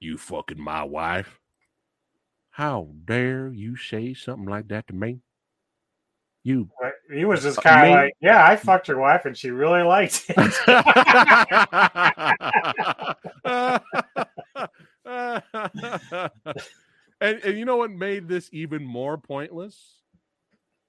you 0.00 0.18
fucking 0.18 0.60
my 0.60 0.82
wife. 0.82 1.38
How 2.50 2.88
dare 3.04 3.52
you 3.52 3.76
say 3.76 4.14
something 4.14 4.46
like 4.46 4.68
that 4.68 4.86
to 4.88 4.94
me? 4.94 5.20
You. 6.42 6.68
He 7.12 7.24
was 7.24 7.42
just 7.42 7.62
kind 7.62 7.86
of 7.86 7.92
like, 7.92 8.12
yeah, 8.20 8.46
I 8.46 8.56
fucked 8.56 8.88
your 8.88 8.98
wife 8.98 9.24
and 9.24 9.36
she 9.36 9.50
really 9.50 9.82
liked 9.82 10.26
it. 10.28 10.54
and, 17.20 17.40
and 17.44 17.58
you 17.58 17.64
know 17.64 17.76
what 17.76 17.90
made 17.90 18.28
this 18.28 18.48
even 18.52 18.84
more 18.84 19.18
pointless 19.18 20.02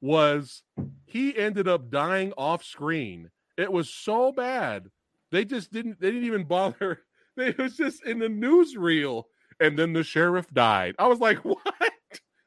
was 0.02 0.64
he 1.06 1.36
ended 1.38 1.68
up 1.68 1.90
dying 1.90 2.34
off 2.38 2.64
screen. 2.64 3.32
It 3.58 3.72
was 3.72 3.90
so 3.90 4.32
bad. 4.32 4.90
They 5.32 5.46
just 5.46 5.72
didn't 5.72 6.00
they 6.00 6.12
didn't 6.12 6.26
even 6.26 6.44
bother. 6.46 7.02
It 7.38 7.58
was 7.58 7.76
just 7.76 8.06
in 8.06 8.20
the 8.20 8.30
newsreel. 8.30 9.24
And 9.60 9.78
then 9.78 9.92
the 9.92 10.06
sheriff 10.06 10.50
died. 10.54 10.96
I 10.98 11.08
was 11.08 11.20
like, 11.20 11.40
what? 11.44 11.60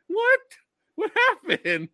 What? 0.07 0.41
What 0.95 1.11
happened? 1.29 1.91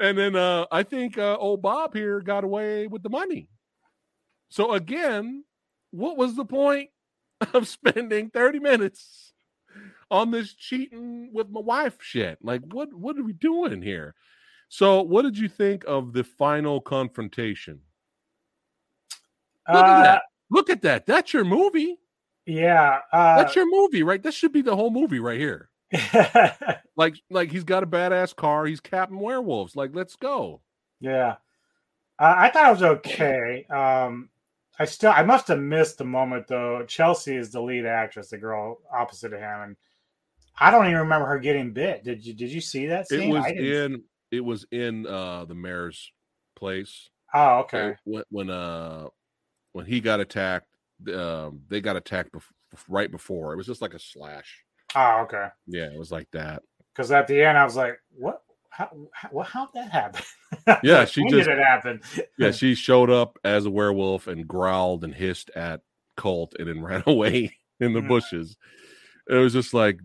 And 0.00 0.18
then 0.18 0.34
uh 0.34 0.66
I 0.72 0.82
think 0.82 1.18
uh 1.18 1.36
old 1.36 1.62
Bob 1.62 1.94
here 1.94 2.20
got 2.20 2.42
away 2.42 2.88
with 2.88 3.04
the 3.04 3.10
money. 3.10 3.48
So 4.48 4.72
again, 4.72 5.44
what 5.92 6.16
was 6.16 6.34
the 6.34 6.44
point 6.44 6.90
of 7.54 7.68
spending 7.68 8.30
30 8.30 8.58
minutes 8.58 9.32
on 10.10 10.30
this 10.30 10.54
cheating 10.54 11.30
with 11.32 11.50
my 11.50 11.60
wife 11.60 11.96
shit. 12.00 12.38
Like, 12.42 12.62
what 12.72 12.92
what 12.94 13.18
are 13.18 13.24
we 13.24 13.32
doing 13.32 13.82
here? 13.82 14.14
So, 14.68 15.02
what 15.02 15.22
did 15.22 15.38
you 15.38 15.48
think 15.48 15.84
of 15.86 16.12
the 16.12 16.24
final 16.24 16.80
confrontation? 16.80 17.80
Look 19.68 19.84
uh, 19.84 19.88
at 19.88 20.02
that. 20.02 20.22
Look 20.50 20.70
at 20.70 20.82
that. 20.82 21.06
That's 21.06 21.32
your 21.32 21.44
movie. 21.44 21.98
Yeah. 22.46 23.00
Uh, 23.12 23.36
That's 23.36 23.56
your 23.56 23.68
movie, 23.68 24.04
right? 24.04 24.22
This 24.22 24.34
should 24.34 24.52
be 24.52 24.62
the 24.62 24.76
whole 24.76 24.90
movie 24.90 25.18
right 25.18 25.38
here. 25.38 25.68
like, 26.96 27.16
like 27.28 27.50
he's 27.50 27.64
got 27.64 27.82
a 27.82 27.86
badass 27.86 28.34
car. 28.34 28.66
He's 28.66 28.80
Captain 28.80 29.18
Werewolves. 29.18 29.74
Like, 29.74 29.90
let's 29.94 30.14
go. 30.14 30.60
Yeah. 31.00 31.36
Uh, 32.18 32.34
I 32.36 32.50
thought 32.50 32.68
it 32.68 32.72
was 32.72 32.82
okay. 32.82 33.66
Um, 33.66 34.30
I 34.78 34.84
still, 34.84 35.10
I 35.10 35.22
must 35.22 35.48
have 35.48 35.58
missed 35.58 35.98
the 35.98 36.04
moment 36.04 36.46
though. 36.46 36.84
Chelsea 36.86 37.36
is 37.36 37.50
the 37.50 37.60
lead 37.60 37.84
actress, 37.84 38.30
the 38.30 38.38
girl 38.38 38.78
opposite 38.92 39.32
of 39.32 39.40
him, 39.40 39.60
and 39.62 39.76
I 40.58 40.70
don't 40.70 40.86
even 40.86 40.98
remember 40.98 41.26
her 41.26 41.38
getting 41.38 41.72
bit. 41.72 42.04
Did 42.04 42.24
you 42.24 42.32
did 42.32 42.50
you 42.50 42.60
see 42.60 42.86
that 42.86 43.08
scene? 43.08 43.30
It 43.30 43.32
was 43.32 43.46
in 43.46 44.02
it 44.30 44.40
was 44.40 44.66
in 44.70 45.06
uh 45.06 45.44
the 45.44 45.54
mayor's 45.54 46.10
place. 46.54 47.08
Oh, 47.34 47.58
okay. 47.60 47.96
When 48.04 48.24
when 48.30 48.50
uh 48.50 49.08
when 49.72 49.86
he 49.86 50.00
got 50.00 50.20
attacked, 50.20 50.66
um 51.12 51.60
they 51.68 51.80
got 51.80 51.96
attacked 51.96 52.32
bef- 52.32 52.84
right 52.88 53.10
before. 53.10 53.52
It 53.52 53.56
was 53.56 53.66
just 53.66 53.82
like 53.82 53.94
a 53.94 53.98
slash. 53.98 54.62
Oh, 54.94 55.22
okay. 55.22 55.48
Yeah, 55.66 55.92
it 55.92 55.98
was 55.98 56.10
like 56.10 56.28
that. 56.32 56.62
Because 56.94 57.10
at 57.10 57.26
the 57.26 57.42
end, 57.42 57.58
I 57.58 57.64
was 57.64 57.76
like, 57.76 57.98
"What? 58.16 58.42
How? 58.70 58.90
How? 59.12 59.38
How'd 59.40 59.68
that 59.74 59.90
happen?" 59.90 60.22
Yeah, 60.82 61.04
she 61.04 61.22
when 61.22 61.30
just 61.30 61.48
did 61.48 61.58
it 61.58 61.64
happen. 61.64 62.00
yeah, 62.38 62.50
she 62.52 62.74
showed 62.74 63.10
up 63.10 63.38
as 63.44 63.66
a 63.66 63.70
werewolf 63.70 64.26
and 64.26 64.48
growled 64.48 65.04
and 65.04 65.14
hissed 65.14 65.50
at 65.50 65.82
Colt, 66.16 66.54
and 66.58 66.68
then 66.68 66.82
ran 66.82 67.02
away 67.06 67.58
in 67.78 67.92
the 67.92 68.00
mm. 68.00 68.08
bushes 68.08 68.56
it 69.28 69.34
was 69.34 69.52
just 69.52 69.74
like 69.74 69.98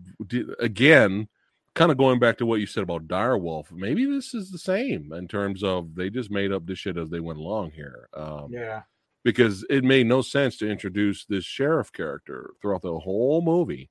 again 0.58 1.28
kind 1.74 1.90
of 1.90 1.96
going 1.96 2.18
back 2.18 2.36
to 2.38 2.46
what 2.46 2.60
you 2.60 2.66
said 2.66 2.82
about 2.82 3.08
direwolf 3.08 3.70
maybe 3.72 4.04
this 4.04 4.34
is 4.34 4.50
the 4.50 4.58
same 4.58 5.12
in 5.12 5.26
terms 5.26 5.62
of 5.62 5.94
they 5.94 6.10
just 6.10 6.30
made 6.30 6.52
up 6.52 6.66
this 6.66 6.78
shit 6.78 6.96
as 6.96 7.08
they 7.10 7.20
went 7.20 7.38
along 7.38 7.70
here 7.70 8.08
um, 8.14 8.48
yeah 8.50 8.82
because 9.24 9.64
it 9.70 9.84
made 9.84 10.06
no 10.06 10.20
sense 10.20 10.56
to 10.56 10.68
introduce 10.68 11.24
this 11.24 11.44
sheriff 11.44 11.92
character 11.92 12.50
throughout 12.60 12.82
the 12.82 12.98
whole 12.98 13.40
movie 13.42 13.90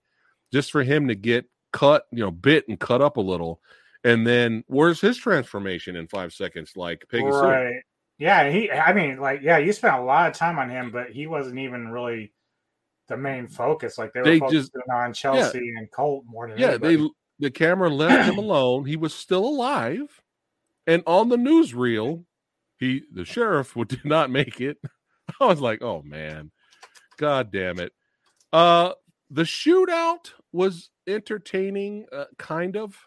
just 0.52 0.72
for 0.72 0.84
him 0.84 1.08
to 1.08 1.16
get 1.16 1.46
cut 1.74 2.06
you 2.12 2.24
know 2.24 2.32
bit 2.32 2.68
and 2.68 2.80
cut 2.80 3.02
up 3.02 3.18
a 3.18 3.22
little 3.22 3.62
and 4.04 4.26
then 4.26 4.64
where's 4.68 5.00
his 5.00 5.18
transformation 5.18 5.96
in 5.96 6.08
five 6.08 6.34
seconds 6.34 6.74
like 6.76 7.06
Peggy 7.10 7.24
right 7.24 7.74
Sue? 7.74 7.82
yeah 8.20 8.50
he 8.50 8.70
i 8.70 8.94
mean 8.94 9.18
like 9.18 9.42
yeah 9.42 9.58
you 9.58 9.72
spent 9.72 9.96
a 9.96 10.02
lot 10.02 10.30
of 10.30 10.36
time 10.36 10.60
on 10.60 10.70
him 10.70 10.92
but 10.92 11.10
he 11.10 11.28
wasn't 11.28 11.58
even 11.58 11.88
really 11.88 12.34
the 13.12 13.18
main 13.18 13.47
focus. 13.47 13.97
Like 13.97 14.14
they 14.14 14.22
were 14.22 14.26
they 14.26 14.39
focusing 14.39 14.62
just, 14.62 14.72
on 14.91 15.14
Chelsea 15.14 15.59
yeah. 15.59 15.80
and 15.80 15.91
Colt 15.91 16.24
more 16.26 16.49
than 16.49 16.57
yeah. 16.57 16.70
Anybody. 16.70 16.95
They 16.95 17.09
the 17.39 17.51
camera 17.51 17.89
left 17.89 18.30
him 18.30 18.38
alone. 18.38 18.86
He 18.86 18.95
was 18.95 19.14
still 19.14 19.45
alive, 19.45 20.22
and 20.88 21.03
on 21.05 21.30
the 21.30 21.38
newsreel, 21.38 22.24
he 22.80 23.03
the 23.12 23.26
sheriff 23.26 23.76
would 23.76 23.88
did 23.89 24.05
not 24.05 24.32
make 24.32 24.62
it. 24.62 24.78
I 25.39 25.45
was 25.45 25.59
like, 25.59 25.82
oh 25.82 26.01
man, 26.01 26.51
god 27.18 27.51
damn 27.51 27.80
it. 27.80 27.91
Uh, 28.53 28.93
the 29.30 29.43
shootout 29.43 30.32
was 30.51 30.89
entertaining, 31.07 32.05
uh, 32.12 32.26
kind 32.38 32.76
of, 32.76 32.97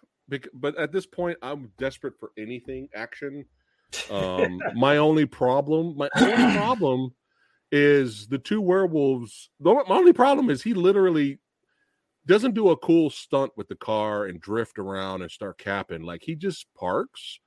but 0.54 0.76
at 0.78 0.90
this 0.90 1.06
point, 1.06 1.36
I'm 1.42 1.70
desperate 1.78 2.14
for 2.18 2.32
anything 2.38 2.88
action. 2.94 3.44
Um, 4.10 4.58
my 4.74 4.96
only 4.96 5.26
problem, 5.26 5.96
my 5.96 6.08
only 6.16 6.56
problem 6.56 7.14
is 7.74 8.28
the 8.28 8.38
two 8.38 8.60
werewolves. 8.60 9.50
The 9.58 9.84
only 9.88 10.12
problem 10.12 10.48
is 10.48 10.62
he 10.62 10.74
literally 10.74 11.40
doesn't 12.24 12.54
do 12.54 12.70
a 12.70 12.76
cool 12.76 13.10
stunt 13.10 13.50
with 13.56 13.66
the 13.66 13.74
car 13.74 14.26
and 14.26 14.40
drift 14.40 14.78
around 14.78 15.22
and 15.22 15.30
start 15.30 15.58
capping. 15.58 16.02
Like 16.02 16.22
he 16.22 16.36
just 16.36 16.66
parks, 16.78 17.40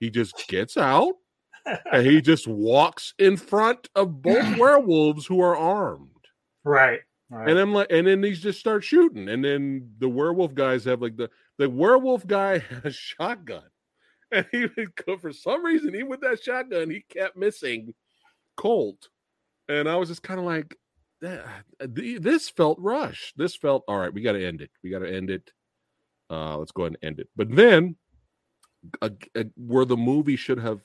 he 0.00 0.08
just 0.08 0.48
gets 0.48 0.78
out, 0.78 1.12
and 1.92 2.06
he 2.06 2.20
just 2.22 2.48
walks 2.48 3.12
in 3.18 3.36
front 3.36 3.90
of 3.94 4.22
both 4.22 4.56
werewolves 4.58 5.26
who 5.26 5.42
are 5.42 5.54
armed. 5.56 6.08
Right. 6.64 7.00
Right. 7.28 7.50
And 7.50 7.58
then 7.58 7.72
like, 7.72 7.88
and 7.90 8.06
then 8.06 8.22
these 8.22 8.40
just 8.40 8.60
start 8.60 8.84
shooting, 8.84 9.28
and 9.28 9.44
then 9.44 9.90
the 9.98 10.08
werewolf 10.08 10.54
guys 10.54 10.84
have 10.84 11.02
like 11.02 11.16
the 11.16 11.28
the 11.58 11.68
werewolf 11.68 12.26
guy 12.26 12.58
had 12.70 12.86
a 12.86 12.90
shotgun, 12.90 13.68
and 14.32 14.46
he 14.50 14.66
would 14.76 15.20
for 15.20 15.32
some 15.32 15.62
reason 15.62 15.92
he 15.92 16.04
with 16.04 16.20
that 16.22 16.42
shotgun 16.42 16.88
he 16.88 17.04
kept 17.10 17.36
missing 17.36 17.92
Colt, 18.56 19.08
and 19.68 19.88
I 19.88 19.96
was 19.96 20.08
just 20.08 20.22
kind 20.22 20.40
of 20.40 20.46
like, 20.46 20.76
this 21.20 22.50
felt 22.50 22.78
rushed. 22.80 23.36
This 23.36 23.56
felt 23.56 23.84
all 23.88 23.98
right. 23.98 24.12
We 24.12 24.22
got 24.22 24.32
to 24.32 24.46
end 24.46 24.60
it. 24.60 24.70
We 24.82 24.90
got 24.90 24.98
to 24.98 25.12
end 25.12 25.30
it. 25.30 25.50
Uh, 26.30 26.58
let's 26.58 26.72
go 26.72 26.82
ahead 26.82 26.96
and 27.00 27.08
end 27.08 27.20
it. 27.20 27.28
But 27.36 27.54
then, 27.54 27.96
uh, 29.00 29.10
uh, 29.34 29.44
where 29.56 29.84
the 29.84 29.96
movie 29.96 30.36
should 30.36 30.58
have, 30.58 30.80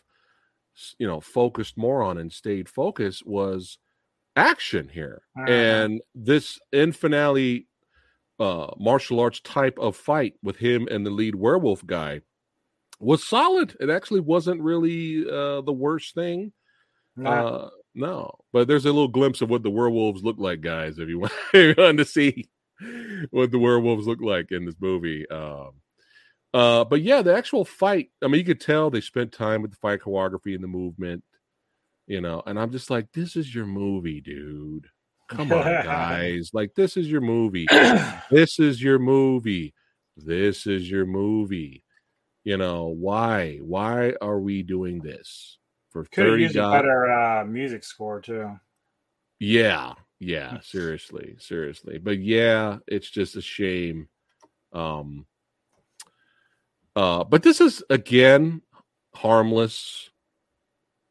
you 0.97 1.07
know, 1.07 1.19
focused 1.19 1.77
more 1.77 2.03
on 2.03 2.17
and 2.17 2.31
stayed 2.31 2.69
focused 2.69 3.25
was 3.25 3.77
action 4.35 4.87
here, 4.87 5.23
uh-huh. 5.37 5.51
and 5.51 6.01
this 6.15 6.59
in 6.71 6.93
finale 6.93 7.67
uh, 8.39 8.67
martial 8.77 9.19
arts 9.19 9.41
type 9.41 9.77
of 9.79 9.97
fight 9.97 10.35
with 10.41 10.57
him 10.57 10.87
and 10.89 11.05
the 11.05 11.09
lead 11.09 11.35
werewolf 11.35 11.85
guy 11.85 12.21
was 12.99 13.23
solid. 13.25 13.75
It 13.81 13.89
actually 13.89 14.21
wasn't 14.21 14.61
really 14.61 15.25
uh, 15.29 15.61
the 15.61 15.73
worst 15.73 16.15
thing. 16.15 16.53
Uh, 17.25 17.67
no, 17.95 18.31
but 18.53 18.67
there's 18.67 18.85
a 18.85 18.91
little 18.91 19.07
glimpse 19.07 19.41
of 19.41 19.49
what 19.49 19.63
the 19.63 19.69
werewolves 19.69 20.23
look 20.23 20.37
like, 20.39 20.61
guys. 20.61 20.99
If 20.99 21.09
you 21.09 21.19
want, 21.19 21.33
if 21.53 21.77
you 21.77 21.83
want 21.83 21.97
to 21.99 22.05
see 22.05 22.49
what 23.31 23.51
the 23.51 23.59
werewolves 23.59 24.07
look 24.07 24.21
like 24.21 24.51
in 24.51 24.65
this 24.65 24.75
movie, 24.79 25.29
um, 25.29 25.71
Uh, 26.53 26.83
but 26.85 27.01
yeah, 27.01 27.21
the 27.21 27.35
actual 27.35 27.65
fight. 27.65 28.09
I 28.23 28.27
mean, 28.27 28.39
you 28.39 28.45
could 28.45 28.61
tell 28.61 28.89
they 28.89 29.01
spent 29.01 29.31
time 29.31 29.61
with 29.61 29.71
the 29.71 29.77
fight 29.77 30.01
choreography 30.01 30.55
and 30.55 30.63
the 30.63 30.67
movement. 30.67 31.23
You 32.07 32.21
know, 32.21 32.41
and 32.47 32.59
I'm 32.59 32.71
just 32.71 32.89
like, 32.89 33.11
this 33.13 33.35
is 33.35 33.53
your 33.53 33.67
movie, 33.67 34.19
dude. 34.21 34.87
Come 35.29 35.51
on, 35.51 35.63
guys. 35.83 36.49
Like, 36.53 36.73
this 36.75 36.97
is 36.97 37.07
your 37.07 37.21
movie. 37.21 37.67
this 38.31 38.59
is 38.59 38.81
your 38.81 38.97
movie. 38.99 39.75
This 40.17 40.65
is 40.67 40.89
your 40.89 41.05
movie. 41.05 41.83
You 42.43 42.57
know, 42.57 42.87
why? 42.87 43.57
Why 43.61 44.15
are 44.21 44.39
we 44.39 44.63
doing 44.63 45.01
this? 45.01 45.58
For 45.89 46.03
Could 46.05 46.25
have 46.25 46.33
30 46.33 46.43
used 46.43 46.55
a 46.55 46.71
better 46.71 47.11
uh, 47.11 47.45
music 47.45 47.83
score 47.83 48.21
too. 48.21 48.59
Yeah, 49.39 49.93
yeah, 50.19 50.59
seriously, 50.61 51.35
seriously. 51.39 51.97
But 51.97 52.19
yeah, 52.19 52.77
it's 52.87 53.09
just 53.09 53.35
a 53.35 53.41
shame. 53.41 54.09
Um 54.71 55.25
uh 56.95 57.23
but 57.23 57.41
this 57.41 57.61
is 57.61 57.81
again 57.89 58.61
harmless. 59.15 60.11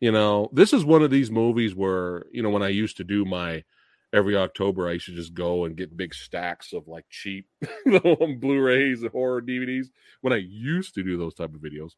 You 0.00 0.12
know, 0.12 0.48
this 0.52 0.72
is 0.72 0.84
one 0.84 1.02
of 1.02 1.10
these 1.10 1.30
movies 1.30 1.74
where, 1.74 2.26
you 2.30 2.42
know, 2.42 2.50
when 2.50 2.62
I 2.62 2.68
used 2.68 2.98
to 2.98 3.04
do 3.04 3.24
my 3.24 3.64
every 4.12 4.36
October 4.36 4.88
I 4.88 4.92
used 4.92 5.06
to 5.06 5.14
just 5.14 5.34
go 5.34 5.64
and 5.64 5.76
get 5.76 5.96
big 5.96 6.14
stacks 6.14 6.72
of 6.72 6.86
like 6.86 7.06
cheap 7.10 7.48
little 7.86 8.36
Blu-rays 8.40 9.02
and 9.02 9.10
horror 9.10 9.42
DVDs 9.42 9.86
when 10.20 10.32
I 10.32 10.36
used 10.36 10.94
to 10.94 11.02
do 11.02 11.16
those 11.16 11.34
type 11.34 11.52
of 11.54 11.60
videos. 11.60 11.92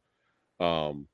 Um 0.59 1.07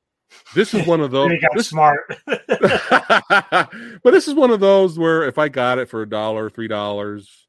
this 0.56 0.74
is 0.74 0.86
one 0.86 1.02
of 1.02 1.12
those 1.12 1.32
got 1.42 1.52
this- 1.56 1.70
smart. 1.70 2.00
but 2.28 4.12
this 4.12 4.28
is 4.28 4.34
one 4.34 4.52
of 4.52 4.60
those 4.60 4.98
where 4.98 5.24
if 5.24 5.38
I 5.38 5.50
got 5.50 5.80
it 5.80 5.90
for 5.90 6.02
a 6.02 6.10
dollar, 6.10 6.50
three 6.50 6.68
dollars, 6.68 7.46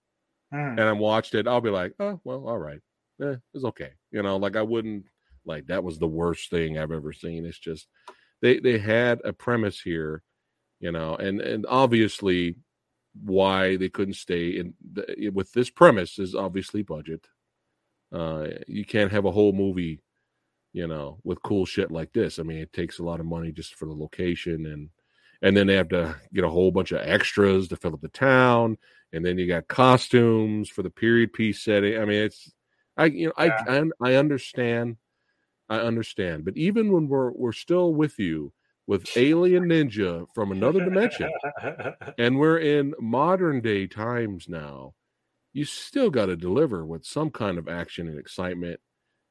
Hmm. 0.51 0.57
and 0.79 0.81
I 0.81 0.93
watched 0.93 1.35
it, 1.35 1.47
I'll 1.47 1.61
be 1.61 1.69
like, 1.69 1.93
oh 2.01 2.19
well, 2.25 2.49
all 2.49 2.57
right, 2.59 2.81
eh, 3.23 3.35
it's 3.53 3.65
okay. 3.65 3.91
You 4.13 4.23
know, 4.23 4.39
like 4.39 4.57
I 4.57 4.63
wouldn't 4.63 5.05
like 5.45 5.67
that 5.67 5.85
was 5.85 5.99
the 5.99 6.09
worst 6.09 6.49
thing 6.51 6.79
I've 6.79 6.91
ever 6.93 7.13
seen. 7.13 7.45
It's 7.45 7.59
just 7.59 7.87
they 8.41 8.59
they 8.59 8.79
had 8.79 9.21
a 9.25 9.33
premise 9.35 9.79
here, 9.81 10.23
you 10.81 10.91
know, 10.91 11.17
and 11.17 11.43
and 11.43 11.67
obviously 11.69 12.57
why 13.25 13.77
they 13.77 13.91
couldn't 13.91 14.15
stay 14.15 14.59
in 14.59 14.73
the, 14.93 15.29
with 15.35 15.53
this 15.53 15.69
premise 15.69 16.19
is 16.19 16.35
obviously 16.35 16.83
budget. 16.83 17.27
Uh, 18.11 18.47
you 18.67 18.87
can't 18.87 19.13
have 19.13 19.27
a 19.27 19.31
whole 19.31 19.53
movie, 19.53 20.01
you 20.79 20.87
know, 20.87 21.19
with 21.25 21.43
cool 21.43 21.67
shit 21.67 21.91
like 21.91 22.13
this. 22.13 22.39
I 22.39 22.45
mean, 22.45 22.59
it 22.59 22.73
takes 22.73 23.01
a 23.01 23.03
lot 23.03 23.19
of 23.19 23.27
money 23.27 23.51
just 23.51 23.75
for 23.75 23.87
the 23.87 23.93
location 23.93 24.67
and 24.67 24.91
and 25.43 25.57
then 25.57 25.67
they 25.67 25.75
have 25.75 25.89
to 25.89 26.17
get 26.33 26.45
a 26.45 26.49
whole 26.49 26.71
bunch 26.71 26.93
of 26.93 27.01
extras 27.03 27.67
to 27.69 27.77
fill 27.77 27.95
up 27.95 28.01
the 28.01 28.09
town 28.09 28.77
and 29.13 29.25
then 29.25 29.39
you 29.39 29.47
got 29.47 29.69
costumes 29.69 30.69
for 30.69 30.83
the 30.83 30.91
period 30.91 31.33
piece 31.33 31.63
setting 31.63 31.97
i 31.97 32.05
mean 32.05 32.23
it's 32.23 32.53
i 32.97 33.05
you 33.05 33.27
know 33.27 33.33
Yeah. 33.39 33.63
I, 33.69 33.79
I 33.79 33.85
i 34.01 34.15
understand 34.17 34.97
i 35.69 35.79
understand 35.79 36.45
but 36.45 36.57
even 36.57 36.93
when 36.93 37.07
we're 37.07 37.31
we're 37.31 37.53
still 37.53 37.95
with 37.95 38.19
you 38.19 38.53
with 38.89 39.17
alien 39.17 39.67
ninja 39.67 40.27
from 40.35 40.51
another 40.51 40.85
dimension 40.85 41.31
and 42.19 42.37
we're 42.37 42.59
in 42.59 42.95
modern 42.99 43.61
day 43.61 43.87
times 43.87 44.49
now 44.49 44.95
you 45.53 45.65
still 45.65 46.11
got 46.11 46.27
to 46.27 46.37
deliver 46.37 46.85
with 46.85 47.05
some 47.05 47.31
kind 47.31 47.59
of 47.59 47.69
action 47.69 48.09
and 48.09 48.19
excitement 48.19 48.81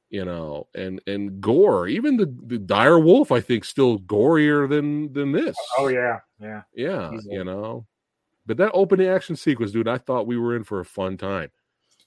you 0.09 0.23
know 0.23 0.67
and 0.73 1.01
and 1.05 1.41
gore 1.41 1.87
even 1.87 2.15
the 2.15 2.33
the 2.45 2.57
dire 2.57 2.97
wolf 2.97 3.31
i 3.31 3.41
think 3.41 3.65
still 3.65 3.99
gorier 3.99 4.67
than 4.69 5.11
than 5.11 5.31
this 5.33 5.55
oh 5.77 5.87
yeah, 5.89 6.19
yeah. 6.39 6.61
yeah, 6.73 7.11
you 7.29 7.43
know. 7.43 7.85
But 8.45 8.55
that 8.57 8.71
opening 8.73 9.07
action 9.09 9.35
sequence, 9.35 9.71
dude, 9.73 9.89
I 9.89 9.97
thought 9.97 10.25
we 10.25 10.37
were 10.37 10.55
in 10.55 10.63
for 10.63 10.79
a 10.79 10.85
fun 10.85 11.17
time. 11.17 11.51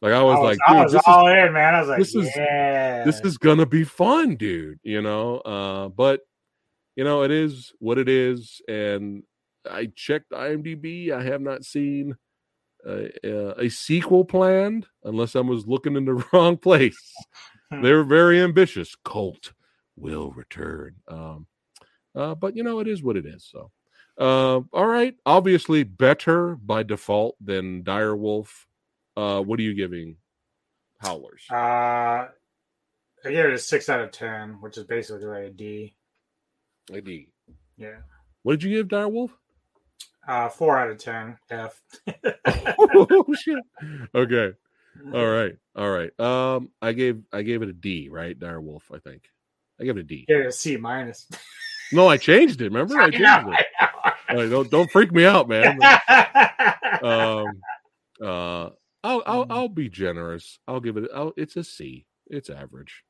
Like 0.01 0.15
I 0.15 0.23
was, 0.23 0.37
I 0.37 0.41
was, 0.41 0.49
like, 0.49 0.59
I 0.67 0.73
dude, 0.73 0.83
was 0.85 0.93
this 0.93 1.01
is 1.01 1.07
all 1.07 1.27
in, 1.29 1.53
man. 1.53 1.75
I 1.75 1.81
was 1.81 1.89
like, 1.91 1.99
this 1.99 2.15
is- 2.15 2.35
this 2.35 3.21
is 3.21 3.37
gonna 3.37 3.67
be 3.67 3.85
fun, 3.85 4.37
dude. 4.37 4.79
You 4.83 5.03
know, 5.03 5.39
uh, 5.41 5.89
but 5.89 6.23
you 6.97 7.05
know, 7.05 7.23
it 7.23 7.31
is 7.31 7.73
what 7.79 7.99
it 7.99 8.09
is. 8.09 8.63
And 8.67 9.25
I 9.71 9.91
checked 9.95 10.31
IMDb. 10.31 11.11
I 11.13 11.23
have 11.23 11.43
not 11.43 11.65
seen 11.65 12.17
a 12.87 13.69
sequel 13.69 14.25
planned 14.25 14.87
unless 15.05 15.37
I 15.37 15.41
was 15.41 15.67
looking 15.67 15.97
in 15.97 16.07
the 16.07 16.25
wrong 16.33 16.57
place. 16.57 16.99
They're 17.71 18.05
very 18.05 18.41
ambitious. 18.41 18.97
Colt 19.05 19.53
will 19.97 20.31
return. 20.33 20.97
Um, 21.09 21.47
uh, 22.15 22.35
but 22.35 22.57
you 22.57 22.63
know, 22.65 22.81
it 22.81 22.89
is 22.89 23.03
what 23.03 23.17
it 23.17 23.27
is. 23.27 23.45
So, 23.45 23.71
uh, 24.19 24.61
all 24.73 24.87
right. 24.87 25.15
Obviously, 25.25 25.85
better 25.85 26.57
by 26.57 26.83
default 26.83 27.37
than 27.41 27.83
Dire 27.83 28.17
Wolf. 28.17 28.67
Uh, 29.17 29.41
what 29.41 29.59
are 29.59 29.63
you 29.63 29.75
giving 29.75 30.17
Howlers? 30.99 31.45
Uh, 31.51 31.55
I 31.55 32.29
gave 33.25 33.45
it 33.45 33.53
a 33.53 33.59
six 33.59 33.89
out 33.89 34.01
of 34.01 34.11
ten, 34.11 34.61
which 34.61 34.79
is 34.79 34.85
basically 34.85 35.27
like 35.27 35.45
a 35.45 35.51
D. 35.51 35.95
A 36.93 37.01
D. 37.01 37.29
Yeah, 37.77 37.99
What 38.43 38.55
did 38.59 38.63
you 38.65 38.77
give 38.77 38.89
Dire 38.89 39.09
Wolf? 39.09 39.31
uh, 40.29 40.49
four 40.49 40.79
out 40.79 40.91
of 40.91 40.99
ten. 40.99 41.39
F. 41.51 41.81
oh 42.47 43.35
shit. 43.35 43.63
Okay. 44.15 44.53
All 45.13 45.27
right. 45.27 45.57
All 45.77 45.91
right. 45.91 46.19
Um, 46.21 46.71
I 46.83 46.93
gave 46.93 47.23
I 47.33 47.43
gave 47.43 47.63
it 47.63 47.69
a 47.69 47.73
D. 47.73 48.09
Right, 48.11 48.39
Dire 48.39 48.61
Wolf. 48.61 48.91
I 48.93 48.99
think 48.99 49.23
I 49.81 49.85
gave 49.85 49.97
it 49.97 50.01
a 50.01 50.05
D. 50.05 50.27
A 50.29 50.51
C 50.53 50.77
minus. 50.77 51.27
No, 51.93 52.07
I 52.07 52.19
changed 52.19 52.61
it. 52.61 52.67
Remember, 52.67 52.95
I 53.01 53.07
I 53.07 53.09
know, 53.09 53.53
it. 53.53 53.67
All 54.31 54.37
right, 54.37 54.49
don't 54.51 54.71
don't 54.71 54.91
freak 54.93 55.11
me 55.11 55.25
out, 55.25 55.49
man. 55.49 55.77
I 55.83 57.01
know. 57.03 57.09
um 57.43 57.63
uh 58.23 58.71
I'll 59.03 59.23
I'll 59.27 59.47
I'll 59.51 59.69
be 59.69 59.89
generous. 59.89 60.61
I'll 60.69 60.79
give 60.79 60.97
it 60.97 61.11
I'll, 61.13 61.33
it's 61.37 61.57
a 61.57 61.65
C. 61.65 62.07
It's 62.29 62.49
average. 62.49 63.03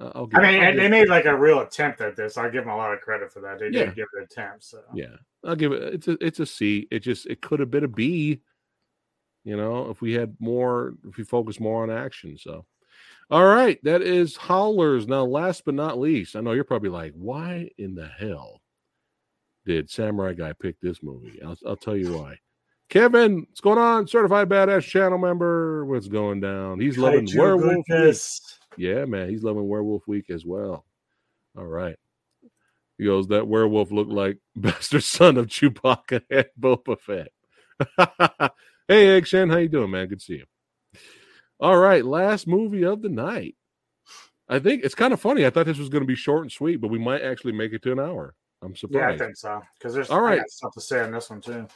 Uh, 0.00 0.10
I'll 0.16 0.26
give 0.26 0.40
I 0.40 0.42
mean, 0.50 0.62
I'll 0.62 0.74
they 0.74 0.88
made 0.88 1.08
like 1.08 1.26
a 1.26 1.36
real 1.36 1.60
attempt 1.60 2.00
at 2.00 2.16
this. 2.16 2.36
I 2.36 2.48
give 2.48 2.64
them 2.64 2.72
a 2.72 2.76
lot 2.76 2.92
of 2.92 3.00
credit 3.02 3.32
for 3.32 3.38
that. 3.40 3.60
They 3.60 3.66
Yeah. 3.66 3.84
did 3.84 3.94
give 3.94 4.06
it 4.14 4.18
an 4.18 4.24
attempt. 4.24 4.64
So 4.64 4.80
yeah. 4.94 5.14
I'll 5.44 5.54
give 5.54 5.70
it 5.72 5.94
it's 5.94 6.08
a 6.08 6.16
it's 6.24 6.40
a 6.40 6.46
C. 6.46 6.88
It 6.90 7.00
just 7.00 7.26
it 7.26 7.40
could 7.40 7.60
have 7.60 7.70
been 7.70 7.84
a 7.84 7.88
B. 7.88 8.40
You 9.44 9.56
know, 9.56 9.90
if 9.90 10.00
we 10.00 10.12
had 10.12 10.36
more 10.40 10.94
if 11.08 11.16
we 11.16 11.24
focus 11.24 11.60
more 11.60 11.82
on 11.82 11.90
action. 11.90 12.36
So 12.38 12.66
all 13.30 13.44
right, 13.44 13.82
that 13.84 14.00
is 14.00 14.36
Howlers. 14.36 15.06
Now, 15.06 15.24
last 15.24 15.64
but 15.66 15.74
not 15.74 15.98
least, 15.98 16.34
I 16.34 16.40
know 16.40 16.52
you're 16.52 16.64
probably 16.64 16.88
like, 16.88 17.12
why 17.14 17.68
in 17.76 17.94
the 17.94 18.08
hell 18.08 18.62
did 19.66 19.90
Samurai 19.90 20.32
Guy 20.32 20.54
pick 20.54 20.80
this 20.80 21.02
movie? 21.02 21.38
I'll, 21.42 21.56
I'll 21.66 21.76
tell 21.76 21.96
you 21.96 22.16
why. 22.16 22.38
Kevin, 22.88 23.40
what's 23.40 23.60
going 23.60 23.76
on? 23.76 24.08
Certified 24.08 24.48
Badass 24.48 24.82
channel 24.84 25.18
member. 25.18 25.84
What's 25.84 26.08
going 26.08 26.40
down? 26.40 26.80
He's 26.80 26.96
loving 26.96 27.26
Kaiju 27.26 27.38
Werewolf 27.38 27.84
Week. 27.86 28.18
Yeah, 28.78 29.04
man, 29.04 29.28
he's 29.28 29.42
loving 29.42 29.68
Werewolf 29.68 30.08
Week 30.08 30.30
as 30.30 30.46
well. 30.46 30.86
All 31.56 31.66
right. 31.66 31.96
He 32.96 33.04
goes, 33.04 33.28
that 33.28 33.46
werewolf 33.46 33.90
looked 33.90 34.10
like 34.10 34.38
bastard 34.56 35.04
son 35.04 35.36
of 35.36 35.48
Chewbacca 35.48 36.22
and 36.30 36.46
Boba 36.58 36.98
Fett. 36.98 37.32
hey, 38.88 39.16
Egg 39.16 39.26
Shen, 39.26 39.50
how 39.50 39.58
you 39.58 39.68
doing, 39.68 39.90
man? 39.90 40.08
Good 40.08 40.18
to 40.20 40.24
see 40.24 40.34
you. 40.34 40.44
All 41.60 41.76
right, 41.78 42.04
last 42.04 42.46
movie 42.46 42.84
of 42.84 43.02
the 43.02 43.08
night. 43.08 43.56
I 44.48 44.58
think 44.58 44.82
it's 44.82 44.94
kind 44.94 45.12
of 45.12 45.20
funny. 45.20 45.44
I 45.44 45.50
thought 45.50 45.66
this 45.66 45.78
was 45.78 45.88
going 45.90 46.02
to 46.02 46.06
be 46.06 46.14
short 46.14 46.42
and 46.42 46.52
sweet, 46.52 46.76
but 46.76 46.88
we 46.88 46.98
might 46.98 47.22
actually 47.22 47.52
make 47.52 47.72
it 47.72 47.82
to 47.82 47.92
an 47.92 48.00
hour. 48.00 48.34
I'm 48.62 48.74
surprised. 48.74 49.08
Yeah, 49.08 49.14
I 49.14 49.18
think 49.18 49.36
so. 49.36 49.60
Because 49.78 49.94
there's 49.94 50.10
All 50.10 50.18
I 50.24 50.36
right. 50.36 50.50
stuff 50.50 50.72
to 50.74 50.80
say 50.80 51.00
on 51.00 51.12
this 51.12 51.30
one 51.30 51.40
too. 51.40 51.66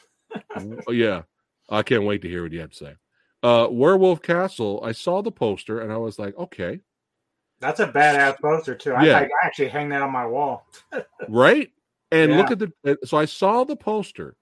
Oh, 0.89 0.93
yeah, 0.93 1.23
I 1.69 1.83
can't 1.83 2.05
wait 2.05 2.23
to 2.23 2.29
hear 2.29 2.43
what 2.43 2.53
you 2.53 2.61
have 2.61 2.71
to 2.71 2.77
say. 2.77 2.95
Uh, 3.43 3.69
Werewolf 3.71 4.23
Castle. 4.23 4.81
I 4.85 4.93
saw 4.93 5.21
the 5.21 5.33
poster 5.33 5.81
and 5.81 5.93
I 5.93 5.97
was 5.97 6.19
like, 6.19 6.37
okay, 6.39 6.81
That's 7.61 7.81
a 7.81 7.89
badass 7.89 8.41
poster 8.41 8.75
too. 8.75 8.95
I, 8.95 9.05
Yeah. 9.05 9.19
I 9.19 9.29
actually 9.45 9.69
hang 9.69 9.89
that 9.91 10.03
on 10.03 10.11
my 10.11 10.27
wall. 10.27 10.67
right? 11.29 11.71
And 12.11 12.37
look 12.37 12.51
at 12.51 12.59
the. 12.59 12.99
So 13.05 13.17
I 13.17 13.25
saw 13.25 13.65
the 13.65 13.77
poster, 13.77 14.37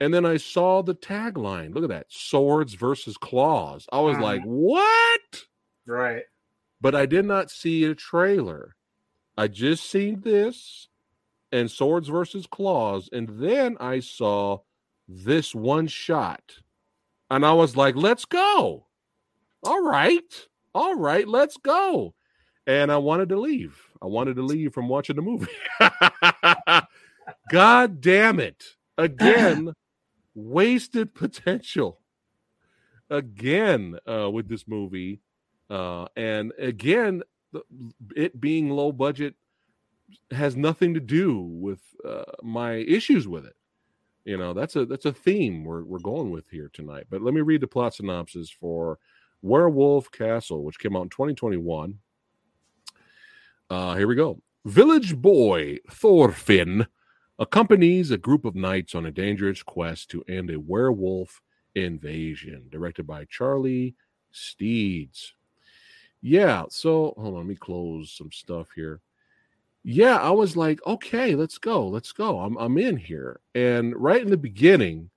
and 0.00 0.12
then 0.14 0.24
I 0.24 0.36
saw 0.36 0.82
the 0.82 0.94
tagline. 0.94 1.74
Look 1.74 1.84
at 1.84 1.90
that: 1.90 2.06
swords 2.08 2.74
versus 2.74 3.16
claws. 3.16 3.86
I 3.92 4.00
was 4.00 4.16
Mhm. 4.16 4.22
like, 4.22 4.42
what? 4.42 5.44
Right. 5.86 6.24
But 6.80 6.94
I 6.94 7.06
did 7.06 7.24
not 7.24 7.50
see 7.50 7.84
a 7.84 7.94
trailer. 7.94 8.76
I 9.36 9.48
just 9.48 9.88
seen 9.88 10.20
this 10.20 10.88
and 11.52 11.70
swords 11.70 12.08
versus 12.08 12.46
claws, 12.46 13.08
and 13.12 13.28
then 13.40 13.76
I 13.80 14.00
saw 14.00 14.60
this 15.08 15.54
one 15.54 15.86
shot, 15.86 16.60
and 17.30 17.44
I 17.46 17.52
was 17.52 17.76
like, 17.76 17.96
let's 17.96 18.24
go. 18.24 18.86
All 19.64 19.82
right, 19.82 20.46
all 20.74 20.94
right, 20.94 21.26
let's 21.26 21.56
go. 21.56 22.14
And 22.66 22.92
I 22.92 22.98
wanted 22.98 23.30
to 23.30 23.40
leave. 23.40 23.80
I 24.02 24.06
wanted 24.06 24.36
to 24.36 24.42
leave 24.42 24.74
from 24.74 24.88
watching 24.88 25.16
the 25.16 25.22
movie. 25.22 25.48
God 27.48 28.00
damn 28.00 28.40
it. 28.40 28.76
Again, 28.98 29.72
wasted 30.38 31.14
potential. 31.14 32.00
Again, 33.10 33.98
uh, 34.06 34.30
with 34.30 34.48
this 34.48 34.68
movie. 34.68 35.20
Uh, 35.70 36.06
and 36.16 36.52
again, 36.58 37.22
it 38.14 38.40
being 38.40 38.70
low 38.70 38.92
budget 38.92 39.34
has 40.30 40.56
nothing 40.56 40.94
to 40.94 41.00
do 41.00 41.40
with 41.40 41.80
uh, 42.04 42.24
my 42.42 42.74
issues 42.74 43.26
with 43.26 43.44
it. 43.46 43.56
You 44.24 44.36
know, 44.36 44.52
that's 44.52 44.76
a 44.76 44.84
that's 44.84 45.06
a 45.06 45.12
theme 45.12 45.64
we're 45.64 45.84
we're 45.84 45.98
going 46.00 46.30
with 46.30 46.50
here 46.50 46.70
tonight. 46.72 47.06
But 47.08 47.22
let 47.22 47.32
me 47.32 47.40
read 47.40 47.62
the 47.62 47.66
plot 47.66 47.94
synopsis 47.94 48.50
for 48.50 48.98
Werewolf 49.40 50.10
Castle, 50.10 50.64
which 50.64 50.78
came 50.78 50.94
out 50.96 51.04
in 51.04 51.08
2021. 51.08 51.98
Uh, 53.70 53.94
here 53.94 54.06
we 54.06 54.14
go. 54.14 54.42
Village 54.66 55.16
boy 55.16 55.78
Thorfinn 55.90 56.86
accompanies 57.38 58.10
a 58.10 58.18
group 58.18 58.44
of 58.44 58.54
knights 58.54 58.94
on 58.94 59.06
a 59.06 59.10
dangerous 59.10 59.62
quest 59.62 60.10
to 60.10 60.24
end 60.28 60.50
a 60.50 60.58
werewolf 60.58 61.40
invasion. 61.74 62.66
Directed 62.70 63.06
by 63.06 63.24
Charlie 63.24 63.94
Steeds. 64.32 65.34
Yeah, 66.20 66.64
so 66.68 67.14
hold 67.16 67.34
on, 67.34 67.34
let 67.34 67.46
me 67.46 67.54
close 67.54 68.12
some 68.12 68.32
stuff 68.32 68.68
here. 68.74 69.00
Yeah, 69.84 70.16
I 70.16 70.30
was 70.30 70.56
like, 70.56 70.84
okay, 70.86 71.34
let's 71.34 71.58
go, 71.58 71.86
let's 71.86 72.12
go. 72.12 72.40
I'm 72.40 72.56
I'm 72.58 72.76
in 72.78 72.96
here. 72.96 73.40
And 73.54 73.94
right 73.96 74.20
in 74.20 74.30
the 74.30 74.36
beginning, 74.36 75.10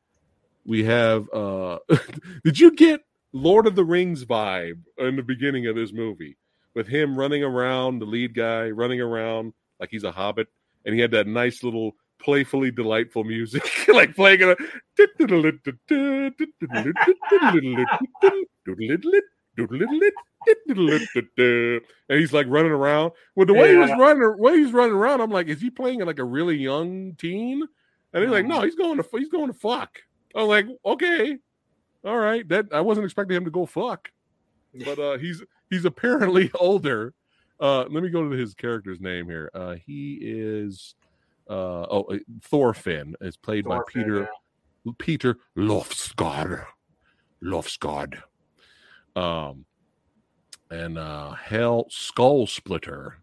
we 0.66 0.84
have 0.84 1.28
uh 1.34 1.80
did 2.44 2.60
you 2.60 2.72
get 2.72 3.02
Lord 3.34 3.66
of 3.66 3.76
the 3.76 3.84
Rings 3.84 4.26
vibe 4.26 4.80
in 4.98 5.16
the 5.16 5.24
beginning 5.24 5.66
of 5.68 5.76
this 5.76 5.92
movie 5.92 6.38
with 6.76 6.88
him 6.88 7.18
running 7.18 7.44
around, 7.44 8.00
the 8.00 8.06
lead 8.06 8.36
guy 8.36 8.70
running 8.70 9.02
around 9.02 9.54
like 9.80 9.90
he's 9.90 10.04
a 10.04 10.12
hobbit, 10.12 10.48
and 10.86 10.94
he 10.94 11.02
had 11.02 11.12
that 11.12 11.28
nice 11.28 11.64
little 11.64 11.94
playfully 12.22 12.72
delightful 12.72 13.24
music, 13.24 13.64
like 13.88 14.16
playing 14.16 14.40
it. 14.42 14.58
and 22.10 22.20
he's 22.20 22.34
like 22.34 22.48
running 22.50 22.72
around. 22.72 23.12
Well, 23.36 23.46
the 23.46 23.54
way 23.54 23.68
yeah. 23.68 23.72
he 23.72 23.78
was 23.78 24.00
running, 24.00 24.22
the 24.22 24.36
way 24.38 24.58
he's 24.58 24.72
running 24.72 24.96
around, 24.96 25.22
I'm 25.22 25.32
like, 25.32 25.48
is 25.48 25.62
he 25.62 25.70
playing 25.70 26.00
like 26.02 26.20
a 26.20 26.24
really 26.24 26.58
young 26.58 27.16
teen? 27.16 27.64
And 28.14 28.24
he's 28.24 28.32
like, 28.32 28.46
no, 28.46 28.62
he's 28.62 28.76
going 28.76 28.98
to 28.98 29.06
he's 29.14 29.30
going 29.30 29.48
to 29.48 29.54
fuck. 29.54 30.00
I'm 30.36 30.48
like, 30.48 30.68
okay, 30.86 31.38
all 32.06 32.18
right. 32.18 32.48
That 32.48 32.68
I 32.72 32.82
wasn't 32.82 33.06
expecting 33.06 33.38
him 33.38 33.46
to 33.46 33.52
go 33.52 33.66
fuck, 33.66 34.10
but 34.86 35.00
uh, 35.00 35.18
he's 35.18 35.44
he's 35.70 35.86
apparently 35.86 36.52
older. 36.60 37.14
Uh, 37.60 37.86
let 37.90 38.02
me 38.02 38.10
go 38.10 38.28
to 38.28 38.36
his 38.36 38.56
character's 38.56 39.00
name 39.00 39.28
here. 39.28 39.52
Uh, 39.54 39.76
he 39.86 40.18
is 40.22 40.96
uh, 41.52 41.86
oh 41.90 42.06
uh, 42.10 42.18
Thorfinn 42.42 43.16
is 43.22 43.36
played 43.36 43.66
Thorfinn, 43.66 44.02
by 44.02 44.04
Peter 44.04 44.30
yeah. 44.86 44.92
Peter 44.98 45.38
Lofsgard. 45.58 46.66
Lofsgard. 47.44 48.22
Um, 49.16 49.66
and 50.70 50.98
uh, 50.98 51.32
Hell 51.32 51.88
Skull 51.90 52.48
Splitter. 52.48 53.18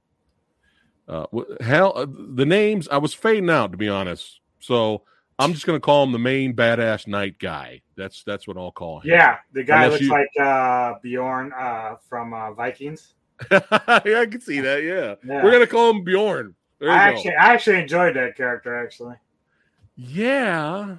Uh, 1.08 1.24
hell, 1.60 1.94
uh, 1.96 2.06
the 2.06 2.44
names 2.44 2.86
I 2.88 2.98
was 2.98 3.14
fading 3.14 3.48
out 3.48 3.72
to 3.72 3.78
be 3.78 3.88
honest. 3.88 4.40
So 4.60 5.04
I'm 5.38 5.54
just 5.54 5.64
gonna 5.64 5.80
call 5.80 6.04
him 6.04 6.12
the 6.12 6.18
main 6.18 6.54
badass 6.54 7.06
knight 7.06 7.38
guy. 7.38 7.80
That's 7.96 8.24
that's 8.24 8.46
what 8.46 8.58
I'll 8.58 8.72
call 8.72 9.00
him. 9.00 9.10
Yeah, 9.10 9.38
the 9.52 9.64
guy 9.64 9.84
Unless 9.84 10.02
looks 10.02 10.04
you... 10.04 10.10
like 10.10 10.46
uh, 10.46 10.94
Bjorn 11.02 11.52
uh, 11.58 11.94
from 12.08 12.34
uh, 12.34 12.52
Vikings. 12.52 13.14
yeah, 13.50 13.62
I 13.70 14.26
can 14.26 14.40
see 14.40 14.60
that. 14.60 14.82
Yeah. 14.82 15.14
yeah. 15.24 15.42
we're 15.42 15.52
gonna 15.52 15.66
call 15.66 15.90
him 15.90 16.04
Bjorn. 16.04 16.54
I 16.82 16.94
actually, 16.94 17.34
I 17.34 17.54
actually 17.54 17.80
enjoyed 17.80 18.16
that 18.16 18.36
character. 18.36 18.76
Actually. 18.76 19.16
Yeah, 19.96 20.98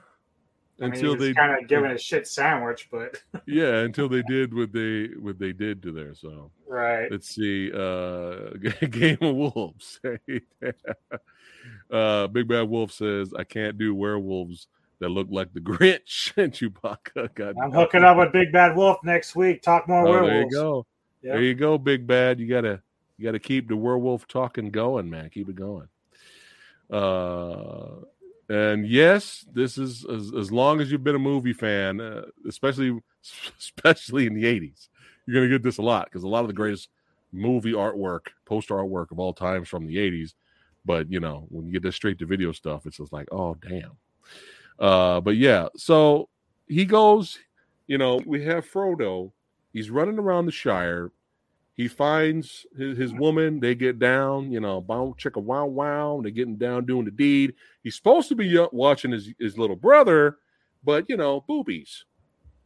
I 0.82 0.86
until 0.86 1.16
mean, 1.16 1.20
they 1.20 1.34
kind 1.34 1.62
of 1.62 1.68
giving 1.68 1.92
a 1.92 1.98
shit 1.98 2.28
sandwich, 2.28 2.90
but 2.92 3.22
yeah, 3.48 3.80
until 3.80 4.10
they 4.10 4.22
did 4.24 4.54
what 4.54 4.72
they 4.72 5.08
what 5.20 5.40
they 5.40 5.54
did 5.54 5.82
to 5.84 5.92
there. 5.92 6.14
So 6.14 6.52
right. 6.68 7.12
Let's 7.12 7.34
see. 7.34 7.72
Uh, 7.72 8.52
Game 8.90 9.18
of 9.22 9.36
Wolves. 9.36 10.00
uh, 11.92 12.28
Big 12.28 12.48
Bad 12.48 12.70
Wolf 12.70 12.92
says, 12.92 13.34
"I 13.34 13.44
can't 13.44 13.78
do 13.78 13.96
werewolves." 13.96 14.68
That 15.00 15.10
look 15.10 15.28
like 15.32 15.54
the 15.54 15.62
Grinch 15.62 16.34
and 16.36 16.52
Chewbacca. 16.52 17.34
God 17.34 17.56
I'm 17.64 17.72
hooking 17.72 18.04
up 18.04 18.18
with 18.18 18.34
Big 18.34 18.52
Bad 18.52 18.76
Wolf 18.76 18.98
next 19.06 19.34
week. 19.34 19.62
Talk 19.62 19.88
more 19.88 20.06
oh, 20.06 20.12
werewolves. 20.12 20.30
There 20.30 20.42
you 20.42 20.52
go. 20.52 20.86
Yep. 21.22 21.34
There 21.34 21.42
you 21.42 21.56
go, 21.56 21.78
Big 21.78 22.06
Bad. 22.06 22.42
You 22.42 22.48
gotta 22.50 22.82
you 23.20 23.26
gotta 23.26 23.40
keep 23.40 23.68
the 23.68 23.76
werewolf 23.76 24.28
talking 24.28 24.72
going, 24.72 25.10
man. 25.10 25.30
Keep 25.30 25.50
it 25.50 25.56
going. 25.56 25.90
Uh 26.90 28.06
and 28.50 28.88
yes, 28.88 29.46
this 29.54 29.78
is 29.78 30.06
as, 30.06 30.34
as 30.34 30.52
long 30.52 30.82
as 30.82 30.92
you've 30.92 31.04
been 31.04 31.16
a 31.16 31.20
movie 31.20 31.54
fan, 31.54 32.02
uh, 32.02 32.24
especially 32.48 33.00
especially 33.60 34.26
in 34.26 34.34
the 34.34 34.44
'80s, 34.44 34.90
you're 35.26 35.36
going 35.36 35.48
to 35.48 35.56
get 35.56 35.64
this 35.64 35.78
a 35.78 35.84
lot 35.84 36.06
because 36.06 36.24
a 36.24 36.28
lot 36.28 36.42
of 36.42 36.48
the 36.48 36.54
greatest 36.54 36.90
movie 37.32 37.74
artwork, 37.74 38.22
poster 38.46 38.74
artwork 38.74 39.12
of 39.12 39.20
all 39.20 39.34
times 39.34 39.70
from 39.70 39.86
the 39.86 39.98
'80s. 39.98 40.34
But 40.84 41.12
you 41.12 41.20
know, 41.20 41.46
when 41.50 41.68
you 41.68 41.72
get 41.72 41.84
this 41.84 41.96
straight 41.96 42.18
to 42.20 42.26
video 42.26 42.52
stuff, 42.52 42.88
it's 42.88 42.98
just 42.98 43.14
like, 43.14 43.28
oh 43.32 43.56
damn. 43.56 43.92
Uh, 44.80 45.22
but 45.22 45.38
yeah, 45.38 45.68
so 45.78 46.28
he 46.68 46.86
goes. 46.86 47.38
You 47.86 47.98
know, 47.98 48.22
we 48.26 48.44
have 48.46 48.70
Frodo. 48.70 49.32
He's 49.74 49.90
running 49.90 50.20
around 50.20 50.46
the 50.46 50.52
Shire 50.52 51.12
he 51.80 51.88
finds 51.88 52.66
his, 52.78 52.98
his 52.98 53.14
woman. 53.14 53.62
They 53.62 53.74
get 53.74 54.00
down, 54.00 54.52
you 54.52 54.60
know, 54.60 54.82
bow, 54.82 55.16
check 55.18 55.38
a 55.38 55.40
wow, 55.40 55.66
wow. 55.66 56.20
They're 56.22 56.30
getting 56.30 56.58
down 56.58 56.86
doing 56.86 57.06
the 57.06 57.12
deed. 57.12 57.54
He's 57.84 57.96
supposed 57.96 58.28
to 58.28 58.36
be 58.36 58.54
watching 58.74 59.12
his, 59.12 59.30
his 59.40 59.58
little 59.58 59.78
brother, 59.78 60.40
but 60.84 61.06
you 61.08 61.16
know, 61.16 61.40
boobies, 61.48 62.04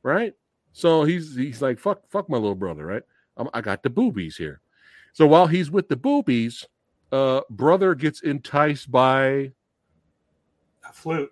right? 0.01 0.34
So 0.72 1.03
he's 1.03 1.36
he's 1.36 1.61
like, 1.61 1.78
fuck, 1.78 2.09
fuck 2.09 2.28
my 2.28 2.38
little 2.38 2.55
brother, 2.55 2.88
right? 2.88 3.03
I'm, 3.38 3.49
I 3.53 3.61
got 3.61 3.84
the 3.84 3.91
boobies 3.91 4.38
here. 4.38 4.61
So 5.11 5.28
while 5.28 5.45
he's 5.45 5.70
with 5.70 5.89
the 5.89 5.95
boobies, 5.95 6.66
uh, 7.11 7.41
brother 7.51 7.93
gets 7.93 8.24
enticed 8.24 8.91
by 8.91 9.51
a 10.89 10.91
flute. 10.91 11.32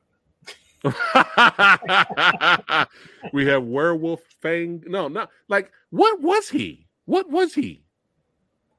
we 3.34 3.48
have 3.48 3.64
werewolf 3.64 4.22
fang. 4.40 4.84
No, 4.86 5.08
not 5.08 5.32
like 5.50 5.72
what 5.90 6.22
was 6.22 6.48
he? 6.48 6.86
What 7.12 7.30
was 7.30 7.54
he? 7.54 7.84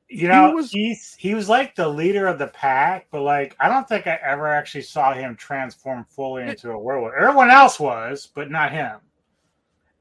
You 0.08 0.26
know, 0.26 0.48
he 0.48 0.54
was 0.54 0.70
he's 0.70 1.14
he 1.18 1.34
was 1.34 1.50
like 1.50 1.74
the 1.74 1.86
leader 1.86 2.26
of 2.26 2.38
the 2.38 2.46
pack, 2.46 3.08
but 3.10 3.20
like 3.20 3.54
I 3.60 3.68
don't 3.68 3.86
think 3.86 4.06
I 4.06 4.18
ever 4.24 4.48
actually 4.48 4.84
saw 4.84 5.12
him 5.12 5.36
transform 5.36 6.06
fully 6.08 6.44
into 6.44 6.70
a 6.70 6.78
werewolf. 6.78 7.12
Everyone 7.14 7.50
else 7.50 7.78
was, 7.78 8.30
but 8.34 8.50
not 8.50 8.72
him. 8.72 9.00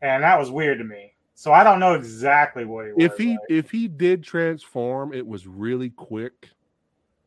And 0.02 0.24
that 0.24 0.40
was 0.40 0.50
weird 0.50 0.78
to 0.78 0.86
me. 0.86 1.12
So 1.34 1.52
I 1.52 1.66
don't 1.66 1.82
know 1.82 1.94
exactly 1.94 2.64
what 2.64 2.86
he 2.86 2.94
was. 2.94 3.04
If 3.04 3.18
he 3.18 3.32
like. 3.32 3.40
if 3.50 3.70
he 3.70 3.90
did 3.90 4.24
transform, 4.24 5.12
it 5.14 5.28
was 5.28 5.46
really 5.46 5.90
quick. 5.90 6.52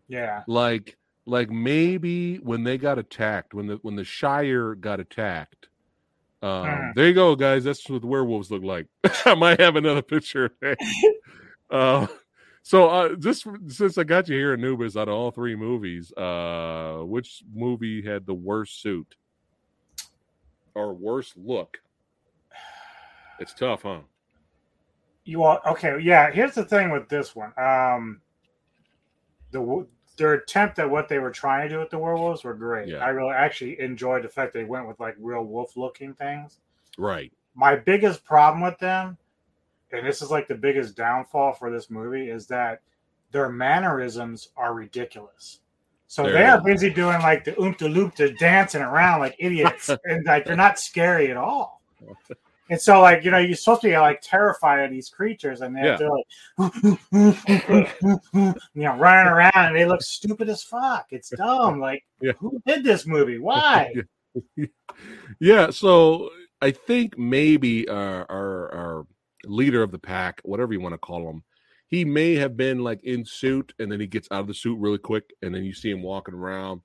Yeah. 0.09 0.43
Like 0.47 0.97
like 1.27 1.51
maybe 1.51 2.37
when 2.37 2.65
they 2.65 2.79
got 2.79 2.99
attacked, 2.99 3.53
when 3.53 3.67
the 3.67 3.77
when 3.83 3.97
the 3.97 4.05
Shire 4.05 4.75
got 4.75 5.01
attacked, 5.01 5.69
um, 6.45 6.67
uh-huh. 6.67 6.93
There 6.95 7.09
you 7.09 7.15
go, 7.15 7.35
guys. 7.35 7.65
That's 7.65 7.89
what 7.89 8.03
the 8.03 8.07
werewolves 8.07 8.51
look 8.51 8.63
like. 8.63 8.87
I 9.25 9.35
might 9.35 9.59
have 9.61 9.77
another 9.77 10.03
picture. 10.03 10.51
uh, 11.71 12.07
so, 12.63 12.89
uh, 12.91 13.15
just 13.17 13.47
since 13.69 13.97
I 13.97 14.05
got 14.05 14.29
you 14.29 14.37
here, 14.37 14.53
Anubis, 14.53 14.95
out 14.95 15.09
of 15.09 15.15
all 15.15 15.31
three 15.31 15.57
movies, 15.57 16.13
uh, 16.13 16.99
which 17.03 17.43
movie 17.55 18.03
had 18.03 18.27
the 18.27 18.35
worst 18.35 18.83
suit 18.83 19.15
or 20.75 20.93
worst 20.93 21.35
look? 21.39 21.79
It's 23.41 23.55
tough, 23.55 23.83
huh? 23.83 24.01
You 25.25 25.45
all 25.45 25.61
okay? 25.67 25.99
Yeah. 26.03 26.31
Here's 26.31 26.55
the 26.55 26.67
thing 26.67 26.91
with 26.91 27.09
this 27.09 27.35
one. 27.35 27.55
Um, 27.57 28.21
the 29.51 29.87
their 30.17 30.35
attempt 30.35 30.79
at 30.79 30.89
what 30.89 31.09
they 31.09 31.19
were 31.19 31.31
trying 31.31 31.69
to 31.69 31.75
do 31.75 31.81
with 31.81 31.91
the 31.91 31.99
werewolves 31.99 32.45
were 32.45 32.55
great. 32.55 32.89
Yeah. 32.89 32.99
I 32.99 33.09
really 33.09 33.35
actually 33.35 33.81
enjoyed 33.81 34.23
the 34.23 34.29
fact 34.29 34.53
they 34.53 34.65
went 34.65 34.87
with 34.87 35.01
like 35.01 35.17
real 35.19 35.45
wolf 35.45 35.77
looking 35.77 36.15
things. 36.15 36.59
Right. 36.97 37.33
My 37.55 37.77
biggest 37.77 38.25
problem 38.25 38.63
with 38.63 38.79
them, 38.79 39.17
and 39.93 40.07
this 40.07 40.23
is 40.23 40.31
like 40.31 40.49
the 40.49 40.55
biggest 40.55 40.97
downfall 40.97 41.55
for 41.55 41.71
this 41.71 41.91
movie, 41.91 42.29
is 42.29 42.47
that 42.49 42.81
their 43.31 43.49
mannerisms 43.49 44.51
are 44.57 44.75
ridiculous. 44.75 45.61
So 46.07 46.23
there 46.25 46.33
they 46.35 46.45
are 46.45 46.61
busy 46.61 46.91
doing 46.91 47.19
like 47.21 47.45
the 47.45 47.53
oompa 47.53 47.93
loompa 47.93 48.39
dancing 48.39 48.83
around 48.83 49.21
like 49.21 49.35
idiots, 49.41 49.89
and 49.89 50.25
like 50.25 50.45
they're 50.45 50.57
not 50.57 50.79
scary 50.79 51.31
at 51.31 51.37
all. 51.37 51.81
And 52.71 52.81
so, 52.81 53.01
like, 53.03 53.25
you 53.25 53.31
know, 53.31 53.39
you're 53.39 53.57
supposed 53.57 53.83
to 53.83 53.89
be 53.89 53.99
like 53.99 54.23
terrified 54.23 54.85
of 54.85 54.91
these 54.91 55.11
creatures, 55.11 55.61
and 55.61 55.77
they're, 55.77 55.85
yeah. 55.85 55.97
they're 55.97 56.11
like, 56.11 56.27
you 58.75 58.83
know, 58.83 58.97
running 58.97 59.33
around, 59.33 59.53
and 59.55 59.77
they 59.77 59.85
look 59.85 60.01
stupid 60.01 60.49
as 60.49 60.63
fuck. 60.63 61.07
It's 61.11 61.29
dumb. 61.37 61.79
Like, 61.79 62.05
yeah. 62.23 62.33
who 62.39 62.61
did 62.67 62.83
this 62.83 63.07
movie? 63.07 63.39
Why? 63.39 63.93
yeah. 65.41 65.71
So 65.71 66.31
I 66.63 66.71
think 66.71 67.19
maybe 67.19 67.87
our, 67.89 68.25
our, 68.31 68.75
our 68.75 69.07
leader 69.45 69.83
of 69.83 69.91
the 69.91 69.99
pack, 69.99 70.41
whatever 70.43 70.73
you 70.73 70.81
want 70.81 70.95
to 70.95 70.99
call 70.99 71.29
him, 71.29 71.43
he 71.89 72.07
may 72.07 72.35
have 72.37 72.57
been 72.57 72.79
like 72.79 73.05
in 73.05 73.27
suit, 73.27 73.75
and 73.79 73.93
then 73.93 74.01
he 74.01 74.07
gets 74.07 74.29
out 74.31 74.41
of 74.41 74.47
the 74.47 74.55
suit 74.55 74.79
really 74.79 74.99
quick, 74.99 75.35
and 75.43 75.55
then 75.55 75.65
you 75.65 75.75
see 75.75 75.91
him 75.91 76.03
walking 76.03 76.35
around. 76.35 76.81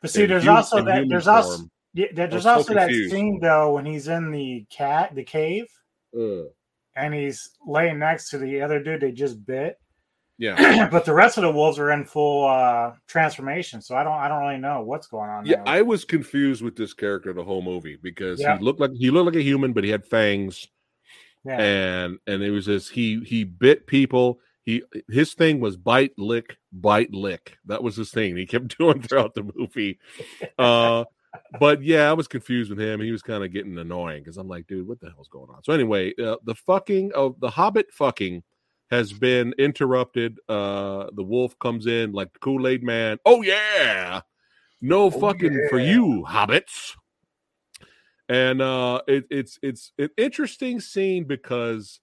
But 0.00 0.10
see, 0.10 0.24
there's 0.26 0.46
also 0.46 0.84
that. 0.84 1.08
There's 1.08 1.24
form. 1.24 1.36
also 1.36 1.68
yeah, 1.94 2.06
there's 2.12 2.46
also 2.46 2.68
so 2.68 2.74
that 2.74 2.90
scene 2.90 3.40
though 3.40 3.74
when 3.74 3.86
he's 3.86 4.08
in 4.08 4.30
the 4.30 4.66
cat, 4.70 5.14
the 5.14 5.24
cave, 5.24 5.66
uh. 6.18 6.44
and 6.96 7.14
he's 7.14 7.50
laying 7.66 7.98
next 7.98 8.30
to 8.30 8.38
the 8.38 8.62
other 8.62 8.82
dude 8.82 9.00
they 9.00 9.12
just 9.12 9.44
bit. 9.44 9.78
Yeah, 10.36 10.88
but 10.92 11.04
the 11.04 11.14
rest 11.14 11.36
of 11.36 11.42
the 11.42 11.50
wolves 11.50 11.78
are 11.78 11.90
in 11.90 12.04
full 12.04 12.46
uh 12.46 12.92
transformation, 13.08 13.82
so 13.82 13.96
I 13.96 14.04
don't, 14.04 14.12
I 14.12 14.28
don't 14.28 14.40
really 14.40 14.60
know 14.60 14.82
what's 14.82 15.08
going 15.08 15.30
on. 15.30 15.46
Yeah, 15.46 15.56
there. 15.56 15.68
I 15.68 15.82
was 15.82 16.04
confused 16.04 16.62
with 16.62 16.76
this 16.76 16.94
character 16.94 17.32
the 17.32 17.44
whole 17.44 17.62
movie 17.62 17.98
because 18.00 18.40
yeah. 18.40 18.56
he 18.56 18.64
looked 18.64 18.80
like 18.80 18.92
he 18.92 19.10
looked 19.10 19.26
like 19.26 19.40
a 19.40 19.42
human, 19.42 19.72
but 19.72 19.84
he 19.84 19.90
had 19.90 20.04
fangs. 20.04 20.66
Yeah. 21.44 21.60
and 21.60 22.18
and 22.26 22.42
it 22.42 22.50
was 22.50 22.66
just 22.66 22.90
he 22.90 23.20
he 23.24 23.44
bit 23.44 23.86
people 23.86 24.40
He 24.64 24.82
his 25.08 25.34
thing 25.34 25.60
was 25.60 25.76
bite 25.76 26.12
lick 26.18 26.58
bite 26.72 27.12
lick. 27.14 27.56
That 27.66 27.82
was 27.82 27.96
his 27.96 28.10
thing. 28.10 28.36
He 28.36 28.44
kept 28.44 28.76
doing 28.78 29.00
throughout 29.02 29.34
the 29.34 29.50
movie. 29.54 29.98
Uh, 30.58 31.04
but 31.60 31.82
yeah, 31.82 32.10
I 32.10 32.12
was 32.12 32.28
confused 32.28 32.70
with 32.70 32.80
him. 32.80 33.00
He 33.00 33.12
was 33.12 33.22
kind 33.22 33.44
of 33.44 33.52
getting 33.52 33.78
annoying 33.78 34.22
because 34.22 34.36
I'm 34.36 34.48
like, 34.48 34.66
dude, 34.66 34.86
what 34.86 35.00
the 35.00 35.10
hell's 35.10 35.28
going 35.28 35.50
on? 35.50 35.62
So 35.62 35.72
anyway, 35.72 36.14
uh, 36.22 36.36
the 36.44 36.54
fucking 36.54 37.12
of 37.12 37.38
the 37.40 37.50
Hobbit 37.50 37.92
fucking 37.92 38.42
has 38.90 39.12
been 39.12 39.54
interrupted. 39.58 40.38
Uh, 40.48 41.06
the 41.14 41.22
wolf 41.22 41.58
comes 41.58 41.86
in 41.86 42.12
like 42.12 42.32
the 42.32 42.38
Kool 42.38 42.66
Aid 42.66 42.82
Man. 42.82 43.18
Oh 43.24 43.42
yeah, 43.42 44.22
no 44.80 45.04
Oh, 45.04 45.10
fucking 45.10 45.66
for 45.68 45.78
you, 45.78 46.24
hobbits. 46.28 46.94
And 48.28 48.60
uh, 48.60 49.00
it, 49.06 49.24
it's 49.30 49.58
it's 49.62 49.92
an 49.98 50.10
interesting 50.16 50.80
scene 50.80 51.24
because 51.24 52.00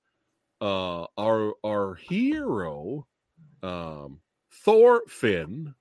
uh, 0.61 1.05
our 1.17 1.53
our 1.63 1.95
hero, 1.95 3.05
um, 3.61 4.21
Thorfinn, 4.63 5.75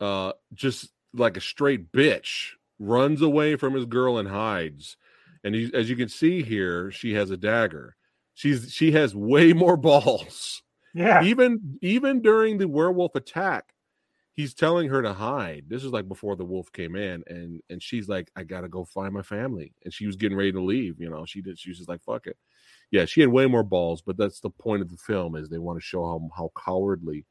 uh, 0.00 0.32
just 0.54 0.90
like 1.18 1.36
a 1.36 1.40
straight 1.40 1.92
bitch, 1.92 2.50
runs 2.78 3.22
away 3.22 3.56
from 3.56 3.74
his 3.74 3.86
girl 3.86 4.18
and 4.18 4.28
hides. 4.28 4.96
And 5.44 5.54
he, 5.54 5.70
as 5.74 5.88
you 5.88 5.96
can 5.96 6.08
see 6.08 6.42
here, 6.42 6.90
she 6.90 7.14
has 7.14 7.30
a 7.30 7.36
dagger. 7.36 7.96
She's 8.34 8.72
she 8.72 8.92
has 8.92 9.14
way 9.14 9.52
more 9.52 9.76
balls. 9.76 10.62
Yeah. 10.94 11.22
Even 11.22 11.78
even 11.82 12.22
during 12.22 12.58
the 12.58 12.68
werewolf 12.68 13.14
attack, 13.14 13.72
he's 14.32 14.54
telling 14.54 14.88
her 14.88 15.02
to 15.02 15.12
hide. 15.12 15.64
This 15.68 15.84
is 15.84 15.92
like 15.92 16.08
before 16.08 16.36
the 16.36 16.44
wolf 16.44 16.70
came 16.72 16.96
in, 16.96 17.22
and 17.26 17.60
and 17.70 17.82
she's 17.82 18.08
like, 18.08 18.30
I 18.36 18.44
gotta 18.44 18.68
go 18.68 18.84
find 18.84 19.12
my 19.12 19.22
family. 19.22 19.72
And 19.84 19.92
she 19.92 20.06
was 20.06 20.16
getting 20.16 20.36
ready 20.36 20.52
to 20.52 20.62
leave. 20.62 21.00
You 21.00 21.10
know, 21.10 21.24
she 21.24 21.42
did. 21.42 21.58
She 21.58 21.70
was 21.70 21.78
just 21.78 21.88
like, 21.88 22.02
fuck 22.02 22.26
it. 22.26 22.36
Yeah, 22.90 23.04
she 23.04 23.20
had 23.20 23.30
way 23.30 23.46
more 23.46 23.64
balls, 23.64 24.02
but 24.02 24.16
that's 24.16 24.40
the 24.40 24.50
point 24.50 24.82
of 24.82 24.90
the 24.90 24.96
film 24.96 25.34
is 25.34 25.48
they 25.48 25.58
want 25.58 25.78
to 25.78 25.84
show 25.84 26.04
how 26.04 26.28
how 26.36 26.50
cowardly 26.56 27.24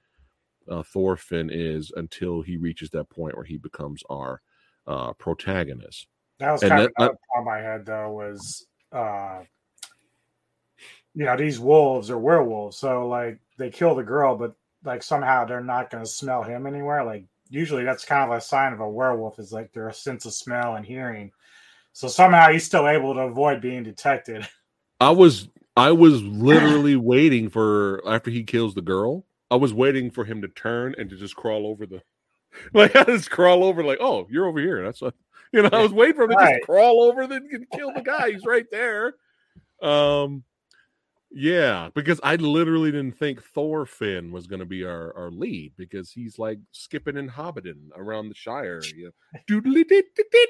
uh, 0.69 0.83
Thorfinn 0.83 1.49
is 1.51 1.91
until 1.95 2.41
he 2.41 2.57
reaches 2.57 2.89
that 2.91 3.09
point 3.09 3.35
where 3.35 3.45
he 3.45 3.57
becomes 3.57 4.03
our 4.09 4.41
uh, 4.87 5.13
protagonist. 5.13 6.07
That 6.39 6.51
was 6.51 6.63
And 6.63 6.69
kind 6.71 6.81
that- 6.81 6.85
of 6.87 6.93
another 6.97 7.17
problem 7.31 7.53
I 7.53 7.59
had 7.59 7.85
though 7.85 8.11
was 8.11 8.67
uh 8.91 9.43
you 11.13 11.23
know, 11.25 11.37
these 11.37 11.59
wolves 11.59 12.09
are 12.09 12.17
werewolves, 12.19 12.77
so 12.77 13.07
like 13.07 13.39
they 13.57 13.69
kill 13.69 13.95
the 13.95 14.03
girl, 14.03 14.35
but 14.35 14.53
like 14.83 15.01
somehow 15.01 15.45
they're 15.45 15.63
not 15.63 15.89
gonna 15.89 16.05
smell 16.05 16.43
him 16.43 16.67
anywhere. 16.67 17.03
Like 17.05 17.25
usually 17.49 17.83
that's 17.83 18.03
kind 18.05 18.29
of 18.29 18.37
a 18.37 18.41
sign 18.41 18.73
of 18.73 18.81
a 18.81 18.89
werewolf 18.89 19.39
is 19.39 19.53
like 19.53 19.71
their 19.71 19.91
sense 19.93 20.25
of 20.25 20.33
smell 20.33 20.75
and 20.75 20.85
hearing. 20.85 21.31
So 21.93 22.09
somehow 22.09 22.51
he's 22.51 22.65
still 22.65 22.87
able 22.87 23.13
to 23.13 23.21
avoid 23.21 23.61
being 23.61 23.83
detected. 23.83 24.45
I 24.99 25.11
was 25.11 25.47
I 25.77 25.93
was 25.93 26.21
literally 26.23 26.97
waiting 26.97 27.49
for 27.49 28.01
after 28.05 28.29
he 28.29 28.43
kills 28.43 28.73
the 28.75 28.81
girl. 28.81 29.25
I 29.51 29.55
was 29.55 29.73
waiting 29.73 30.11
for 30.11 30.25
him 30.25 30.41
to 30.41 30.47
turn 30.47 30.95
and 30.97 31.09
to 31.09 31.15
just 31.17 31.35
crawl 31.35 31.67
over 31.67 31.85
the 31.85 32.01
like 32.73 32.95
I 32.95 33.03
just 33.03 33.29
crawl 33.31 33.63
over 33.63 33.83
like, 33.83 33.99
oh, 34.01 34.27
you're 34.29 34.47
over 34.47 34.59
here. 34.59 34.83
That's 34.83 35.01
what 35.01 35.13
you 35.53 35.61
know. 35.61 35.69
I 35.71 35.81
was 35.81 35.93
waiting 35.93 36.15
for 36.15 36.23
him 36.23 36.31
to 36.31 36.35
Right. 36.35 36.55
just 36.55 36.65
crawl 36.65 37.01
over 37.03 37.27
then 37.27 37.47
and 37.51 37.69
kill 37.71 37.93
the 37.93 38.01
guy. 38.01 38.31
He's 38.31 38.45
right 38.45 38.65
there. 38.71 39.15
Um, 39.81 40.43
yeah, 41.31 41.89
because 41.93 42.19
I 42.23 42.37
literally 42.37 42.91
didn't 42.91 43.17
think 43.17 43.43
Thorfinn 43.43 44.31
was 44.31 44.47
going 44.47 44.61
to 44.61 44.65
be 44.65 44.85
our, 44.85 45.13
our 45.17 45.31
lead 45.31 45.73
because 45.77 46.09
he's 46.09 46.39
like 46.39 46.59
skipping 46.71 47.17
and 47.17 47.29
hobbiting 47.29 47.89
around 47.95 48.29
the 48.29 48.35
Shire. 48.35 48.81
You 48.95 49.11
know, 49.33 49.39
doodly 49.49 49.83
diddly 49.83 50.45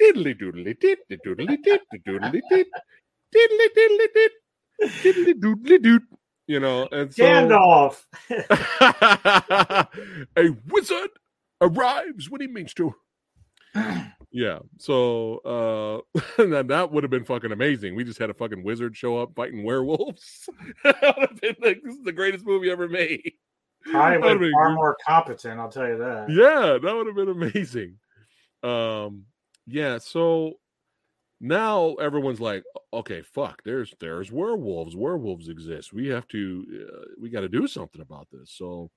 doodly 0.00 0.78
dit, 0.80 0.98
doodly 1.10 1.62
dit, 1.62 1.80
doodly 2.06 2.40
dit, 2.48 2.66
diddly 3.34 3.68
diddly 3.76 4.28
diddly 5.02 5.34
doodly 5.34 5.82
doot. 5.82 6.02
You 6.46 6.60
know, 6.60 6.88
and 6.92 7.12
so 7.12 7.24
Gandalf. 7.24 8.04
a 10.36 10.56
wizard 10.68 11.10
arrives 11.60 12.30
when 12.30 12.40
he 12.40 12.46
means 12.46 12.72
to. 12.74 12.94
Yeah. 14.30 14.58
So 14.78 15.38
uh 15.38 16.20
that, 16.44 16.68
that 16.68 16.92
would 16.92 17.04
have 17.04 17.10
been 17.10 17.24
fucking 17.24 17.52
amazing. 17.52 17.94
We 17.94 18.04
just 18.04 18.18
had 18.18 18.30
a 18.30 18.34
fucking 18.34 18.62
wizard 18.62 18.96
show 18.96 19.18
up 19.18 19.34
fighting 19.34 19.64
werewolves. 19.64 20.48
that 20.84 21.14
would 21.18 21.30
have 21.30 21.40
been 21.40 21.56
like 21.62 21.80
this 21.82 21.94
is 21.94 22.04
the 22.04 22.12
greatest 22.12 22.44
movie 22.44 22.70
ever 22.70 22.88
made. 22.88 23.32
I 23.94 24.18
would 24.18 24.38
be 24.38 24.46
been 24.46 24.52
far 24.52 24.68
good. 24.68 24.74
more 24.74 24.96
competent, 25.06 25.60
I'll 25.60 25.70
tell 25.70 25.88
you 25.88 25.98
that. 25.98 26.28
Yeah, 26.28 26.78
that 26.82 26.94
would 26.94 27.06
have 27.06 27.16
been 27.16 27.28
amazing. 27.28 27.96
Um 28.62 29.24
yeah, 29.66 29.98
so 29.98 30.54
now 31.40 31.94
everyone's 31.94 32.40
like 32.40 32.64
okay, 32.92 33.22
fuck, 33.22 33.62
there's 33.64 33.94
there's 34.00 34.32
werewolves. 34.32 34.96
Werewolves 34.96 35.48
exist. 35.48 35.92
We 35.92 36.08
have 36.08 36.26
to 36.28 36.88
uh, 36.92 37.04
we 37.20 37.30
got 37.30 37.40
to 37.42 37.48
do 37.48 37.66
something 37.66 38.00
about 38.00 38.28
this. 38.32 38.50
So 38.52 38.90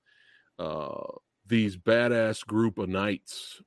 uh 0.58 1.02
these 1.46 1.76
badass 1.76 2.46
group 2.46 2.78
of 2.78 2.88
knights 2.88 3.62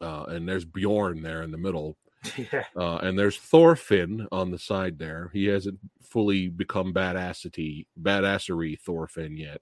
uh 0.00 0.24
and 0.28 0.48
there's 0.48 0.64
Bjorn 0.64 1.22
there 1.22 1.42
in 1.42 1.50
the 1.52 1.58
middle 1.58 1.96
Yeah. 2.38 2.64
uh, 2.76 2.96
and 2.98 3.18
there's 3.18 3.36
Thorfinn 3.38 4.26
on 4.32 4.50
the 4.50 4.58
side 4.58 4.98
there. 4.98 5.30
He 5.34 5.46
hasn't 5.46 5.78
fully 6.02 6.48
become 6.48 6.94
badassity, 6.94 7.86
badassery 8.00 8.80
Thorfinn 8.80 9.36
yet. 9.36 9.60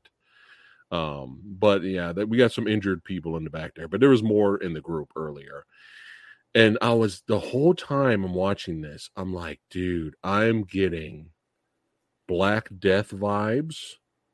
Um, 0.91 1.41
but 1.45 1.83
yeah, 1.83 2.13
that 2.13 2.29
we 2.29 2.37
got 2.37 2.53
some 2.53 2.69
injured 2.69 3.03
people 3.03 3.37
in 3.37 3.45
the 3.45 3.51
back 3.51 3.75
there, 3.75 3.89
but 3.89 4.01
there 4.01 4.11
was 4.11 4.23
more 4.23 4.59
in 4.59 4.75
the 4.75 4.81
group 4.81 5.11
earlier. 5.17 5.65
And 6.55 6.77
I 6.83 6.93
was 6.93 7.23
the 7.27 7.39
whole 7.39 7.75
time 7.75 8.25
I'm 8.25 8.35
watching 8.35 8.83
this, 8.83 9.09
I'm 9.17 9.33
like, 9.33 9.61
dude, 9.71 10.15
I'm 10.23 10.65
getting 10.65 11.31
Black 12.29 12.69
Death 12.79 13.11
vibes, 13.11 13.79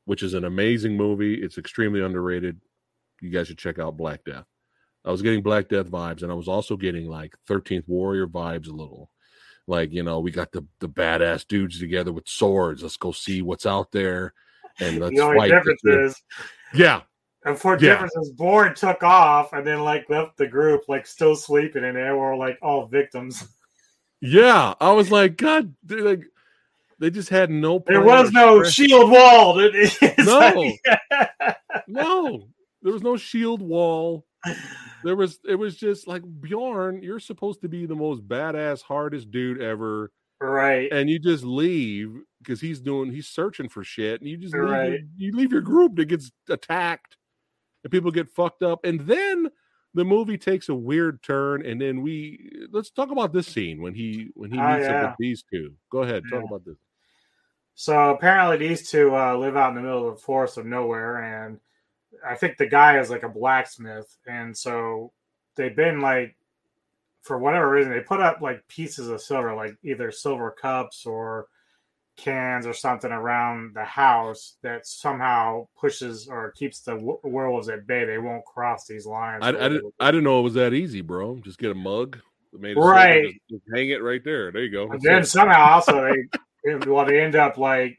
which 0.04 0.22
is 0.22 0.34
an 0.34 0.44
amazing 0.44 0.96
movie. 0.96 1.34
It's 1.34 1.58
extremely 1.58 2.02
underrated. 2.02 2.60
You 3.20 3.30
guys 3.30 3.46
should 3.48 3.58
check 3.58 3.78
out 3.78 3.96
Black 3.96 4.24
Death. 4.24 4.44
I 5.04 5.10
was 5.12 5.22
getting 5.22 5.42
Black 5.42 5.68
Death 5.68 5.86
vibes, 5.86 6.22
and 6.22 6.30
I 6.32 6.34
was 6.34 6.48
also 6.48 6.76
getting 6.76 7.08
like 7.08 7.34
13th 7.48 7.84
Warrior 7.86 8.26
vibes 8.26 8.68
a 8.68 8.72
little. 8.72 9.10
Like, 9.68 9.92
you 9.92 10.02
know, 10.02 10.18
we 10.20 10.30
got 10.30 10.50
the 10.50 10.66
the 10.80 10.88
badass 10.88 11.46
dudes 11.46 11.78
together 11.78 12.12
with 12.12 12.26
swords. 12.28 12.82
Let's 12.82 12.96
go 12.96 13.12
see 13.12 13.42
what's 13.42 13.66
out 13.66 13.92
there 13.92 14.32
and 14.80 14.98
let's 15.00 15.14
the 15.14 15.22
only 15.22 15.38
fight. 15.38 15.50
difference 15.50 15.80
this- 15.84 16.12
is 16.12 16.22
yeah, 16.74 17.02
And 17.44 17.58
for 17.58 17.74
Yeah. 17.74 17.92
differences, 17.92 18.32
Bjorn 18.32 18.74
took 18.74 19.02
off 19.02 19.52
and 19.52 19.66
then 19.66 19.80
like 19.80 20.08
left 20.10 20.36
the 20.36 20.46
group 20.46 20.82
like 20.88 21.06
still 21.06 21.36
sleeping, 21.36 21.84
and 21.84 21.96
they 21.96 22.10
were 22.10 22.36
like 22.36 22.58
all 22.62 22.86
victims. 22.86 23.48
yeah. 24.20 24.74
I 24.80 24.92
was 24.92 25.10
like, 25.10 25.36
God, 25.36 25.74
they're 25.84 26.02
like 26.02 26.24
they 26.98 27.10
just 27.10 27.28
had 27.28 27.48
no. 27.50 27.82
There 27.86 28.02
was 28.02 28.32
no 28.32 28.62
stretch. 28.64 28.74
shield 28.74 29.10
wall. 29.10 29.60
No. 30.18 30.38
like- 30.38 30.80
no 31.86 32.48
there 32.82 32.92
was 32.92 33.02
no 33.02 33.16
shield 33.16 33.60
wall 33.62 34.26
there 35.04 35.16
was 35.16 35.38
it 35.48 35.54
was 35.54 35.76
just 35.76 36.06
like 36.06 36.22
bjorn 36.40 37.02
you're 37.02 37.18
supposed 37.20 37.60
to 37.62 37.68
be 37.68 37.86
the 37.86 37.94
most 37.94 38.26
badass 38.28 38.82
hardest 38.82 39.30
dude 39.30 39.60
ever 39.60 40.10
right. 40.40 40.92
and 40.92 41.08
you 41.10 41.18
just 41.18 41.44
leave 41.44 42.14
because 42.42 42.60
he's 42.60 42.80
doing 42.80 43.10
he's 43.10 43.26
searching 43.28 43.68
for 43.68 43.82
shit 43.84 44.20
and 44.20 44.28
you 44.30 44.36
just 44.36 44.54
leave 44.54 44.62
your, 44.62 44.70
Right. 44.72 45.00
you 45.16 45.32
leave 45.32 45.50
your 45.52 45.60
group 45.60 45.96
that 45.96 46.06
gets 46.06 46.30
attacked 46.48 47.16
and 47.84 47.90
people 47.90 48.10
get 48.10 48.28
fucked 48.28 48.62
up 48.62 48.84
and 48.84 49.00
then 49.00 49.48
the 49.94 50.04
movie 50.04 50.38
takes 50.38 50.68
a 50.68 50.74
weird 50.74 51.22
turn 51.22 51.64
and 51.64 51.80
then 51.80 52.02
we 52.02 52.50
let's 52.70 52.90
talk 52.90 53.10
about 53.10 53.32
this 53.32 53.46
scene 53.46 53.80
when 53.80 53.94
he 53.94 54.30
when 54.34 54.50
he 54.50 54.58
Oh, 54.58 54.74
meets 54.76 54.86
up 54.86 54.92
yeah. 54.92 55.06
with 55.08 55.16
these 55.18 55.44
two. 55.50 55.72
Go 55.90 56.02
ahead 56.02 56.22
talk 56.30 56.44
about 56.44 56.64
this. 56.64 56.76
So 57.74 58.10
apparently 58.10 58.56
these 58.56 58.90
two 58.90 59.14
uh, 59.14 59.36
live 59.36 59.56
out 59.56 59.70
in 59.70 59.76
the 59.76 59.82
middle 59.82 60.08
of 60.08 60.16
the 60.16 60.20
forest 60.22 60.58
of 60.58 60.66
nowhere, 60.66 61.44
and 61.46 61.60
I 62.26 62.34
think 62.34 62.56
the 62.56 62.66
guy 62.66 62.98
is 62.98 63.08
like 63.08 63.22
a 63.22 63.28
blacksmith, 63.28 64.16
and 64.26 64.56
so 64.56 65.12
they've 65.54 65.76
been 65.76 66.00
like, 66.00 66.36
for 67.22 67.38
whatever 67.38 67.70
reason, 67.70 67.92
they 67.92 68.00
put 68.00 68.20
up 68.20 68.40
like 68.40 68.66
pieces 68.66 69.08
of 69.08 69.20
silver, 69.20 69.54
like 69.54 69.76
either 69.84 70.10
silver 70.10 70.50
cups 70.50 71.06
or 71.06 71.46
cans 72.18 72.66
or 72.66 72.74
something 72.74 73.10
around 73.12 73.74
the 73.74 73.84
house 73.84 74.56
that 74.62 74.84
somehow 74.86 75.66
pushes 75.80 76.28
or 76.28 76.50
keeps 76.52 76.80
the 76.80 76.92
w- 76.94 77.18
werewolves 77.22 77.68
at 77.70 77.86
bay. 77.86 78.04
They 78.04 78.18
won't 78.18 78.44
cross 78.44 78.86
these 78.86 79.06
lines. 79.06 79.42
I, 79.42 79.48
I, 79.50 79.52
didn't, 79.52 79.94
I 80.00 80.10
didn't 80.10 80.24
know 80.24 80.40
it 80.40 80.42
was 80.42 80.54
that 80.54 80.74
easy 80.74 81.00
bro 81.00 81.36
just 81.44 81.58
get 81.58 81.70
a 81.70 81.74
mug 81.74 82.18
Right. 82.52 83.24
just- 83.24 83.38
just 83.50 83.62
hang 83.72 83.90
it 83.90 84.02
right 84.02 84.22
there 84.24 84.50
there 84.50 84.62
you 84.64 84.70
go 84.70 84.90
And 84.90 85.00
then 85.00 85.22
it. 85.22 85.26
somehow 85.26 85.74
also 85.74 86.04
they 86.64 86.74
well 86.86 87.06
they 87.06 87.20
end 87.20 87.36
up 87.36 87.56
like 87.56 87.96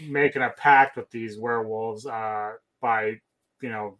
making 0.00 0.42
a 0.42 0.50
pact 0.50 0.96
with 0.96 1.10
these 1.10 1.38
werewolves 1.38 2.06
uh 2.06 2.52
by 2.80 3.16
you 3.60 3.68
know 3.68 3.98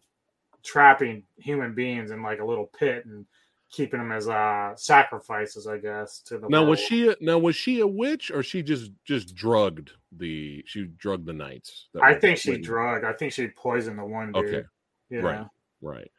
trapping 0.63 1.23
human 1.37 1.73
beings 1.75 2.09
in 2.11 2.23
like 2.23 2.39
a 2.39 2.45
little 2.45 2.65
pit 2.77 3.05
and 3.05 3.25
keeping 3.71 3.99
them 3.99 4.11
as 4.11 4.27
uh 4.27 4.75
sacrifices 4.75 5.65
i 5.65 5.77
guess 5.77 6.19
to 6.19 6.37
the 6.37 6.49
Now 6.49 6.63
was 6.65 6.79
she 6.79 7.07
a, 7.09 7.15
now 7.21 7.37
was 7.37 7.55
she 7.55 7.79
a 7.79 7.87
witch 7.87 8.29
or 8.29 8.43
she 8.43 8.61
just 8.61 8.91
just 9.05 9.33
drugged 9.33 9.91
the 10.17 10.63
she 10.67 10.85
drugged 10.97 11.25
the 11.25 11.33
knights? 11.33 11.87
i 12.01 12.13
think 12.13 12.37
she 12.37 12.51
waiting? 12.51 12.65
drugged 12.65 13.05
i 13.05 13.13
think 13.13 13.31
she 13.31 13.47
poisoned 13.47 13.97
the 13.97 14.05
one 14.05 14.33
dude 14.33 14.45
Okay, 14.45 14.63
yeah 15.09 15.19
right. 15.19 15.47
right, 15.81 16.11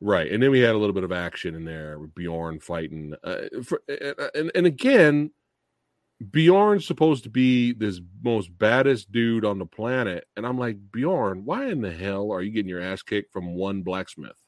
right. 0.00 0.30
And 0.32 0.42
then 0.42 0.50
we 0.50 0.58
had 0.60 0.74
a 0.74 0.78
little 0.78 0.92
bit 0.92 1.04
of 1.04 1.12
action 1.12 1.54
in 1.54 1.64
there 1.64 1.98
with 1.98 2.14
Bjorn 2.14 2.58
fighting. 2.60 3.14
Uh, 3.22 3.42
for, 3.64 3.80
and 4.34 4.50
and 4.54 4.66
again, 4.66 5.30
Bjorn's 6.30 6.86
supposed 6.86 7.24
to 7.24 7.30
be 7.30 7.72
this 7.72 8.00
most 8.22 8.56
baddest 8.58 9.10
dude 9.12 9.44
on 9.44 9.58
the 9.58 9.66
planet, 9.66 10.26
and 10.36 10.46
I'm 10.46 10.58
like, 10.58 10.76
Bjorn, 10.92 11.44
why 11.44 11.66
in 11.66 11.80
the 11.80 11.92
hell 11.92 12.32
are 12.32 12.42
you 12.42 12.50
getting 12.50 12.68
your 12.68 12.82
ass 12.82 13.02
kicked 13.02 13.32
from 13.32 13.54
one 13.54 13.82
blacksmith? 13.82 14.41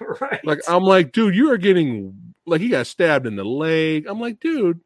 right. 0.20 0.44
Like, 0.44 0.60
I'm 0.68 0.82
like, 0.84 1.12
dude, 1.12 1.34
you 1.34 1.50
are 1.52 1.58
getting 1.58 2.34
like 2.46 2.60
he 2.60 2.68
got 2.68 2.86
stabbed 2.86 3.26
in 3.26 3.36
the 3.36 3.44
leg. 3.44 4.06
I'm 4.06 4.20
like, 4.20 4.40
dude, 4.40 4.80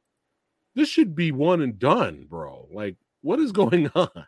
this 0.74 0.88
should 0.88 1.14
be 1.14 1.32
one 1.32 1.60
and 1.60 1.78
done, 1.78 2.26
bro. 2.28 2.68
Like, 2.72 2.96
what 3.22 3.38
is 3.38 3.52
going 3.52 3.90
on? 3.94 4.26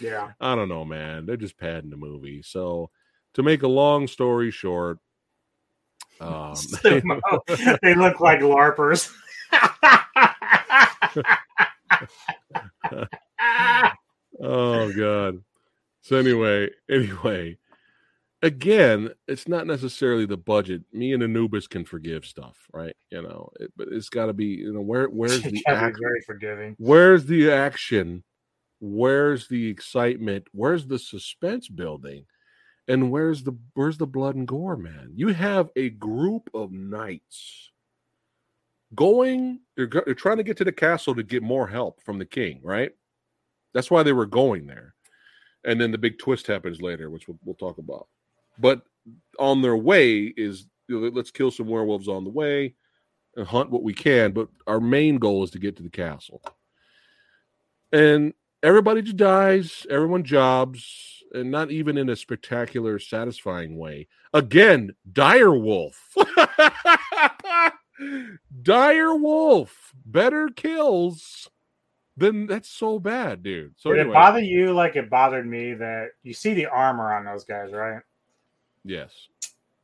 yeah. 0.00 0.32
I 0.40 0.54
don't 0.54 0.68
know, 0.68 0.84
man. 0.84 1.26
They're 1.26 1.36
just 1.36 1.58
padding 1.58 1.90
the 1.90 1.96
movie. 1.96 2.42
So, 2.42 2.90
to 3.34 3.42
make 3.42 3.62
a 3.62 3.68
long 3.68 4.06
story 4.06 4.50
short, 4.50 4.98
um, 6.20 6.54
they 6.82 7.94
look 7.94 8.20
like 8.20 8.40
larpers. 8.40 9.12
oh 14.40 14.92
god. 14.92 15.42
So 16.02 16.16
anyway, 16.16 16.70
anyway, 16.88 17.58
again, 18.44 19.10
it's 19.26 19.48
not 19.48 19.66
necessarily 19.66 20.26
the 20.26 20.36
budget. 20.36 20.82
Me 20.92 21.12
and 21.14 21.22
Anubis 21.22 21.66
can 21.66 21.84
forgive 21.84 22.26
stuff, 22.26 22.68
right? 22.72 22.94
You 23.10 23.22
know, 23.22 23.50
it, 23.58 23.72
but 23.76 23.88
it's 23.90 24.10
got 24.10 24.26
to 24.26 24.32
be, 24.34 24.46
you 24.46 24.72
know, 24.72 24.82
where 24.82 25.06
where's 25.08 25.42
the 25.48 25.62
Can't 25.66 25.82
act, 25.82 25.98
very 26.00 26.20
forgiving. 26.26 26.76
where's 26.78 27.24
the 27.26 27.50
action, 27.50 28.22
where's 28.80 29.48
the 29.48 29.68
excitement, 29.68 30.46
where's 30.52 30.86
the 30.86 30.98
suspense 30.98 31.68
building, 31.68 32.26
and 32.86 33.10
where's 33.10 33.42
the 33.42 33.56
where's 33.72 33.98
the 33.98 34.06
blood 34.06 34.36
and 34.36 34.46
gore, 34.46 34.76
man? 34.76 35.12
You 35.14 35.28
have 35.28 35.70
a 35.74 35.88
group 35.90 36.50
of 36.54 36.70
knights 36.70 37.70
going. 38.94 39.60
They're 39.76 39.88
they're 40.04 40.14
trying 40.14 40.36
to 40.36 40.44
get 40.44 40.58
to 40.58 40.64
the 40.64 40.72
castle 40.72 41.14
to 41.14 41.22
get 41.22 41.42
more 41.42 41.66
help 41.66 42.02
from 42.02 42.18
the 42.18 42.26
king, 42.26 42.60
right? 42.62 42.92
That's 43.72 43.90
why 43.90 44.02
they 44.02 44.12
were 44.12 44.26
going 44.26 44.66
there. 44.66 44.94
And 45.64 45.80
then 45.80 45.90
the 45.90 45.98
big 45.98 46.18
twist 46.18 46.46
happens 46.46 46.82
later, 46.82 47.08
which 47.08 47.26
we'll, 47.26 47.38
we'll 47.42 47.54
talk 47.54 47.78
about. 47.78 48.06
But 48.58 48.82
on 49.38 49.62
their 49.62 49.76
way 49.76 50.32
is 50.36 50.66
you 50.88 51.00
know, 51.00 51.08
let's 51.08 51.30
kill 51.30 51.50
some 51.50 51.66
werewolves 51.66 52.08
on 52.08 52.24
the 52.24 52.30
way 52.30 52.74
and 53.36 53.46
hunt 53.46 53.70
what 53.70 53.82
we 53.82 53.94
can. 53.94 54.32
But 54.32 54.48
our 54.66 54.80
main 54.80 55.18
goal 55.18 55.44
is 55.44 55.50
to 55.52 55.58
get 55.58 55.76
to 55.76 55.82
the 55.82 55.90
castle. 55.90 56.42
And 57.92 58.34
everybody 58.62 59.02
just 59.02 59.16
dies, 59.16 59.86
everyone 59.88 60.24
jobs, 60.24 61.22
and 61.32 61.50
not 61.50 61.70
even 61.70 61.96
in 61.96 62.08
a 62.08 62.16
spectacular, 62.16 62.98
satisfying 62.98 63.76
way. 63.76 64.08
Again, 64.32 64.94
dire 65.12 65.54
wolf. 65.54 66.16
dire 68.62 69.14
wolf. 69.14 69.92
Better 70.04 70.48
kills. 70.48 71.48
Then 72.16 72.46
that's 72.46 72.68
so 72.68 73.00
bad, 73.00 73.42
dude. 73.42 73.74
So 73.76 73.90
Did 73.90 74.00
anyway, 74.00 74.14
it 74.14 74.18
bother 74.18 74.40
you 74.40 74.72
like 74.72 74.94
it 74.94 75.10
bothered 75.10 75.46
me 75.46 75.74
that 75.74 76.10
you 76.22 76.32
see 76.32 76.54
the 76.54 76.66
armor 76.66 77.12
on 77.12 77.24
those 77.24 77.44
guys, 77.44 77.72
right? 77.72 78.02
Yes. 78.84 79.28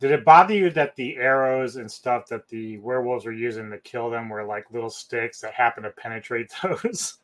Did 0.01 0.13
it 0.13 0.25
bother 0.25 0.55
you 0.55 0.71
that 0.71 0.97
the 0.97 1.17
arrows 1.17 1.77
and 1.77 1.91
stuff 1.91 2.27
that 2.29 2.49
the 2.49 2.79
werewolves 2.79 3.27
were 3.27 3.33
using 3.33 3.71
to 3.71 3.77
kill 3.79 4.09
them 4.09 4.31
were 4.31 4.45
like 4.45 4.65
little 4.71 4.89
sticks 4.89 5.41
that 5.43 5.53
happen 5.53 5.83
to 5.83 5.91
penetrate 5.91 6.51
those? 6.63 7.19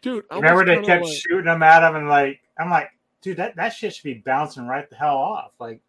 Dude, 0.00 0.24
I 0.32 0.36
Remember 0.36 0.64
they 0.64 0.82
kept 0.82 1.04
like- 1.04 1.12
shooting 1.14 1.44
them 1.44 1.62
at 1.62 1.80
them, 1.80 1.94
and 1.94 2.08
like 2.08 2.40
I'm 2.58 2.70
like, 2.70 2.88
dude, 3.20 3.36
that, 3.36 3.54
that 3.56 3.68
shit 3.70 3.94
should 3.94 4.02
be 4.02 4.14
bouncing 4.14 4.66
right 4.66 4.88
the 4.90 4.96
hell 4.96 5.16
off. 5.16 5.52
Like, 5.60 5.80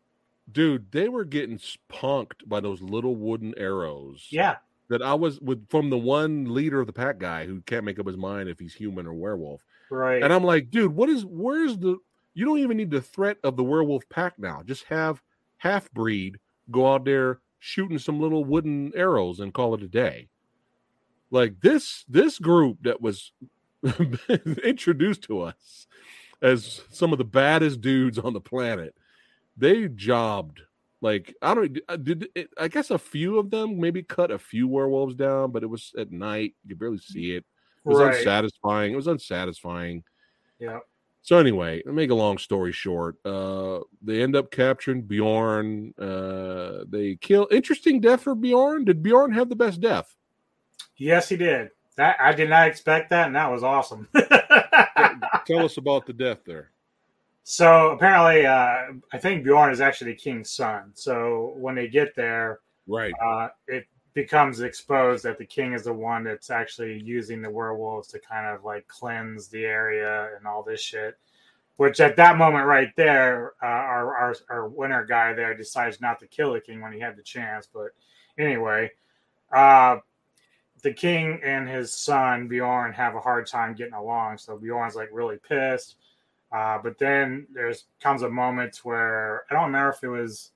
dude, 0.52 0.92
they 0.92 1.10
were 1.10 1.26
getting 1.26 1.60
punked 1.92 2.48
by 2.48 2.60
those 2.60 2.80
little 2.82 3.16
wooden 3.16 3.56
arrows. 3.58 4.28
yeah, 4.30 4.58
That 4.90 5.02
I 5.02 5.16
was 5.16 5.42
with 5.42 5.68
from 5.70 5.90
the 5.90 5.98
one 5.98 6.54
leader 6.54 6.80
of 6.80 6.86
the 6.86 6.94
pack 6.94 7.18
guy 7.18 7.48
who 7.48 7.62
can't 7.62 7.86
make 7.86 7.98
up 7.98 8.06
his 8.06 8.18
mind 8.18 8.50
if 8.50 8.60
he's 8.60 8.76
human 8.76 9.08
or 9.08 9.14
werewolf. 9.14 9.64
right. 9.90 10.22
And 10.22 10.32
I'm 10.32 10.44
like, 10.44 10.70
dude, 10.70 10.96
what 10.96 11.10
is 11.10 11.26
where's 11.26 11.80
the 11.80 11.98
you 12.34 12.46
don't 12.46 12.60
even 12.60 12.78
need 12.78 12.92
the 12.92 13.02
threat 13.02 13.38
of 13.44 13.58
the 13.58 13.64
werewolf 13.64 14.08
pack 14.10 14.34
now. 14.38 14.62
Just 14.64 14.86
have 14.86 15.22
half 15.58 15.92
breed 15.92 16.40
go 16.72 16.94
out 16.94 17.06
there 17.06 17.40
shooting 17.60 17.98
some 17.98 18.20
little 18.20 18.44
wooden 18.44 18.92
arrows 18.96 19.40
and 19.40 19.54
call 19.54 19.74
it 19.74 19.84
a 19.84 19.88
day. 19.88 20.28
Like 21.32 21.62
this 21.62 22.06
this 22.08 22.40
group 22.40 22.80
that 22.84 23.02
was 23.02 23.32
introduced 24.64 25.24
to 25.24 25.42
us 25.42 25.88
as 26.42 26.82
some 26.90 27.12
of 27.12 27.18
the 27.18 27.24
baddest 27.24 27.82
dudes 27.82 28.20
on 28.20 28.34
the 28.34 28.42
planet, 28.42 28.94
they 29.58 29.88
jobbed 29.88 30.62
like 31.02 31.36
I 31.42 31.54
don't 31.54 31.80
uh, 31.90 31.98
did 31.98 32.28
it, 32.36 32.50
I 32.58 32.68
guess 32.68 32.92
a 32.92 32.98
few 32.98 33.38
of 33.38 33.50
them 33.50 33.80
maybe 33.80 34.04
cut 34.04 34.32
a 34.32 34.40
few 34.40 34.68
werewolves 34.68 35.16
down, 35.16 35.52
but 35.52 35.64
it 35.64 35.68
was 35.68 35.92
at 35.98 36.12
night. 36.12 36.56
You 36.64 36.70
could 36.70 36.80
barely 36.80 36.98
see 36.98 37.32
it. 37.32 37.46
It 37.86 37.90
was 37.90 38.00
right. 38.00 38.16
unsatisfying. 38.16 38.94
It 38.94 38.96
was 38.96 39.08
unsatisfying. 39.08 40.04
Yeah. 40.60 40.80
So 41.26 41.38
anyway, 41.38 41.82
to 41.84 41.94
make 41.94 42.10
a 42.12 42.16
long 42.16 42.38
story 42.38 42.74
short, 42.74 43.16
uh, 43.26 43.80
they 44.02 44.22
end 44.22 44.36
up 44.36 44.52
capturing 44.52 45.04
Bjorn. 45.04 45.94
Uh, 45.98 46.84
they 46.88 47.16
kill. 47.16 47.48
Interesting 47.50 48.02
death 48.02 48.22
for 48.22 48.36
Bjorn. 48.36 48.84
Did 48.84 49.02
Bjorn 49.02 49.32
have 49.32 49.48
the 49.48 49.56
best 49.56 49.80
death? 49.80 50.16
Yes, 50.98 51.30
he 51.30 51.38
did. 51.38 51.70
That 51.96 52.18
I 52.20 52.34
did 52.34 52.50
not 52.50 52.68
expect 52.68 53.10
that, 53.12 53.28
and 53.28 53.36
that 53.38 53.50
was 53.50 53.64
awesome. 53.64 54.08
Tell 55.46 55.64
us 55.66 55.78
about 55.78 56.06
the 56.06 56.14
death 56.14 56.40
there. 56.46 56.72
so 57.44 57.92
apparently, 57.92 58.46
uh, 58.46 58.94
I 59.14 59.18
think 59.18 59.44
Bjorn 59.46 59.72
is 59.72 59.80
actually 59.80 60.12
the 60.12 60.18
king's 60.18 60.52
son. 60.52 60.92
So 60.94 61.54
when 61.58 61.76
they 61.76 61.88
get 61.88 62.16
there, 62.16 62.60
Right. 62.86 63.14
uh, 63.24 63.48
it 63.68 63.86
becomes 64.14 64.62
exposed 64.62 65.24
that 65.24 65.38
the 65.38 65.46
king 65.46 65.74
is 65.74 65.84
the 65.84 65.94
one 65.94 66.24
that's 66.24 66.50
actually 66.50 67.00
using 67.02 67.42
the 67.42 67.50
werewolves 67.50 68.08
to 68.10 68.20
kind 68.20 68.46
of 68.46 68.64
like 68.64 68.88
cleanse 68.88 69.48
the 69.48 69.66
area 69.66 70.30
and 70.38 70.46
all 70.46 70.64
this 70.64 70.82
shit. 70.82 71.18
Which 71.78 72.00
at 72.00 72.16
that 72.18 72.38
moment 72.38 72.68
right 72.68 72.92
there, 72.96 73.54
uh, 73.62 73.66
our, 73.66 74.16
our 74.16 74.36
our 74.50 74.68
winner 74.68 75.04
guy 75.04 75.34
there 75.34 75.58
decides 75.58 76.00
not 76.00 76.20
to 76.20 76.28
kill 76.28 76.54
the 76.54 76.62
king 76.62 76.82
when 76.82 76.94
he 76.94 77.00
had 77.00 77.18
the 77.18 77.24
chance. 77.24 77.68
But 77.72 77.90
anyway, 78.38 78.92
uh, 79.52 79.98
the 80.84 80.94
king 80.94 81.40
and 81.44 81.68
his 81.68 81.92
son 81.92 82.48
Bjorn 82.48 82.94
have 82.94 83.16
a 83.16 83.20
hard 83.20 83.48
time 83.48 83.74
getting 83.74 83.94
along. 83.94 84.38
So 84.38 84.56
Bjorn's 84.56 84.96
like 84.96 85.10
really 85.12 85.38
pissed. 85.38 85.96
Uh, 86.52 86.78
but 86.78 87.00
then 87.00 87.48
there's 87.52 87.86
comes 88.00 88.22
a 88.22 88.30
moment 88.30 88.82
where 88.84 89.44
I 89.50 89.56
don't 89.56 89.66
remember 89.66 89.90
if 89.90 90.04
it 90.04 90.10
was 90.10 90.52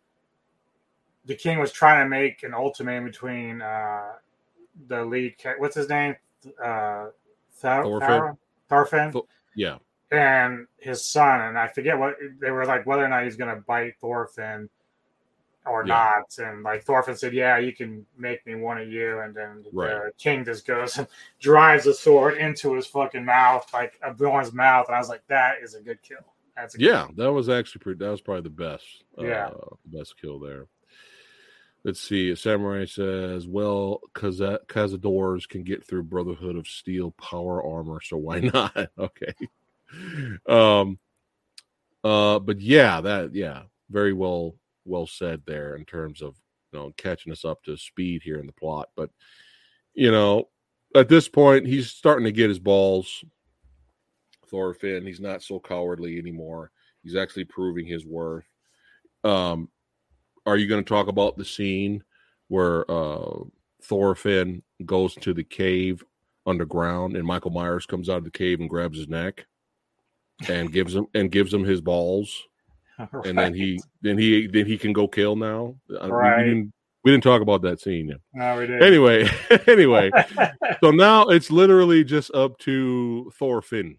the 1.28 1.36
king 1.36 1.60
was 1.60 1.72
trying 1.72 2.04
to 2.04 2.10
make 2.10 2.42
an 2.44 2.54
ultimatum 2.54 3.06
between 3.06 3.62
uh, 3.62 4.14
the 4.88 5.06
lead. 5.06 5.36
What's 5.60 5.76
his 5.76 5.90
name? 5.90 6.16
Uh, 6.64 7.08
Thor- 7.52 7.84
Thorfinn. 8.00 8.38
Thorfinn 8.70 9.12
Thor- 9.12 9.26
Yeah. 9.56 9.78
and 10.12 10.68
his 10.78 11.04
son, 11.06 11.42
and 11.42 11.58
I 11.60 11.68
forget 11.68 11.98
what 11.98 12.16
they 12.40 12.52
were 12.52 12.66
like 12.66 12.86
whether 12.86 13.04
or 13.06 13.08
not 13.10 13.24
he's 13.24 13.36
going 13.38 13.54
to 13.54 13.62
bite 13.62 13.96
Thorfinn 14.00 14.70
or 15.66 15.86
Yeah. 15.86 16.14
not. 16.16 16.38
And 16.48 16.64
like 16.64 16.84
Thorfinn 16.84 17.16
said, 17.18 17.34
"Yeah, 17.34 17.58
you 17.58 17.74
can 17.74 18.06
make 18.18 18.46
me 18.46 18.56
one 18.56 18.78
of 18.80 18.88
you." 18.88 19.20
And 19.20 19.36
then 19.36 19.64
the 19.74 20.12
king 20.18 20.46
just 20.46 20.66
goes 20.66 20.98
and 20.98 21.08
drives 21.42 21.84
the 21.86 21.94
sword 21.94 22.38
into 22.38 22.74
his 22.74 22.88
fucking 22.88 23.26
mouth, 23.26 23.68
like 23.74 24.00
a 24.02 24.14
Bjorn's 24.14 24.54
mouth. 24.54 24.86
And 24.88 24.96
I 24.96 25.00
was 25.00 25.10
like, 25.10 25.26
"That 25.28 25.56
is 25.62 25.74
a 25.76 25.82
good 25.82 26.02
kill." 26.04 26.18
That's 26.56 26.74
a 26.76 26.78
good 26.78 26.86
Yeah, 26.86 27.08
that 27.18 27.32
was 27.34 27.50
actually 27.50 27.80
pretty. 27.82 27.98
That 28.00 28.12
was 28.12 28.22
probably 28.22 28.44
the 28.44 28.50
best. 28.52 29.04
Yeah. 29.18 29.48
uh, 29.48 29.76
the 29.92 29.98
best 29.98 30.20
kill 30.22 30.40
there. 30.40 30.68
Let's 31.88 32.02
see. 32.02 32.36
Samurai 32.36 32.84
says, 32.84 33.48
"Well, 33.48 34.02
Cazadors 34.14 35.48
can 35.48 35.64
get 35.64 35.88
through 35.88 36.04
Brotherhood 36.04 36.58
of 36.58 36.68
Steel 36.68 37.12
power 37.12 37.66
armor, 37.66 38.02
so 38.02 38.18
why 38.18 38.40
not?" 38.54 38.90
okay. 39.00 39.34
Um. 40.46 41.00
Uh. 42.04 42.40
But 42.40 42.60
yeah, 42.60 43.00
that 43.00 43.34
yeah, 43.34 43.62
very 43.90 44.12
well 44.12 44.56
well 44.84 45.08
said 45.08 45.44
there 45.46 45.78
in 45.78 45.86
terms 45.86 46.22
of 46.22 46.36
you 46.74 46.80
know 46.80 46.92
catching 46.98 47.32
us 47.32 47.46
up 47.46 47.64
to 47.64 47.78
speed 47.78 48.22
here 48.22 48.38
in 48.38 48.48
the 48.48 48.52
plot. 48.52 48.90
But 48.98 49.10
you 49.94 50.12
know, 50.12 50.50
at 50.94 51.08
this 51.08 51.30
point, 51.30 51.66
he's 51.66 51.90
starting 51.90 52.26
to 52.26 52.34
get 52.34 52.50
his 52.50 52.60
balls. 52.60 53.24
Thorfinn, 54.50 55.06
he's 55.06 55.22
not 55.22 55.42
so 55.42 55.62
cowardly 55.62 56.18
anymore. 56.18 56.70
He's 57.02 57.16
actually 57.16 57.46
proving 57.46 57.86
his 57.86 58.06
worth. 58.06 58.44
Um, 59.24 59.70
are 60.48 60.58
you 60.58 60.68
going 60.68 60.84
to 60.84 60.88
talk 60.90 61.08
about 61.08 61.38
the 61.38 61.46
scene 61.46 62.04
where 62.48 62.90
uh, 62.90 63.40
Thorfinn 63.84 64.64
goes 64.86 65.14
to 65.16 65.34
the 65.34 65.44
cave 65.44 66.04
underground 66.46 67.16
and 67.18 67.26
Michael 67.28 67.52
Myers 67.52 67.86
comes 67.86 68.10
out 68.10 68.18
of 68.20 68.24
the 68.24 68.32
cave 68.32 68.60
and 68.62 68.70
grabs 68.70 68.98
his 68.98 69.08
neck 69.10 69.46
and 70.48 70.72
gives 70.72 70.96
him 70.96 71.08
and 71.14 71.32
gives 71.32 71.54
him 71.54 71.64
his 71.64 71.82
balls, 71.82 72.34
kill. 72.98 73.22
and 73.26 73.38
then 73.38 73.54
he 73.54 73.80
then 74.02 74.18
he 74.18 74.48
then 74.48 74.66
he 74.66 74.78
can 74.78 74.94
go 74.94 75.08
kill 75.08 75.36
now. 75.36 75.76
Uh, 75.92 76.06
we- 76.06 76.12
Right. 76.12 76.38
We, 76.40 76.44
didn't, 76.50 76.74
we 77.04 77.12
didn't 77.12 77.24
talk 77.24 77.42
about 77.42 77.62
that 77.62 77.80
scene 77.80 78.08
yet. 78.10 78.18
no, 78.34 78.58
we 78.60 78.68
did. 78.68 78.82
Anyway, 78.84 79.30
anyway, 79.68 80.12
so 80.82 80.92
now 80.92 81.28
it's 81.28 81.50
literally 81.52 82.04
just 82.04 82.32
up 82.34 82.58
to 82.60 83.32
Thorfinn 83.38 83.98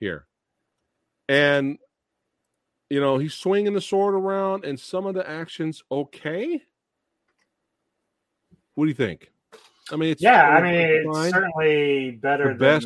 here. 0.00 0.26
And, 1.28 1.78
you 2.90 3.00
know, 3.00 3.18
he's 3.18 3.34
swinging 3.34 3.72
the 3.72 3.80
sword 3.80 4.14
around, 4.14 4.64
and 4.64 4.78
some 4.78 5.06
of 5.06 5.14
the 5.14 5.28
action's 5.28 5.82
okay. 5.90 6.62
What 8.74 8.84
do 8.84 8.88
you 8.88 8.94
think? 8.94 9.30
I 9.92 9.96
mean, 9.96 10.10
it's 10.10 10.22
yeah, 10.22 10.48
I 10.48 10.62
mean, 10.62 10.74
it's 10.74 11.30
certainly 11.30 12.12
better 12.12 12.54
the 12.54 12.80
than 12.80 12.82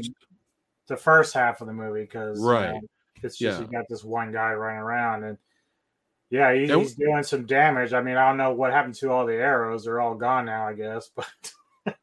the 0.89 0.97
first 0.97 1.33
half 1.35 1.61
of 1.61 1.67
the 1.67 1.73
movie 1.73 2.03
because 2.03 2.41
Right. 2.43 2.81
it's 3.23 3.39
just 3.39 3.61
Yeah. 3.61 3.65
you 3.67 3.71
got 3.71 3.85
this 3.89 4.05
one 4.05 4.33
guy 4.33 4.53
running 4.55 4.81
around 4.81 5.25
and 5.25 5.39
yeah, 6.31 6.53
he, 6.53 6.65
And- 6.71 6.83
he's 6.83 6.95
doing 6.95 7.23
some 7.23 7.47
damage. 7.47 7.93
I 7.95 8.03
mean, 8.03 8.17
I 8.17 8.27
don't 8.29 8.37
know 8.37 8.53
what 8.53 8.73
happened 8.73 8.95
to 8.97 9.11
all 9.11 9.25
the 9.27 9.35
arrows; 9.35 9.85
they're 9.85 10.01
all 10.01 10.15
gone 10.15 10.45
now, 10.47 10.67
I 10.67 10.75
guess. 10.75 11.11
But 11.85 11.97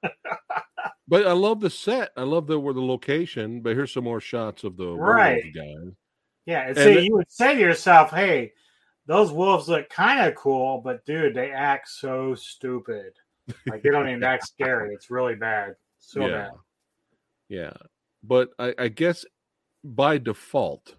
But 1.07 1.27
I 1.27 1.33
love 1.33 1.59
the 1.61 1.69
set. 1.69 2.09
I 2.17 2.23
love 2.23 2.47
the 2.47 2.59
where 2.59 2.73
the 2.73 2.81
location. 2.81 3.61
But 3.61 3.75
here's 3.75 3.91
some 3.93 4.05
more 4.05 4.19
shots 4.19 4.63
of 4.63 4.75
the 4.77 4.95
Right. 4.95 5.53
guys. 5.53 5.93
Yeah, 6.45 6.67
and 6.67 6.77
And 6.77 6.89
it- 6.97 7.03
you 7.05 7.13
would 7.15 7.31
say 7.31 7.55
to 7.55 7.59
yourself, 7.59 8.11
"Hey, 8.11 8.53
those 9.05 9.31
wolves 9.31 9.67
look 9.69 9.89
kind 9.89 10.27
of 10.27 10.35
cool, 10.35 10.81
but 10.83 11.05
dude, 11.05 11.33
they 11.35 11.51
act 11.51 11.89
so 11.89 12.35
stupid. 12.35 13.13
Like 13.67 13.83
they 13.83 13.89
don't 13.89 14.07
even 14.09 14.23
act 14.23 14.47
scary. 14.47 14.93
It's 14.93 15.09
really 15.11 15.35
bad, 15.35 15.75
so 15.99 16.21
yeah, 16.25 16.27
bad." 16.31 16.51
yeah. 17.49 17.73
But 18.23 18.49
I, 18.57 18.73
I 18.77 18.87
guess 18.87 19.25
by 19.83 20.17
default, 20.17 20.95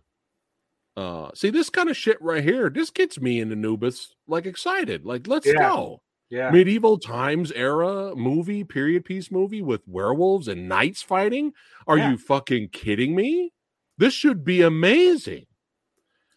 uh, 0.97 1.31
see 1.35 1.51
this 1.51 1.71
kind 1.71 1.91
of 1.91 1.97
shit 1.97 2.21
right 2.23 2.43
here. 2.45 2.71
This 2.71 2.91
gets 2.91 3.21
me 3.21 3.41
into 3.41 3.55
Anubis 3.57 4.15
like 4.29 4.47
excited. 4.47 5.05
Like 5.05 5.27
let's 5.27 5.47
Yeah. 5.47 5.55
go. 5.55 6.03
Yeah, 6.29 6.51
medieval 6.51 6.99
times 6.99 7.53
era 7.53 8.17
movie, 8.17 8.65
period 8.65 9.05
piece 9.05 9.31
movie 9.31 9.63
with 9.63 9.87
werewolves 9.87 10.49
and 10.49 10.69
knights 10.69 11.01
fighting. 11.01 11.53
Are 11.87 11.97
Yeah. 11.99 12.11
you 12.11 12.19
fucking 12.19 12.71
kidding 12.71 13.15
me? 13.15 13.53
This 13.99 14.13
should 14.13 14.45
be 14.45 14.63
amazing. 14.63 15.47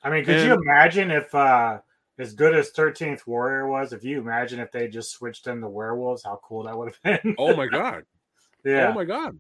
I 0.04 0.10
mean, 0.10 0.24
could 0.26 0.46
you 0.46 0.54
imagine 0.54 1.12
if, 1.12 1.34
uh 1.36 1.80
as 2.20 2.34
good 2.34 2.54
as 2.54 2.70
Thirteenth 2.70 3.26
Warrior 3.26 3.68
was, 3.68 3.94
if 3.94 4.04
you 4.04 4.20
imagine 4.20 4.60
if 4.60 4.72
they 4.72 4.90
just 4.90 5.12
switched 5.12 5.48
in 5.48 5.62
the 5.62 5.70
werewolves, 5.70 6.24
how 6.24 6.40
cool 6.44 6.64
that 6.64 6.78
would 6.78 6.94
have 6.94 7.24
been. 7.24 7.36
Oh 7.40 7.56
my 7.56 7.66
god. 7.66 8.04
yeah, 8.66 8.90
Oh 8.90 8.94
my 8.94 9.06
god. 9.06 9.40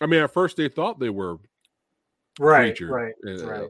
I 0.00 0.06
mean, 0.06 0.22
at 0.22 0.32
first 0.32 0.56
they 0.56 0.68
thought 0.68 1.00
they 1.00 1.08
were 1.08 1.38
right, 2.38 2.76
creatures, 2.76 2.90
right, 2.90 3.14
uh, 3.26 3.46
right. 3.46 3.68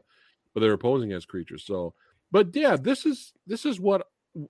but 0.53 0.59
they 0.59 0.67
were 0.67 0.77
posing 0.77 1.13
as 1.13 1.25
creatures. 1.25 1.63
So, 1.65 1.93
but 2.31 2.55
yeah, 2.55 2.75
this 2.75 3.05
is 3.05 3.33
this 3.47 3.65
is 3.65 3.79
what 3.79 4.05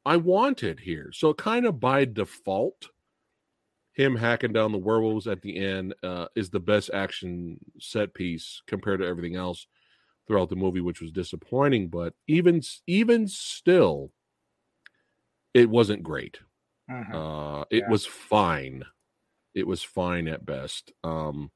I 0.06 0.18
wanted 0.18 0.80
here. 0.80 1.12
So, 1.14 1.34
kind 1.34 1.66
of 1.66 1.80
by 1.80 2.06
default, 2.06 2.90
him 4.00 4.16
hacking 4.16 4.54
down 4.54 4.72
the 4.72 4.78
werewolves 4.78 5.28
at 5.28 5.42
the 5.42 5.58
end 5.58 5.94
uh, 6.04 6.28
is 6.36 6.50
the 6.50 6.60
best 6.60 6.90
action 6.94 7.60
set 7.80 8.14
piece 8.14 8.62
compared 8.68 9.02
to 9.02 9.06
everything 9.08 9.36
else 9.36 9.68
throughout 10.28 10.50
the 10.50 10.56
movie, 10.56 10.82
which 10.82 11.02
was 11.02 11.12
disappointing. 11.12 11.90
But 11.90 12.14
even 12.28 12.62
even 12.88 13.28
still, 13.28 14.12
it 15.54 15.70
wasn't 15.70 16.04
great. 16.04 16.40
Mhm. 16.88 17.14
Uh, 17.16 17.66
it 17.72 17.80
Yeah. 17.80 17.90
was 17.90 18.06
fine. 18.06 18.86
It 19.56 19.68
was 19.68 19.84
fine 19.84 20.28
at 20.28 20.46
best. 20.46 20.94
Um, 21.04 21.52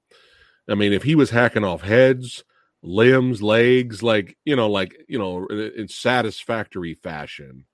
I 0.70 0.76
mean, 0.76 0.94
if 0.94 1.04
he 1.04 1.16
was 1.16 1.32
hacking 1.32 1.64
off 1.66 1.82
heads, 1.84 2.44
limbs, 2.84 3.42
legs, 3.44 4.04
like 4.04 4.38
you 4.46 4.56
know, 4.56 4.70
like 4.70 4.96
you 5.08 5.20
know, 5.20 5.48
in, 5.48 5.60
in 5.78 5.88
satisfactory 5.88 6.96
fashion, 6.96 7.66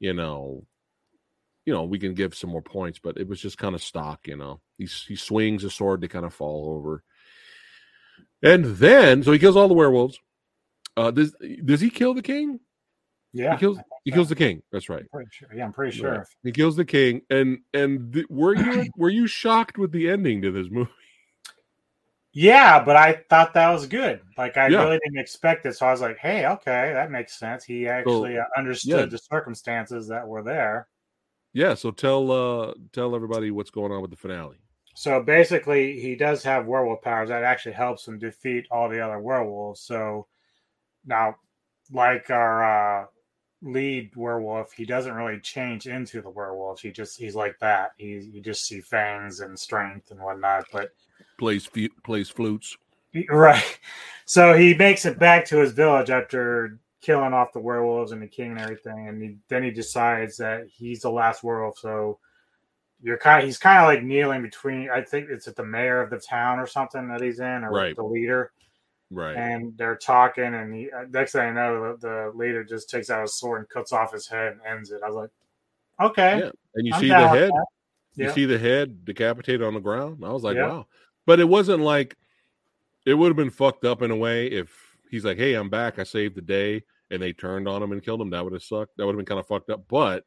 you 0.00 0.14
know, 0.14 0.66
you 1.64 1.72
know, 1.72 1.84
we 1.84 1.98
can 1.98 2.14
give 2.14 2.34
some 2.34 2.50
more 2.50 2.62
points. 2.62 2.98
But 2.98 3.16
it 3.18 3.28
was 3.28 3.40
just 3.40 3.58
kind 3.58 3.74
of 3.74 3.82
stock. 3.82 4.26
You 4.26 4.36
know, 4.36 4.60
he 4.78 4.86
he 4.86 5.16
swings 5.16 5.64
a 5.64 5.70
sword, 5.70 6.00
they 6.00 6.08
kind 6.08 6.24
of 6.26 6.34
fall 6.34 6.74
over, 6.76 7.02
and 8.42 8.64
then 8.76 9.22
so 9.22 9.32
he 9.32 9.38
kills 9.38 9.56
all 9.56 9.68
the 9.68 9.74
werewolves. 9.74 10.18
Uh, 10.96 11.10
does 11.10 11.34
does 11.64 11.80
he 11.80 11.90
kill 11.90 12.14
the 12.14 12.22
king? 12.22 12.60
yeah, 13.32 13.54
He 13.54 13.60
kills 13.60 13.78
he 14.04 14.10
so. 14.10 14.14
kills 14.16 14.28
the 14.28 14.34
king. 14.34 14.62
That's 14.72 14.88
right. 14.88 15.04
I'm 15.14 15.24
sure. 15.30 15.48
Yeah, 15.54 15.64
I'm 15.64 15.72
pretty 15.72 15.96
sure. 15.96 16.18
Right. 16.18 16.26
He 16.42 16.52
kills 16.52 16.76
the 16.76 16.84
king, 16.84 17.22
and 17.30 17.60
and 17.72 18.12
th- 18.12 18.26
were 18.28 18.54
you 18.54 18.90
were 18.96 19.10
you 19.10 19.26
shocked 19.26 19.78
with 19.78 19.92
the 19.92 20.10
ending 20.10 20.42
to 20.42 20.50
this 20.50 20.68
movie? 20.70 20.90
Yeah, 22.34 22.82
but 22.82 22.96
I 22.96 23.22
thought 23.28 23.52
that 23.54 23.70
was 23.70 23.86
good. 23.86 24.20
Like 24.38 24.56
I 24.56 24.68
Yeah. 24.68 24.84
really 24.84 24.98
didn't 25.04 25.18
expect 25.18 25.66
it, 25.66 25.76
so 25.76 25.86
I 25.86 25.90
was 25.92 26.00
like, 26.00 26.16
"Hey, 26.18 26.46
okay, 26.46 26.92
that 26.94 27.10
makes 27.10 27.38
sense." 27.38 27.62
He 27.64 27.86
actually 27.88 28.38
uh, 28.38 28.44
understood 28.56 28.98
yeah. 29.00 29.04
the 29.06 29.18
circumstances 29.18 30.08
that 30.08 30.26
were 30.26 30.42
there. 30.42 30.88
Yeah, 31.52 31.74
so 31.74 31.90
tell 31.90 32.30
uh 32.30 32.74
tell 32.92 33.14
everybody 33.14 33.50
what's 33.50 33.70
going 33.70 33.92
on 33.92 34.02
with 34.02 34.10
the 34.10 34.16
finale. 34.16 34.56
So 34.94 35.22
basically, 35.22 36.00
he 36.00 36.14
does 36.14 36.42
have 36.42 36.66
werewolf 36.66 37.02
powers 37.02 37.30
that 37.30 37.44
actually 37.44 37.72
helps 37.72 38.06
him 38.06 38.18
defeat 38.18 38.66
all 38.70 38.88
the 38.88 39.00
other 39.00 39.18
werewolves. 39.18 39.80
So 39.80 40.26
now, 41.06 41.36
like 41.90 42.30
our 42.30 43.02
uh, 43.02 43.06
lead 43.62 44.14
werewolf, 44.16 44.72
he 44.72 44.84
doesn't 44.84 45.14
really 45.14 45.40
change 45.40 45.86
into 45.86 46.20
the 46.20 46.30
werewolf. 46.30 46.80
He 46.80 46.90
just 46.90 47.18
he's 47.18 47.34
like 47.34 47.58
that. 47.60 47.92
He 47.96 48.30
you 48.32 48.40
just 48.40 48.66
see 48.66 48.80
fangs 48.80 49.40
and 49.40 49.58
strength 49.58 50.10
and 50.10 50.20
whatnot. 50.20 50.66
But 50.72 50.90
Plays 51.38 51.68
plays 52.04 52.28
flutes. 52.28 52.76
right, 53.28 53.78
so 54.24 54.54
he 54.54 54.74
makes 54.74 55.04
it 55.04 55.18
back 55.18 55.44
to 55.46 55.58
his 55.58 55.72
village 55.72 56.08
after 56.10 56.78
killing 57.02 57.34
off 57.34 57.52
the 57.52 57.60
werewolves 57.60 58.12
and 58.12 58.22
the 58.22 58.26
king 58.26 58.52
and 58.52 58.60
everything, 58.60 59.08
and 59.08 59.22
he, 59.22 59.36
then 59.48 59.62
he 59.62 59.70
decides 59.70 60.36
that 60.38 60.66
he's 60.72 61.00
the 61.00 61.10
last 61.10 61.42
werewolf. 61.44 61.78
So 61.78 62.18
you're 63.02 63.18
kind 63.18 63.40
of 63.40 63.44
he's 63.44 63.58
kind 63.58 63.80
of 63.82 63.86
like 63.88 64.02
kneeling 64.02 64.40
between. 64.42 64.88
I 64.88 65.02
think 65.02 65.28
it's 65.28 65.48
at 65.48 65.56
the 65.56 65.64
mayor 65.64 66.00
of 66.00 66.08
the 66.10 66.18
town 66.20 66.58
or 66.58 66.66
something 66.66 67.08
that 67.08 67.20
he's 67.20 67.40
in, 67.40 67.64
or 67.64 67.70
Right. 67.72 67.96
the 67.96 68.04
leader, 68.04 68.52
Right. 69.10 69.36
and 69.36 69.76
they're 69.76 69.96
talking. 69.96 70.54
And 70.54 70.72
he, 70.74 70.90
uh, 70.90 71.04
next 71.10 71.32
thing 71.32 71.42
I 71.42 71.50
know, 71.50 71.96
the, 72.00 72.08
the 72.32 72.32
leader 72.38 72.62
just 72.64 72.88
takes 72.88 73.10
out 73.10 73.22
his 73.22 73.34
sword 73.34 73.60
and 73.60 73.68
cuts 73.68 73.92
off 73.92 74.12
his 74.12 74.28
head 74.28 74.52
and 74.52 74.60
ends 74.64 74.90
it. 74.92 75.00
I 75.04 75.08
was 75.08 75.16
like, 75.16 75.30
okay, 76.00 76.38
Yeah. 76.38 76.50
And 76.76 76.86
you 76.86 76.94
I'm 76.94 77.00
see 77.00 77.08
the 77.08 77.28
head, 77.28 77.50
that. 77.50 77.66
you 78.14 78.30
see 78.30 78.44
the 78.46 78.58
head 78.58 79.04
decapitated 79.04 79.62
on 79.62 79.74
the 79.74 79.80
ground. 79.80 80.24
I 80.24 80.30
was 80.30 80.44
like, 80.44 80.56
Yeah. 80.56 80.68
wow. 80.68 80.86
But 81.26 81.40
it 81.40 81.48
wasn't 81.48 81.82
like 81.82 82.16
it 83.04 83.14
would 83.14 83.28
have 83.28 83.36
been 83.36 83.50
fucked 83.50 83.84
up 83.84 84.00
in 84.02 84.12
a 84.12 84.16
way 84.16 84.46
if 84.46 84.91
he's 85.12 85.24
like, 85.24 85.38
Hey, 85.38 85.54
I'm 85.54 85.70
back, 85.70 86.00
I 86.00 86.02
saved 86.02 86.34
the 86.34 86.42
day, 86.42 86.82
and 87.12 87.22
they 87.22 87.32
turned 87.32 87.68
on 87.68 87.82
him 87.84 87.92
and 87.92 88.02
killed 88.02 88.20
him. 88.20 88.30
That 88.30 88.42
would 88.42 88.52
have 88.54 88.64
sucked. 88.64 88.96
That 88.96 89.06
would 89.06 89.12
have 89.12 89.18
been 89.18 89.26
kind 89.26 89.38
of 89.40 89.46
fucked 89.46 89.70
up. 89.70 89.84
But 89.88 90.24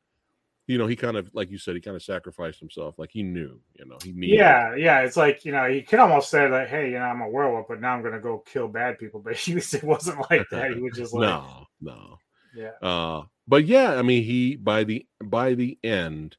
you 0.67 0.77
know, 0.79 0.87
he 0.87 0.95
kind 0.95 1.17
of 1.17 1.29
like 1.33 1.51
you 1.51 1.57
said, 1.57 1.75
he 1.75 1.81
kind 1.81 1.95
of 1.95 2.01
sacrificed 2.03 2.59
himself. 2.59 2.97
Like 2.97 3.11
he 3.11 3.21
knew, 3.23 3.59
you 3.77 3.85
know, 3.85 3.97
he 4.03 4.13
knew. 4.13 4.35
Yeah, 4.35 4.75
yeah. 4.75 5.01
It's 5.01 5.17
like 5.17 5.45
you 5.45 5.51
know, 5.51 5.69
he 5.69 5.81
could 5.81 5.99
almost 5.99 6.29
say 6.31 6.49
like, 6.49 6.69
"Hey, 6.69 6.87
you 6.91 6.99
know, 6.99 7.05
I'm 7.05 7.21
a 7.21 7.29
werewolf, 7.29 7.67
but 7.67 7.81
now 7.81 7.93
I'm 7.93 8.01
going 8.01 8.13
to 8.13 8.19
go 8.19 8.39
kill 8.39 8.67
bad 8.67 8.97
people." 8.97 9.19
But 9.23 9.35
he 9.35 9.53
was, 9.55 9.73
it 9.73 9.83
wasn't 9.83 10.19
like 10.31 10.47
that. 10.51 10.71
He 10.71 10.81
was 10.81 10.95
just 10.95 11.13
like, 11.13 11.29
no, 11.29 11.67
no. 11.81 12.17
yeah, 12.53 12.71
Uh, 12.81 13.23
but 13.47 13.65
yeah, 13.65 13.95
I 13.95 14.01
mean, 14.01 14.23
he 14.23 14.55
by 14.55 14.83
the 14.83 15.05
by 15.23 15.53
the 15.53 15.77
end, 15.83 16.37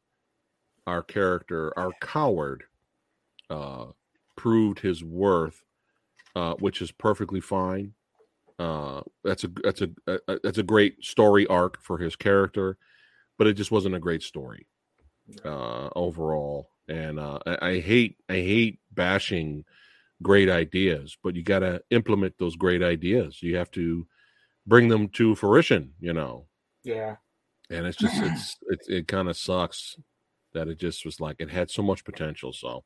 our 0.87 1.03
character, 1.03 1.73
our 1.79 1.93
coward, 2.01 2.65
uh, 3.51 3.87
proved 4.37 4.81
his 4.81 5.05
worth, 5.05 5.63
uh, 6.35 6.55
which 6.55 6.83
is 6.83 6.91
perfectly 6.93 7.41
fine. 7.41 7.95
Uh, 8.59 9.03
that's 9.23 9.45
a 9.45 9.49
that's 9.63 9.83
a, 9.83 9.91
a 10.07 10.39
that's 10.43 10.59
a 10.59 10.63
great 10.63 11.05
story 11.05 11.47
arc 11.47 11.81
for 11.83 11.99
his 11.99 12.17
character, 12.17 12.79
but 13.39 13.47
it 13.47 13.55
just 13.55 13.71
wasn't 13.71 13.95
a 13.95 14.01
great 14.01 14.23
story 14.23 14.67
uh, 15.45 15.89
overall. 15.95 16.71
And 16.89 17.19
uh, 17.19 17.39
I, 17.47 17.71
I 17.71 17.81
hate 17.81 18.17
I 18.29 18.35
hate 18.35 18.79
bashing 18.93 19.65
great 20.23 20.49
ideas, 20.49 21.19
but 21.23 21.35
you 21.35 21.43
got 21.43 21.59
to 21.59 21.83
implement 21.91 22.39
those 22.39 22.57
great 22.57 22.83
ideas. 22.83 23.43
You 23.43 23.57
have 23.57 23.71
to 23.73 24.07
bring 24.67 24.89
them 24.89 25.09
to 25.11 25.35
fruition. 25.35 25.93
You 26.01 26.15
know, 26.15 26.47
yeah. 26.83 27.17
and 27.69 27.87
it's 27.87 27.99
just 27.99 28.23
it's 28.23 28.57
it, 28.69 28.81
it 28.89 29.09
kind 29.09 29.29
of 29.29 29.37
sucks 29.37 29.97
that 30.55 30.69
it 30.69 30.79
just 30.79 31.05
was 31.05 31.21
like 31.21 31.37
it 31.39 31.51
had 31.51 31.71
so 31.71 31.83
much 31.83 32.03
potential 32.03 32.51
so 32.51 32.83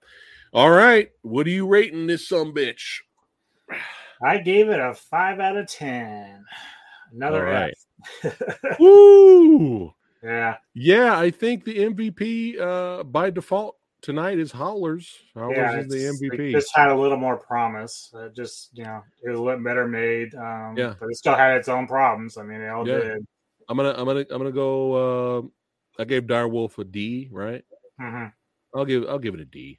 all 0.52 0.70
right 0.70 1.10
what 1.22 1.46
are 1.46 1.50
you 1.50 1.66
rating 1.66 2.08
this 2.08 2.26
some 2.28 2.52
bitch 2.52 2.98
I 4.22 4.38
gave 4.38 4.68
it 4.68 4.80
a 4.80 4.94
five 4.94 5.40
out 5.40 5.56
of 5.56 5.66
ten. 5.66 6.44
Another 7.12 7.46
All 7.46 7.52
right. 7.52 7.74
F. 8.22 8.40
Woo! 8.80 9.92
yeah, 10.22 10.56
yeah 10.74 11.18
i 11.18 11.30
think 11.30 11.64
the 11.64 11.74
mvp 11.78 12.60
uh 12.60 13.02
by 13.04 13.30
default 13.30 13.76
tonight 14.02 14.38
is 14.38 14.52
howlers 14.52 15.16
howlers 15.34 15.56
yeah. 15.56 15.80
is 15.80 15.88
the 15.88 16.28
mvp 16.28 16.48
It 16.48 16.52
just 16.52 16.76
had 16.76 16.90
a 16.90 16.94
little 16.94 17.16
more 17.16 17.36
promise. 17.38 18.12
It 18.14 18.34
just 18.34 18.70
you 18.76 18.84
know, 18.84 19.02
it 19.22 19.30
was 19.30 19.38
a 19.38 19.42
little 19.42 19.62
better 19.64 19.86
made. 19.86 20.34
Um, 20.34 20.74
Yeah. 20.76 20.94
but 21.00 21.08
it 21.10 21.16
still 21.16 21.34
had 21.34 21.56
its 21.56 21.68
own 21.68 21.86
problems. 21.86 22.36
I 22.36 22.42
mean, 22.42 22.60
they 22.60 22.68
all 22.68 22.86
Yeah. 22.86 23.00
did. 23.00 23.26
i'm 23.68 23.76
gonna 23.76 23.94
i'm 23.96 24.04
gonna 24.06 24.26
i'm 24.30 24.38
gonna 24.38 24.52
go 24.52 25.38
uh 25.38 25.42
i 26.02 26.04
gave 26.04 26.24
direwolf 26.24 26.78
a 26.78 26.84
d 26.84 27.28
right 27.30 27.64
hmm 27.98 28.26
i'll 28.74 28.84
give 28.84 29.04
i'll 29.08 29.18
give 29.18 29.34
it 29.34 29.40
a 29.40 29.44
d 29.44 29.78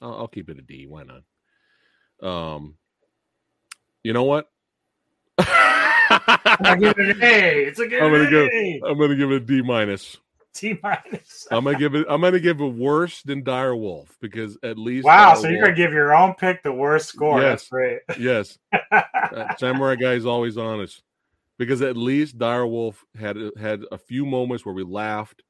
i'll, 0.00 0.14
I'll 0.14 0.28
keep 0.28 0.48
it 0.48 0.58
a 0.58 0.62
d 0.62 0.86
why 0.86 1.04
not 1.04 1.22
um 2.28 2.76
you 4.04 4.12
know 4.12 4.24
what 4.24 4.48
I 5.38 6.76
give 6.78 6.98
it 6.98 7.16
an 7.16 7.22
A. 7.22 7.64
It's 7.64 7.78
a 7.78 7.86
good 7.86 8.02
I'm 8.02 8.12
gonna 8.12 8.30
go- 8.30 8.48
A. 8.52 8.80
I'm 8.86 8.98
gonna 8.98 9.16
give 9.16 9.30
it 9.30 9.36
a 9.36 9.40
D 9.40 9.62
minus. 9.62 10.16
T 10.52 10.76
minus. 10.82 11.46
I'm 11.50 11.64
gonna 11.64 11.78
give 11.78 11.94
it. 11.94 12.06
I'm 12.08 12.20
gonna 12.20 12.40
give 12.40 12.60
it 12.60 12.64
worse 12.66 13.22
than 13.22 13.44
Dire 13.44 13.76
Wolf 13.76 14.16
because 14.20 14.58
at 14.64 14.76
least 14.78 15.04
Wow, 15.06 15.34
Dire 15.34 15.42
so 15.42 15.48
you're 15.48 15.62
gonna 15.62 15.76
give 15.76 15.92
your 15.92 16.12
own 16.14 16.34
pick 16.34 16.62
the 16.62 16.72
worst 16.72 17.08
score. 17.08 17.40
That's 17.40 17.64
Yes. 17.64 17.68
great. 17.68 17.98
yes, 18.18 18.58
Phat 18.90 19.58
Samurai 19.60 19.94
Guy 19.94 20.12
is 20.14 20.26
always 20.26 20.58
honest 20.58 21.02
because 21.58 21.80
at 21.82 21.96
least 21.96 22.36
Dire 22.38 22.66
Wolf 22.66 23.04
had 23.18 23.36
had 23.58 23.82
a 23.92 23.98
few 23.98 24.26
moments 24.26 24.66
where 24.66 24.74
we 24.74 24.82
laughed, 24.82 25.42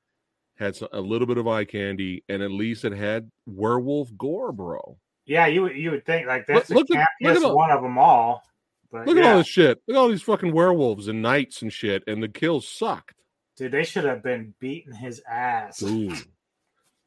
had 0.59 0.77
some, 0.77 0.89
a 0.93 1.01
little 1.01 1.27
bit 1.27 1.39
of 1.39 1.49
eye 1.49 1.65
candy, 1.65 2.23
and 2.29 2.43
at 2.43 2.51
least 2.51 2.85
it 2.85 2.93
had 2.93 3.31
werewolf 3.47 4.11
gore, 4.19 4.53
bro. 4.53 4.99
Yeah, 5.31 5.47
you 5.47 5.63
would 5.63 5.77
you 5.77 5.93
would 5.93 6.05
think 6.05 6.27
like 6.27 6.45
that's 6.49 6.71
Look- 6.71 6.89
the 6.89 6.95
look 6.95 7.01
at- 7.01 7.09
look 7.23 7.37
at 7.37 7.43
all- 7.45 7.57
one 7.57 7.71
of 7.71 7.83
them 7.83 7.97
all. 7.99 8.43
But 8.91 9.07
Look 9.07 9.17
at 9.17 9.25
all 9.25 9.39
this 9.39 9.47
shit. 9.47 9.81
Look 9.87 9.97
at 9.97 10.01
all 10.01 10.09
these 10.09 10.23
fucking 10.23 10.53
werewolves 10.53 11.07
and 11.07 11.23
knights 11.23 11.63
and 11.63 11.73
shit, 11.73 12.03
and 12.09 12.21
the 12.21 12.29
kills 12.29 12.67
sucked. 12.67 13.15
dude, 13.57 13.71
they 13.71 13.85
should 13.85 14.03
have 14.05 14.25
been 14.25 14.55
beating 14.59 14.93
his 14.95 15.23
ass. 15.31 15.79
dude, 15.79 16.19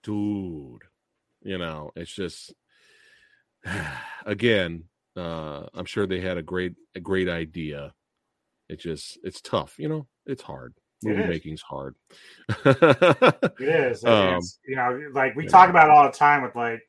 dude. 0.04 0.84
You 1.42 1.58
know, 1.58 1.92
it's 1.98 2.14
just 2.16 2.54
again. 4.26 4.86
Uh, 5.16 5.68
I'm 5.76 5.86
sure 5.86 6.08
they 6.08 6.22
had 6.22 6.38
a 6.38 6.42
great, 6.42 6.74
a 6.96 7.00
great 7.00 7.30
idea. 7.30 7.94
It 8.70 8.80
just, 8.80 9.20
it's 9.24 9.42
tough. 9.42 9.76
You 9.78 9.90
know, 9.90 10.08
it's 10.26 10.42
hard. 10.42 10.74
Movie 11.04 11.22
is. 11.24 11.30
making's 11.30 11.62
hard. 11.62 11.96
It 12.66 13.54
is. 13.60 14.04
Um, 14.06 14.28
It's- 14.28 14.60
you 14.66 14.76
know, 14.78 15.02
like 15.14 15.36
we 15.36 15.44
yeah. 15.44 15.50
talk 15.50 15.70
about 15.70 15.90
it 15.90 15.92
all 15.92 16.06
the 16.10 16.18
time 16.18 16.42
with 16.44 16.56
like 16.56 16.82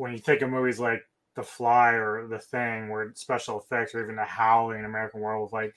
when 0.00 0.12
you 0.12 0.18
think 0.18 0.40
of 0.40 0.48
movies 0.48 0.80
like 0.80 1.02
The 1.36 1.42
Fly 1.42 1.90
or 1.92 2.26
The 2.26 2.38
Thing, 2.38 2.88
where 2.88 3.12
special 3.14 3.60
effects 3.60 3.94
or 3.94 4.02
even 4.02 4.16
The 4.16 4.24
Howling, 4.24 4.84
American 4.84 5.20
Werewolf, 5.20 5.52
like 5.52 5.74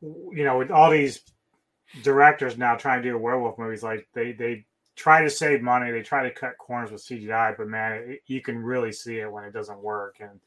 you 0.00 0.44
know, 0.44 0.58
with 0.58 0.70
all 0.70 0.90
these 0.90 1.20
directors 2.02 2.56
now 2.56 2.74
trying 2.76 3.02
to 3.02 3.10
do 3.10 3.18
werewolf 3.18 3.58
movies, 3.58 3.82
like 3.82 4.08
they 4.14 4.32
they 4.32 4.64
try 4.94 5.22
to 5.22 5.28
save 5.28 5.60
money, 5.60 5.90
they 5.90 6.00
try 6.02 6.22
to 6.22 6.30
cut 6.30 6.56
corners 6.58 6.90
with 6.90 7.04
CGI, 7.04 7.54
but 7.58 7.68
man, 7.68 7.92
it, 7.92 8.22
you 8.26 8.40
can 8.40 8.58
really 8.62 8.92
see 8.92 9.18
it 9.18 9.30
when 9.30 9.44
it 9.44 9.52
doesn't 9.52 9.82
work 9.82 10.16
and. 10.20 10.40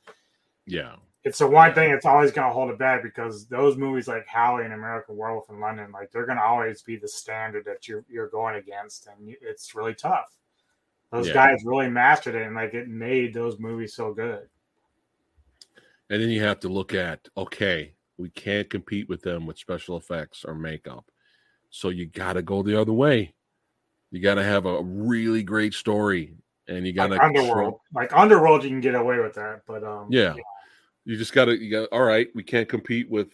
yeah, 0.65 0.95
it's 1.23 1.39
the 1.39 1.47
one 1.47 1.73
thing 1.73 1.91
that's 1.91 2.05
always 2.05 2.31
going 2.31 2.47
to 2.47 2.53
hold 2.53 2.71
it 2.71 2.79
back 2.79 3.03
because 3.03 3.45
those 3.45 3.77
movies 3.77 4.07
like 4.07 4.25
Howling 4.25 4.65
and 4.65 4.73
American 4.73 5.17
Werewolf 5.17 5.49
in 5.49 5.59
London, 5.59 5.91
like 5.91 6.11
they're 6.11 6.25
going 6.25 6.37
to 6.37 6.43
always 6.43 6.81
be 6.81 6.95
the 6.95 7.07
standard 7.07 7.65
that 7.65 7.87
you're 7.87 8.05
you're 8.09 8.29
going 8.29 8.55
against, 8.55 9.07
and 9.07 9.35
it's 9.41 9.75
really 9.75 9.93
tough. 9.93 10.38
Those 11.11 11.27
Yeah. 11.27 11.33
guys 11.33 11.63
really 11.65 11.89
mastered 11.89 12.35
it, 12.35 12.45
and 12.45 12.55
like 12.55 12.73
it 12.73 12.87
made 12.87 13.33
those 13.33 13.59
movies 13.59 13.95
so 13.95 14.13
good. 14.13 14.47
and 16.11 16.21
then 16.21 16.29
you 16.29 16.41
have 16.41 16.59
to 16.61 16.69
look 16.69 16.93
at 16.93 17.27
okay, 17.37 17.93
we 18.17 18.29
can't 18.29 18.69
compete 18.69 19.07
with 19.09 19.21
them 19.21 19.45
with 19.45 19.57
special 19.57 19.95
effects 19.97 20.43
or 20.43 20.55
makeup, 20.55 21.05
so 21.69 21.89
you 21.89 22.05
got 22.05 22.33
to 22.33 22.41
go 22.41 22.63
the 22.63 22.79
other 22.79 22.93
way. 22.93 23.33
You 24.11 24.19
got 24.21 24.35
to 24.35 24.43
have 24.43 24.65
a 24.65 24.81
really 24.83 25.43
great 25.43 25.73
story, 25.73 26.35
and 26.67 26.85
you 26.85 26.93
got 26.93 27.11
Like 27.11 27.19
to 27.21 27.25
Underworld, 27.25 27.79
like 27.93 28.11
Underworld, 28.15 28.63
you 28.63 28.69
can 28.69 28.81
get 28.81 28.95
away 28.95 29.19
with 29.19 29.35
that, 29.35 29.61
but 29.67 29.83
um, 29.83 30.07
Yeah. 30.09 30.35
you 31.05 31.15
just 31.17 31.33
gotta 31.33 31.57
you 31.57 31.71
got 31.71 31.89
all 31.91 32.03
right 32.03 32.27
we 32.35 32.43
can't 32.43 32.69
compete 32.69 33.09
with 33.09 33.29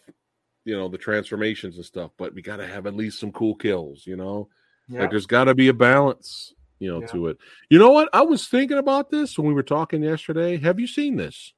you 0.63 0.75
know 0.77 0.87
the 0.87 0.97
transformations 0.97 1.75
and 1.75 1.85
stuff 1.85 2.11
but 2.17 2.33
we 2.33 2.41
gotta 2.41 2.65
have 2.65 2.85
at 2.85 2.95
least 2.95 3.19
some 3.19 3.31
cool 3.31 3.55
kills 3.55 4.05
you 4.07 4.15
know 4.15 4.47
yeah, 4.87 5.01
like 5.01 5.09
there's 5.09 5.25
gotta 5.25 5.53
be 5.53 5.67
a 5.67 5.73
balance 5.73 6.53
you 6.79 6.91
know 6.91 7.01
Yeah. 7.01 7.07
to 7.07 7.27
it 7.27 7.37
you 7.69 7.79
know 7.79 7.91
what 7.91 8.09
i 8.13 8.21
was 8.21 8.47
thinking 8.47 8.77
about 8.77 9.09
this 9.09 9.37
when 9.37 9.47
we 9.47 9.53
were 9.53 9.63
talking 9.63 10.03
yesterday 10.03 10.57
have 10.57 10.79
you 10.79 10.87
seen 10.87 11.15
this 11.15 11.53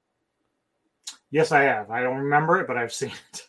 yes, 1.32 1.51
I 1.51 1.63
have. 1.63 1.91
I 1.91 2.01
don't 2.03 2.18
remember 2.20 2.59
it, 2.61 2.68
but 2.68 2.78
I've 2.78 2.93
seen 2.93 3.11
it. 3.34 3.47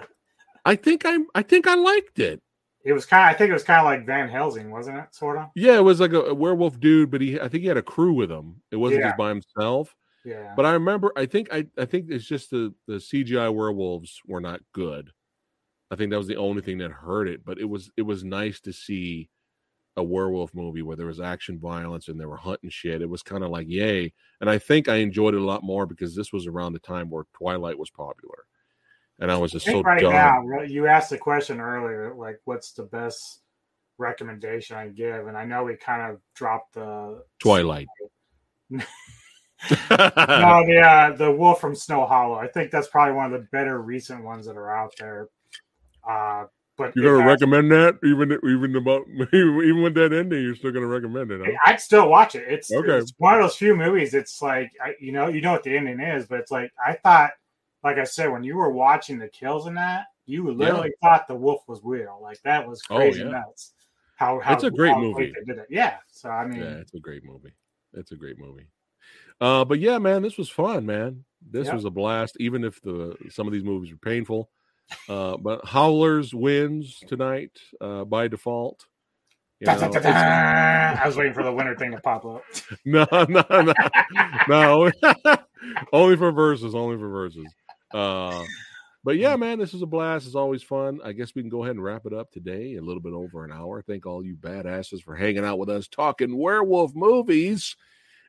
i 0.64 0.74
think 0.76 1.02
i 1.04 1.16
i 1.34 1.42
think 1.42 1.66
i 1.66 1.74
liked 1.74 2.18
it 2.18 2.40
It 2.84 2.92
was 2.92 3.04
kind. 3.06 3.28
of 3.28 3.34
I 3.34 3.38
think 3.38 3.50
it 3.50 3.52
was 3.52 3.64
kind 3.64 3.80
of 3.80 3.84
like 3.84 4.04
Van 4.06 4.28
Helsing, 4.28 4.70
wasn't 4.70 4.98
it? 4.98 5.06
Sort 5.14 5.38
of. 5.38 5.46
yeah 5.54 5.76
it 5.76 5.82
was 5.84 6.00
like 6.00 6.12
a, 6.12 6.20
a 6.22 6.34
werewolf 6.34 6.78
dude 6.80 7.10
but 7.10 7.20
he 7.20 7.40
i 7.40 7.48
think 7.48 7.62
he 7.62 7.68
had 7.68 7.76
a 7.76 7.82
crew 7.82 8.12
with 8.12 8.30
him 8.30 8.60
it 8.70 8.76
wasn't 8.76 9.00
Yeah. 9.00 9.08
just 9.08 9.18
by 9.18 9.28
himself 9.30 9.94
Yeah. 10.24 10.54
But 10.56 10.66
I 10.66 10.72
remember, 10.72 11.12
I 11.16 11.26
think, 11.26 11.46
I, 11.52 11.66
I 11.78 11.84
think 11.84 12.10
it's 12.10 12.26
just 12.26 12.50
the 12.50 12.74
the 12.88 12.94
CGI 13.08 13.48
werewolves 13.54 14.20
were 14.26 14.40
not 14.40 14.60
good. 14.72 15.12
I 15.92 15.94
think 15.94 16.10
that 16.10 16.18
was 16.18 16.26
the 16.26 16.42
only 16.46 16.62
thing 16.62 16.78
that 16.78 16.90
hurt 16.90 17.28
it. 17.28 17.44
But 17.44 17.58
it 17.60 17.68
was 17.74 17.90
it 17.96 18.02
was 18.02 18.24
nice 18.24 18.58
to 18.62 18.72
see 18.72 19.28
a 19.96 20.02
werewolf 20.02 20.54
movie 20.54 20.82
where 20.82 20.96
there 20.96 21.06
was 21.06 21.20
action 21.20 21.58
violence 21.58 22.08
and 22.08 22.20
they 22.20 22.26
were 22.26 22.36
hunting 22.36 22.70
shit. 22.70 23.02
It 23.02 23.08
was 23.08 23.22
kind 23.22 23.42
of 23.42 23.50
like 23.50 23.68
yay, 23.68 24.12
and 24.40 24.50
I 24.50 24.58
think 24.58 24.88
I 24.88 24.96
enjoyed 24.96 25.34
it 25.34 25.40
a 25.40 25.44
lot 25.44 25.62
more 25.62 25.86
because 25.86 26.14
this 26.14 26.32
was 26.32 26.46
around 26.46 26.72
the 26.72 26.78
time 26.78 27.10
where 27.10 27.24
Twilight 27.32 27.78
was 27.78 27.90
popular, 27.90 28.44
and 29.18 29.30
I 29.30 29.36
was 29.36 29.52
just 29.52 29.66
think 29.66 29.84
so 29.84 29.88
right 29.88 30.00
dumb. 30.00 30.12
now, 30.12 30.62
you 30.62 30.86
asked 30.86 31.10
the 31.10 31.18
question 31.18 31.60
earlier, 31.60 32.14
like, 32.14 32.40
what's 32.44 32.72
the 32.72 32.84
best 32.84 33.40
recommendation 33.98 34.76
I 34.76 34.88
give? 34.88 35.26
And 35.26 35.36
I 35.36 35.44
know 35.44 35.64
we 35.64 35.76
kind 35.76 36.12
of 36.12 36.20
dropped 36.34 36.74
the 36.74 37.22
Twilight. 37.38 37.88
no, 38.70 38.80
the 39.70 40.80
uh, 40.84 41.16
the 41.16 41.32
Wolf 41.32 41.60
from 41.60 41.74
Snow 41.74 42.06
Hollow. 42.06 42.34
I 42.34 42.48
think 42.48 42.70
that's 42.70 42.88
probably 42.88 43.14
one 43.14 43.32
of 43.32 43.32
the 43.32 43.48
better 43.52 43.80
recent 43.80 44.22
ones 44.22 44.46
that 44.46 44.56
are 44.56 44.74
out 44.74 44.92
there. 44.98 45.28
Uh, 46.08 46.44
but 46.76 46.92
You're 46.94 47.16
gonna 47.16 47.28
recommend 47.28 47.70
that 47.72 47.98
even 48.04 48.32
even 48.48 48.76
about 48.76 49.02
even 49.32 49.82
with 49.82 49.94
that 49.94 50.12
ending, 50.12 50.42
you're 50.42 50.54
still 50.54 50.72
gonna 50.72 50.86
recommend 50.86 51.30
it. 51.30 51.40
Huh? 51.42 51.52
I'd 51.66 51.80
still 51.80 52.08
watch 52.08 52.34
it. 52.34 52.44
It's, 52.48 52.70
Okay. 52.72 52.98
it's 52.98 53.14
one 53.18 53.34
of 53.36 53.42
those 53.42 53.56
few 53.56 53.74
movies. 53.76 54.14
It's 54.14 54.40
like 54.42 54.72
I, 54.82 54.94
you 55.00 55.12
know, 55.12 55.28
you 55.28 55.40
know 55.40 55.52
what 55.52 55.62
the 55.62 55.76
ending 55.76 56.00
is, 56.00 56.26
but 56.26 56.40
it's 56.40 56.50
like 56.50 56.70
I 56.84 56.94
thought, 56.94 57.30
like 57.82 57.98
I 57.98 58.04
said, 58.04 58.30
when 58.30 58.44
you 58.44 58.56
were 58.56 58.70
watching 58.70 59.18
the 59.18 59.28
kills 59.28 59.66
in 59.66 59.74
that, 59.74 60.06
you 60.26 60.50
literally 60.50 60.92
thought 61.02 61.28
the 61.28 61.34
wolf 61.34 61.62
was 61.68 61.80
real. 61.84 62.18
Like 62.20 62.40
that 62.42 62.66
was 62.66 62.82
crazy 62.82 63.00
Oh, 63.00 63.10
crazy 63.10 63.24
yeah. 63.24 63.30
nuts. 63.30 63.72
How 64.16 64.40
how 64.40 64.54
It's 64.54 64.64
a 64.64 64.70
great 64.70 64.96
movie. 64.96 65.32
They 65.38 65.44
did 65.52 65.58
it. 65.60 65.66
Yeah. 65.70 65.96
So 66.10 66.30
I 66.30 66.46
mean, 66.46 66.62
Yeah, 66.62 66.78
it's 66.78 66.94
a 66.94 67.00
great 67.00 67.24
movie. 67.24 67.52
It's 67.94 68.12
a 68.12 68.16
great 68.16 68.38
movie. 68.38 68.66
Uh, 69.40 69.64
but 69.64 69.78
yeah, 69.78 69.98
man, 69.98 70.22
this 70.22 70.38
was 70.38 70.48
fun, 70.48 70.86
man. 70.86 71.24
This 71.50 71.66
Yep. 71.66 71.74
was 71.74 71.84
a 71.84 71.90
blast, 71.90 72.36
even 72.40 72.64
if 72.64 72.80
the 72.80 73.14
some 73.30 73.46
of 73.46 73.52
these 73.52 73.64
movies 73.64 73.90
were 73.92 73.98
painful. 73.98 74.50
Uh, 75.08 75.36
but 75.36 75.64
Howlers 75.64 76.34
wins 76.34 76.98
tonight 77.06 77.52
uh, 77.80 78.04
by 78.04 78.28
default. 78.28 78.86
You 79.60 79.68
know, 79.68 79.78
da, 79.78 79.88
da, 79.88 80.00
da. 80.00 81.02
I 81.02 81.06
was 81.06 81.16
waiting 81.16 81.32
for 81.32 81.42
the 81.42 81.52
winner 81.52 81.74
thing 81.74 81.92
to 81.92 82.00
pop 82.00 82.24
up. 82.26 82.42
no, 82.84 83.06
no, 83.10 83.44
no, 83.50 83.72
no. 84.48 84.92
only 85.92 86.16
for 86.16 86.30
verses. 86.30 86.74
Only 86.74 86.98
for 86.98 87.08
verses. 87.08 87.46
Uh, 87.94 88.44
but 89.02 89.16
yeah, 89.16 89.36
man, 89.36 89.58
this 89.58 89.72
is 89.72 89.80
a 89.80 89.86
blast. 89.86 90.26
It's 90.26 90.34
always 90.34 90.62
fun. 90.62 91.00
I 91.02 91.12
guess 91.12 91.34
we 91.34 91.42
can 91.42 91.48
go 91.48 91.62
ahead 91.62 91.76
and 91.76 91.84
wrap 91.84 92.04
it 92.04 92.12
up 92.12 92.30
today. 92.32 92.74
A 92.74 92.82
little 92.82 93.00
bit 93.00 93.14
over 93.14 93.44
an 93.44 93.52
hour. 93.52 93.80
Thank 93.80 94.04
all 94.04 94.22
you 94.22 94.36
badasses 94.36 95.02
for 95.02 95.14
hanging 95.14 95.44
out 95.44 95.58
with 95.58 95.70
us, 95.70 95.88
talking 95.88 96.36
werewolf 96.36 96.92
movies. 96.94 97.76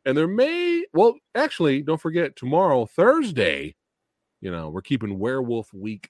And 0.06 0.18
there 0.18 0.28
may, 0.28 0.86
well, 0.94 1.16
actually, 1.36 1.82
don't 1.82 2.00
forget 2.00 2.38
tomorrow, 2.38 2.86
Thursday. 2.86 3.76
You 4.40 4.52
know, 4.52 4.70
we're 4.70 4.82
keeping 4.82 5.20
Werewolf 5.20 5.74
Week 5.74 6.10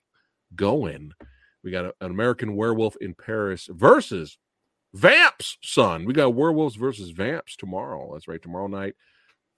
going. 0.55 1.11
We 1.63 1.71
got 1.71 1.85
a- 1.85 1.95
an 2.01 2.11
American 2.11 2.55
Werewolf 2.55 2.95
in 3.01 3.13
Paris 3.15 3.67
versus 3.71 4.37
Vamps, 4.93 5.57
son. 5.61 6.05
We 6.05 6.13
got 6.13 6.33
Werewolves 6.33 6.75
versus 6.75 7.11
Vamps 7.11 7.55
tomorrow. 7.55 8.11
That's 8.13 8.27
right, 8.27 8.41
tomorrow 8.41 8.67
night, 8.67 8.95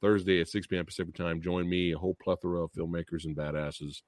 Thursday 0.01 0.41
at 0.41 0.49
6 0.49 0.67
p.m. 0.67 0.85
Pacific 0.85 1.15
time. 1.15 1.41
Join 1.41 1.69
me, 1.69 1.91
a 1.93 1.97
whole 1.97 2.15
plethora 2.21 2.63
of 2.63 2.71
filmmakers 2.73 3.25
and 3.25 3.35
badasses. 3.35 4.01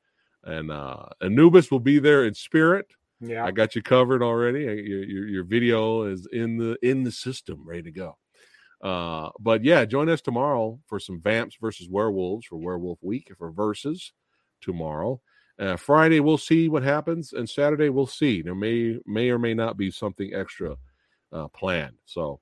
And 0.44 0.72
uh 0.72 1.06
Anubis 1.22 1.70
will 1.70 1.80
be 1.80 1.99
there 1.99 2.26
in 2.26 2.34
spirit. 2.34 2.88
Yeah. 3.20 3.45
I 3.45 3.52
got 3.52 3.76
you 3.76 3.84
covered 3.84 4.24
already. 4.24 4.62
Your, 4.62 5.03
your, 5.03 5.28
your 5.28 5.44
video 5.44 6.03
is 6.03 6.28
in 6.32 6.58
the 6.58 6.76
in 6.82 7.03
the 7.03 7.12
system, 7.12 7.64
ready 7.66 7.84
to 7.84 7.91
go. 7.91 8.18
Uh, 8.84 9.30
but 9.40 9.64
yeah, 9.64 9.86
join 9.86 10.10
us 10.10 10.22
tomorrow 10.22 10.80
for 10.88 10.99
some 10.99 11.22
Vamps 11.22 11.56
versus 11.62 11.88
Werewolves 11.88 12.48
for 12.48 12.58
Werewolf 12.58 12.98
Week 13.03 13.32
for 13.38 13.52
verses 13.52 14.12
tomorrow. 14.60 15.22
Uh, 15.61 15.77
Friday 15.77 16.19
we'll 16.19 16.39
see 16.39 16.67
what 16.69 16.81
happens, 16.81 17.33
and 17.33 17.47
Saturday 17.47 17.89
we'll 17.89 18.07
see. 18.07 18.41
There 18.41 18.55
may 18.55 18.99
may 19.05 19.29
or 19.29 19.38
may 19.38 19.53
not 19.53 19.77
be 19.77 19.91
something 19.91 20.33
extra 20.33 20.75
uh, 21.31 21.47
planned. 21.49 21.97
So, 22.05 22.39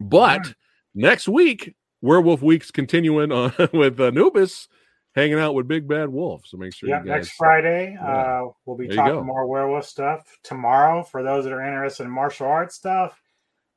but 0.00 0.40
Alright. 0.40 0.54
next 0.94 1.28
week 1.28 1.74
Werewolf 2.02 2.42
Week's 2.42 2.70
continuing 2.70 3.32
on 3.32 3.52
with 3.72 4.00
Anubis 4.00 4.68
hanging 5.14 5.38
out 5.38 5.54
with 5.54 5.66
Big 5.68 5.88
Bad 5.88 6.08
Wolf. 6.08 6.42
So 6.46 6.56
make 6.56 6.74
sure 6.74 6.88
Yeah, 6.88 7.00
next 7.04 7.30
Friday, 7.30 7.92
Yeah. 7.94 8.08
uh, 8.08 8.48
we'll 8.66 8.76
be 8.76 8.86
There 8.86 8.96
talking 8.96 9.24
more 9.24 9.46
werewolf 9.46 9.84
stuff. 9.84 10.38
Tomorrow, 10.42 11.02
for 11.02 11.22
those 11.22 11.44
that 11.44 11.52
are 11.52 11.64
interested 11.64 12.04
in 12.04 12.10
martial 12.10 12.46
arts 12.46 12.76
stuff, 12.76 13.20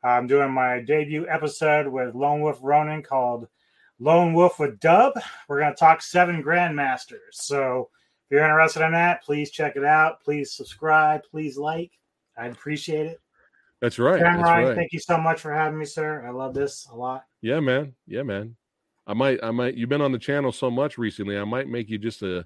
I'm 0.03 0.27
doing 0.27 0.51
my 0.51 0.81
debut 0.81 1.27
episode 1.27 1.87
with 1.87 2.15
Lone 2.15 2.41
Wolf 2.41 2.59
Ronan 2.61 3.03
called 3.03 3.47
Lone 3.99 4.33
Wolf 4.33 4.59
with 4.59 4.79
Dub. 4.79 5.13
We're 5.47 5.59
going 5.59 5.73
to 5.73 5.79
talk 5.79 6.01
seven 6.01 6.43
grandmasters. 6.43 7.33
So 7.33 7.89
if 8.31 8.35
you're 8.35 8.45
interested 8.45 8.81
in 8.85 8.93
that, 8.93 9.21
please 9.23 9.51
check 9.51 9.75
it 9.75 9.83
out. 9.83 10.23
Please 10.23 10.53
subscribe. 10.53 11.21
Please 11.29 11.57
like. 11.57 11.91
I'd 12.37 12.53
appreciate 12.53 13.05
it. 13.05 13.19
That's 13.81 13.99
right. 13.99 14.21
Ken 14.21 14.37
That's 14.37 14.43
Ryan, 14.43 14.67
right. 14.69 14.75
thank 14.77 14.93
you 14.93 14.99
so 14.99 15.17
much 15.17 15.41
for 15.41 15.53
having 15.53 15.77
me, 15.77 15.83
sir. 15.83 16.23
I 16.25 16.29
love 16.29 16.53
this 16.53 16.87
a 16.93 16.95
lot. 16.95 17.25
Yeah, 17.41 17.59
man. 17.59 17.93
Yeah, 18.07 18.23
man. 18.23 18.55
I 19.05 19.13
might, 19.13 19.39
I 19.43 19.51
might. 19.51 19.75
You've 19.75 19.89
been 19.89 20.01
on 20.01 20.13
the 20.13 20.17
channel 20.17 20.53
so 20.53 20.71
much 20.71 20.97
recently. 20.97 21.37
I 21.37 21.43
might 21.43 21.67
make 21.67 21.89
you 21.89 21.97
just 21.97 22.21
a. 22.21 22.45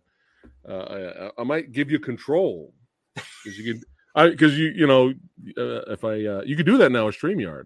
Uh, 0.67 1.29
I, 1.37 1.41
I 1.41 1.43
might 1.43 1.71
give 1.71 1.91
you 1.91 1.99
control 1.99 2.73
because 3.15 3.59
you 3.59 3.71
can. 3.71 3.83
I 4.15 4.29
because 4.29 4.57
you 4.57 4.69
you 4.69 4.87
know 4.87 5.09
uh, 5.55 5.91
if 5.91 6.03
I 6.03 6.25
uh, 6.25 6.41
you 6.47 6.55
could 6.55 6.65
do 6.65 6.79
that 6.79 6.91
now 6.91 7.05
with 7.05 7.15
Streamyard. 7.15 7.65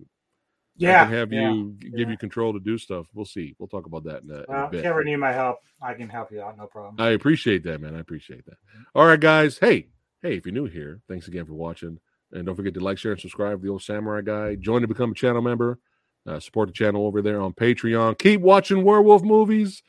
Yeah. 0.79 1.01
I 1.01 1.05
can 1.05 1.13
have 1.13 1.33
yeah. 1.33 1.51
you 1.51 1.75
give 1.79 1.91
yeah. 1.99 2.09
you 2.09 2.17
control 2.17 2.53
to 2.53 2.59
do 2.59 2.77
stuff. 2.77 3.07
We'll 3.13 3.25
see. 3.25 3.55
We'll 3.59 3.67
talk 3.67 3.85
about 3.85 4.05
that 4.05 4.23
in 4.23 4.31
a, 4.31 4.33
in 4.33 4.39
a 4.39 4.45
Well, 4.47 4.65
if 4.65 4.71
bit. 4.71 4.83
you 4.83 4.89
ever 4.89 5.03
need 5.03 5.17
my 5.17 5.33
help, 5.33 5.57
I 5.81 5.93
can 5.93 6.09
help 6.09 6.31
you 6.31 6.41
out. 6.41 6.57
No 6.57 6.67
problem. 6.67 6.95
I 6.97 7.09
appreciate 7.11 7.63
that, 7.63 7.81
man. 7.81 7.95
I 7.95 7.99
appreciate 7.99 8.45
that. 8.45 8.57
All 8.95 9.05
right, 9.05 9.19
guys. 9.19 9.57
Hey, 9.57 9.87
hey, 10.21 10.37
if 10.37 10.45
you're 10.45 10.53
new 10.53 10.65
here, 10.65 11.01
thanks 11.07 11.27
again 11.27 11.45
for 11.45 11.53
watching. 11.53 11.99
And 12.31 12.45
don't 12.45 12.55
forget 12.55 12.73
to 12.75 12.79
like, 12.79 12.97
share, 12.97 13.11
and 13.13 13.21
subscribe. 13.21 13.61
The 13.61 13.69
old 13.69 13.81
Samurai 13.81 14.21
Guy. 14.21 14.55
Join 14.55 14.81
to 14.81 14.87
become 14.87 15.11
a 15.11 15.15
channel 15.15 15.41
member. 15.41 15.79
Uh, 16.25 16.39
support 16.39 16.67
the 16.67 16.73
channel 16.73 17.05
over 17.07 17.21
there 17.21 17.41
on 17.41 17.53
Patreon. 17.53 18.17
Keep 18.17 18.41
watching 18.41 18.83
werewolf 18.83 19.23
movies. 19.23 19.81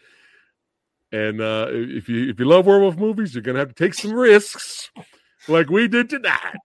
And 1.13 1.41
uh, 1.41 1.67
if 1.71 2.09
you 2.09 2.31
if 2.31 2.39
you 2.39 2.47
love 2.47 2.67
werewolf 2.67 2.97
movies, 2.97 3.35
you're 3.35 3.43
gonna 3.43 3.59
have 3.59 3.69
to 3.69 3.75
take 3.75 3.95
some 3.95 4.13
risks, 4.13 4.91
like 5.49 5.69
we 5.69 5.89
did 5.89 6.09
tonight. 6.09 6.57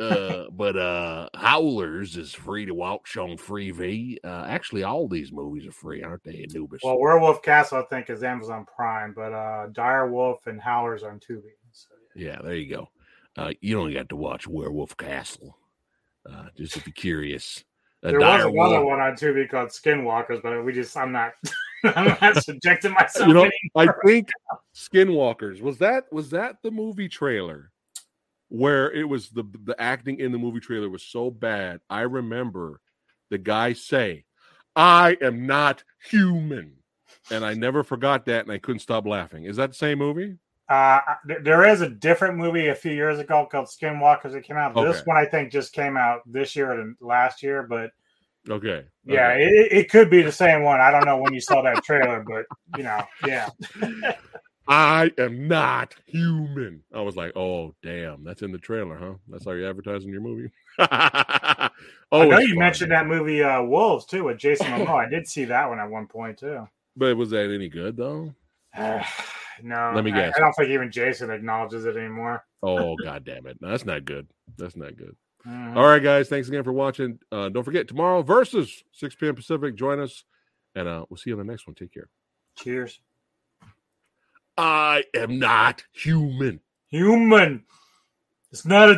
Uh, 0.00 0.44
but 0.52 0.76
uh, 0.76 1.28
Howlers 1.34 2.16
is 2.16 2.32
free 2.32 2.66
to 2.66 2.74
watch 2.74 3.16
on 3.16 3.36
Freevee. 3.36 4.18
Uh, 4.24 4.44
actually, 4.46 4.82
all 4.82 5.08
these 5.08 5.32
movies 5.32 5.66
are 5.66 5.72
free, 5.72 6.02
aren't 6.02 6.22
they? 6.24 6.44
Anubis. 6.48 6.80
Well, 6.82 6.98
Werewolf 6.98 7.42
Castle, 7.42 7.78
I 7.78 7.82
think, 7.82 8.10
is 8.10 8.22
Amazon 8.22 8.66
Prime, 8.74 9.12
but 9.14 9.32
uh, 9.32 9.66
Dire 9.72 10.10
Wolf 10.10 10.46
and 10.46 10.60
Howlers 10.60 11.02
on 11.02 11.18
Tubi. 11.18 11.52
So, 11.72 11.88
yeah, 12.14 12.38
there 12.42 12.54
you 12.54 12.74
go. 12.74 12.88
Uh, 13.36 13.52
you 13.60 13.74
don't 13.74 13.92
got 13.92 14.08
to 14.10 14.16
watch 14.16 14.46
Werewolf 14.46 14.96
Castle. 14.96 15.56
Uh, 16.28 16.46
just 16.56 16.76
if 16.76 16.86
you're 16.86 16.94
curious. 16.94 17.64
A 18.02 18.08
there 18.08 18.20
was 18.20 18.44
another 18.44 18.50
wolf- 18.50 18.86
one 18.86 19.00
on 19.00 19.14
Tubi 19.14 19.48
called 19.48 19.70
Skinwalkers, 19.70 20.42
but 20.42 20.62
we 20.64 20.72
just 20.72 20.96
I'm 20.96 21.10
not 21.10 21.32
I'm 21.84 22.16
not 22.20 22.36
subjecting 22.44 22.92
myself. 22.92 23.28
You 23.28 23.34
know, 23.34 23.50
I 23.74 23.88
think 24.06 24.28
Skinwalkers 24.74 25.60
was 25.60 25.78
that 25.78 26.04
was 26.12 26.30
that 26.30 26.56
the 26.62 26.70
movie 26.70 27.08
trailer 27.08 27.72
where 28.54 28.92
it 28.92 29.08
was 29.08 29.30
the 29.30 29.42
the 29.64 29.74
acting 29.80 30.20
in 30.20 30.30
the 30.30 30.38
movie 30.38 30.60
trailer 30.60 30.88
was 30.88 31.02
so 31.02 31.28
bad. 31.28 31.80
I 31.90 32.02
remember 32.02 32.80
the 33.28 33.38
guy 33.38 33.72
say, 33.72 34.24
"I 34.76 35.16
am 35.20 35.46
not 35.46 35.82
human," 36.08 36.76
and 37.32 37.44
I 37.44 37.54
never 37.54 37.82
forgot 37.82 38.26
that, 38.26 38.44
and 38.44 38.52
I 38.52 38.58
couldn't 38.58 38.78
stop 38.78 39.06
laughing. 39.06 39.44
Is 39.44 39.56
that 39.56 39.70
the 39.70 39.76
same 39.76 39.98
movie? 39.98 40.36
Uh, 40.68 41.00
there 41.42 41.68
is 41.68 41.80
a 41.80 41.90
different 41.90 42.36
movie 42.36 42.68
a 42.68 42.74
few 42.74 42.92
years 42.92 43.18
ago 43.18 43.46
called 43.50 43.66
Skinwalkers 43.66 44.32
that 44.32 44.44
came 44.44 44.56
out. 44.56 44.74
This 44.74 45.04
one 45.04 45.16
I 45.16 45.26
think 45.26 45.50
just 45.50 45.72
came 45.72 45.96
out 45.96 46.20
this 46.24 46.54
year 46.54 46.72
and 46.72 46.96
last 47.00 47.42
year, 47.42 47.64
but 47.64 47.90
Okay. 48.48 48.84
yeah, 49.04 49.32
okay. 49.32 49.44
it, 49.44 49.72
it 49.72 49.90
could 49.90 50.10
be 50.10 50.22
the 50.22 50.32
same 50.32 50.62
one. 50.62 50.80
I 50.80 50.90
don't 50.92 51.04
know 51.04 51.18
when 51.18 51.34
you 51.34 51.40
saw 51.40 51.60
that 51.62 51.82
trailer, 51.82 52.24
but 52.26 52.46
you 52.78 52.84
know, 52.84 53.02
yeah. 53.26 53.48
I 54.66 55.10
am 55.18 55.46
not 55.46 55.94
human. 56.06 56.82
I 56.94 57.02
was 57.02 57.16
like, 57.16 57.36
oh 57.36 57.74
damn, 57.82 58.24
that's 58.24 58.42
in 58.42 58.52
the 58.52 58.58
trailer, 58.58 58.96
huh? 58.96 59.14
That's 59.28 59.44
how 59.44 59.52
you're 59.52 59.68
advertising 59.68 60.10
your 60.10 60.22
movie. 60.22 60.50
oh, 60.78 60.84
I 60.88 61.70
know 62.12 62.38
you 62.38 62.48
fun. 62.54 62.58
mentioned 62.58 62.92
that 62.92 63.06
movie 63.06 63.42
uh, 63.42 63.62
Wolves 63.62 64.06
too 64.06 64.24
with 64.24 64.38
Jason 64.38 64.66
Momoa. 64.68 65.06
I 65.06 65.08
did 65.08 65.28
see 65.28 65.44
that 65.46 65.68
one 65.68 65.80
at 65.80 65.90
one 65.90 66.06
point 66.06 66.38
too. 66.38 66.66
but 66.96 67.16
was 67.16 67.30
that 67.30 67.52
any 67.52 67.68
good 67.68 67.96
though? 67.96 68.34
no, 68.76 69.92
Let 69.94 70.04
me 70.04 70.10
guess. 70.12 70.34
I, 70.36 70.40
don't 70.40 70.52
think 70.54 70.70
even 70.70 70.90
Jason 70.90 71.30
acknowledges 71.30 71.84
it 71.84 71.96
anymore. 71.96 72.44
Oh 72.62 72.96
god 73.04 73.24
damn 73.24 73.46
it! 73.46 73.58
No, 73.60 73.68
that's 73.68 73.84
not 73.84 74.04
good. 74.04 74.26
That's 74.56 74.76
not 74.76 74.96
good. 74.96 75.14
Mhm. 75.46 75.76
All 75.76 75.86
right, 75.86 76.02
guys. 76.02 76.28
Thanks 76.30 76.48
again 76.48 76.64
for 76.64 76.72
watching. 76.72 77.18
Uh, 77.30 77.50
don't 77.50 77.64
forget 77.64 77.86
tomorrow 77.86 78.22
versus 78.22 78.82
6 78.92 79.14
p.m. 79.16 79.34
Pacific. 79.34 79.74
Join 79.74 80.00
us, 80.00 80.24
and 80.74 80.88
uh, 80.88 81.04
we'll 81.10 81.18
see 81.18 81.30
you 81.30 81.38
on 81.38 81.46
the 81.46 81.52
next 81.52 81.66
one. 81.66 81.74
Take 81.74 81.92
care. 81.92 82.08
Cheers. 82.56 82.98
I 84.56 85.04
am 85.14 85.38
not 85.38 85.84
human. 85.92 86.60
Human. 86.88 87.64
It's 88.52 88.64
not 88.64 88.88
a 88.88 88.92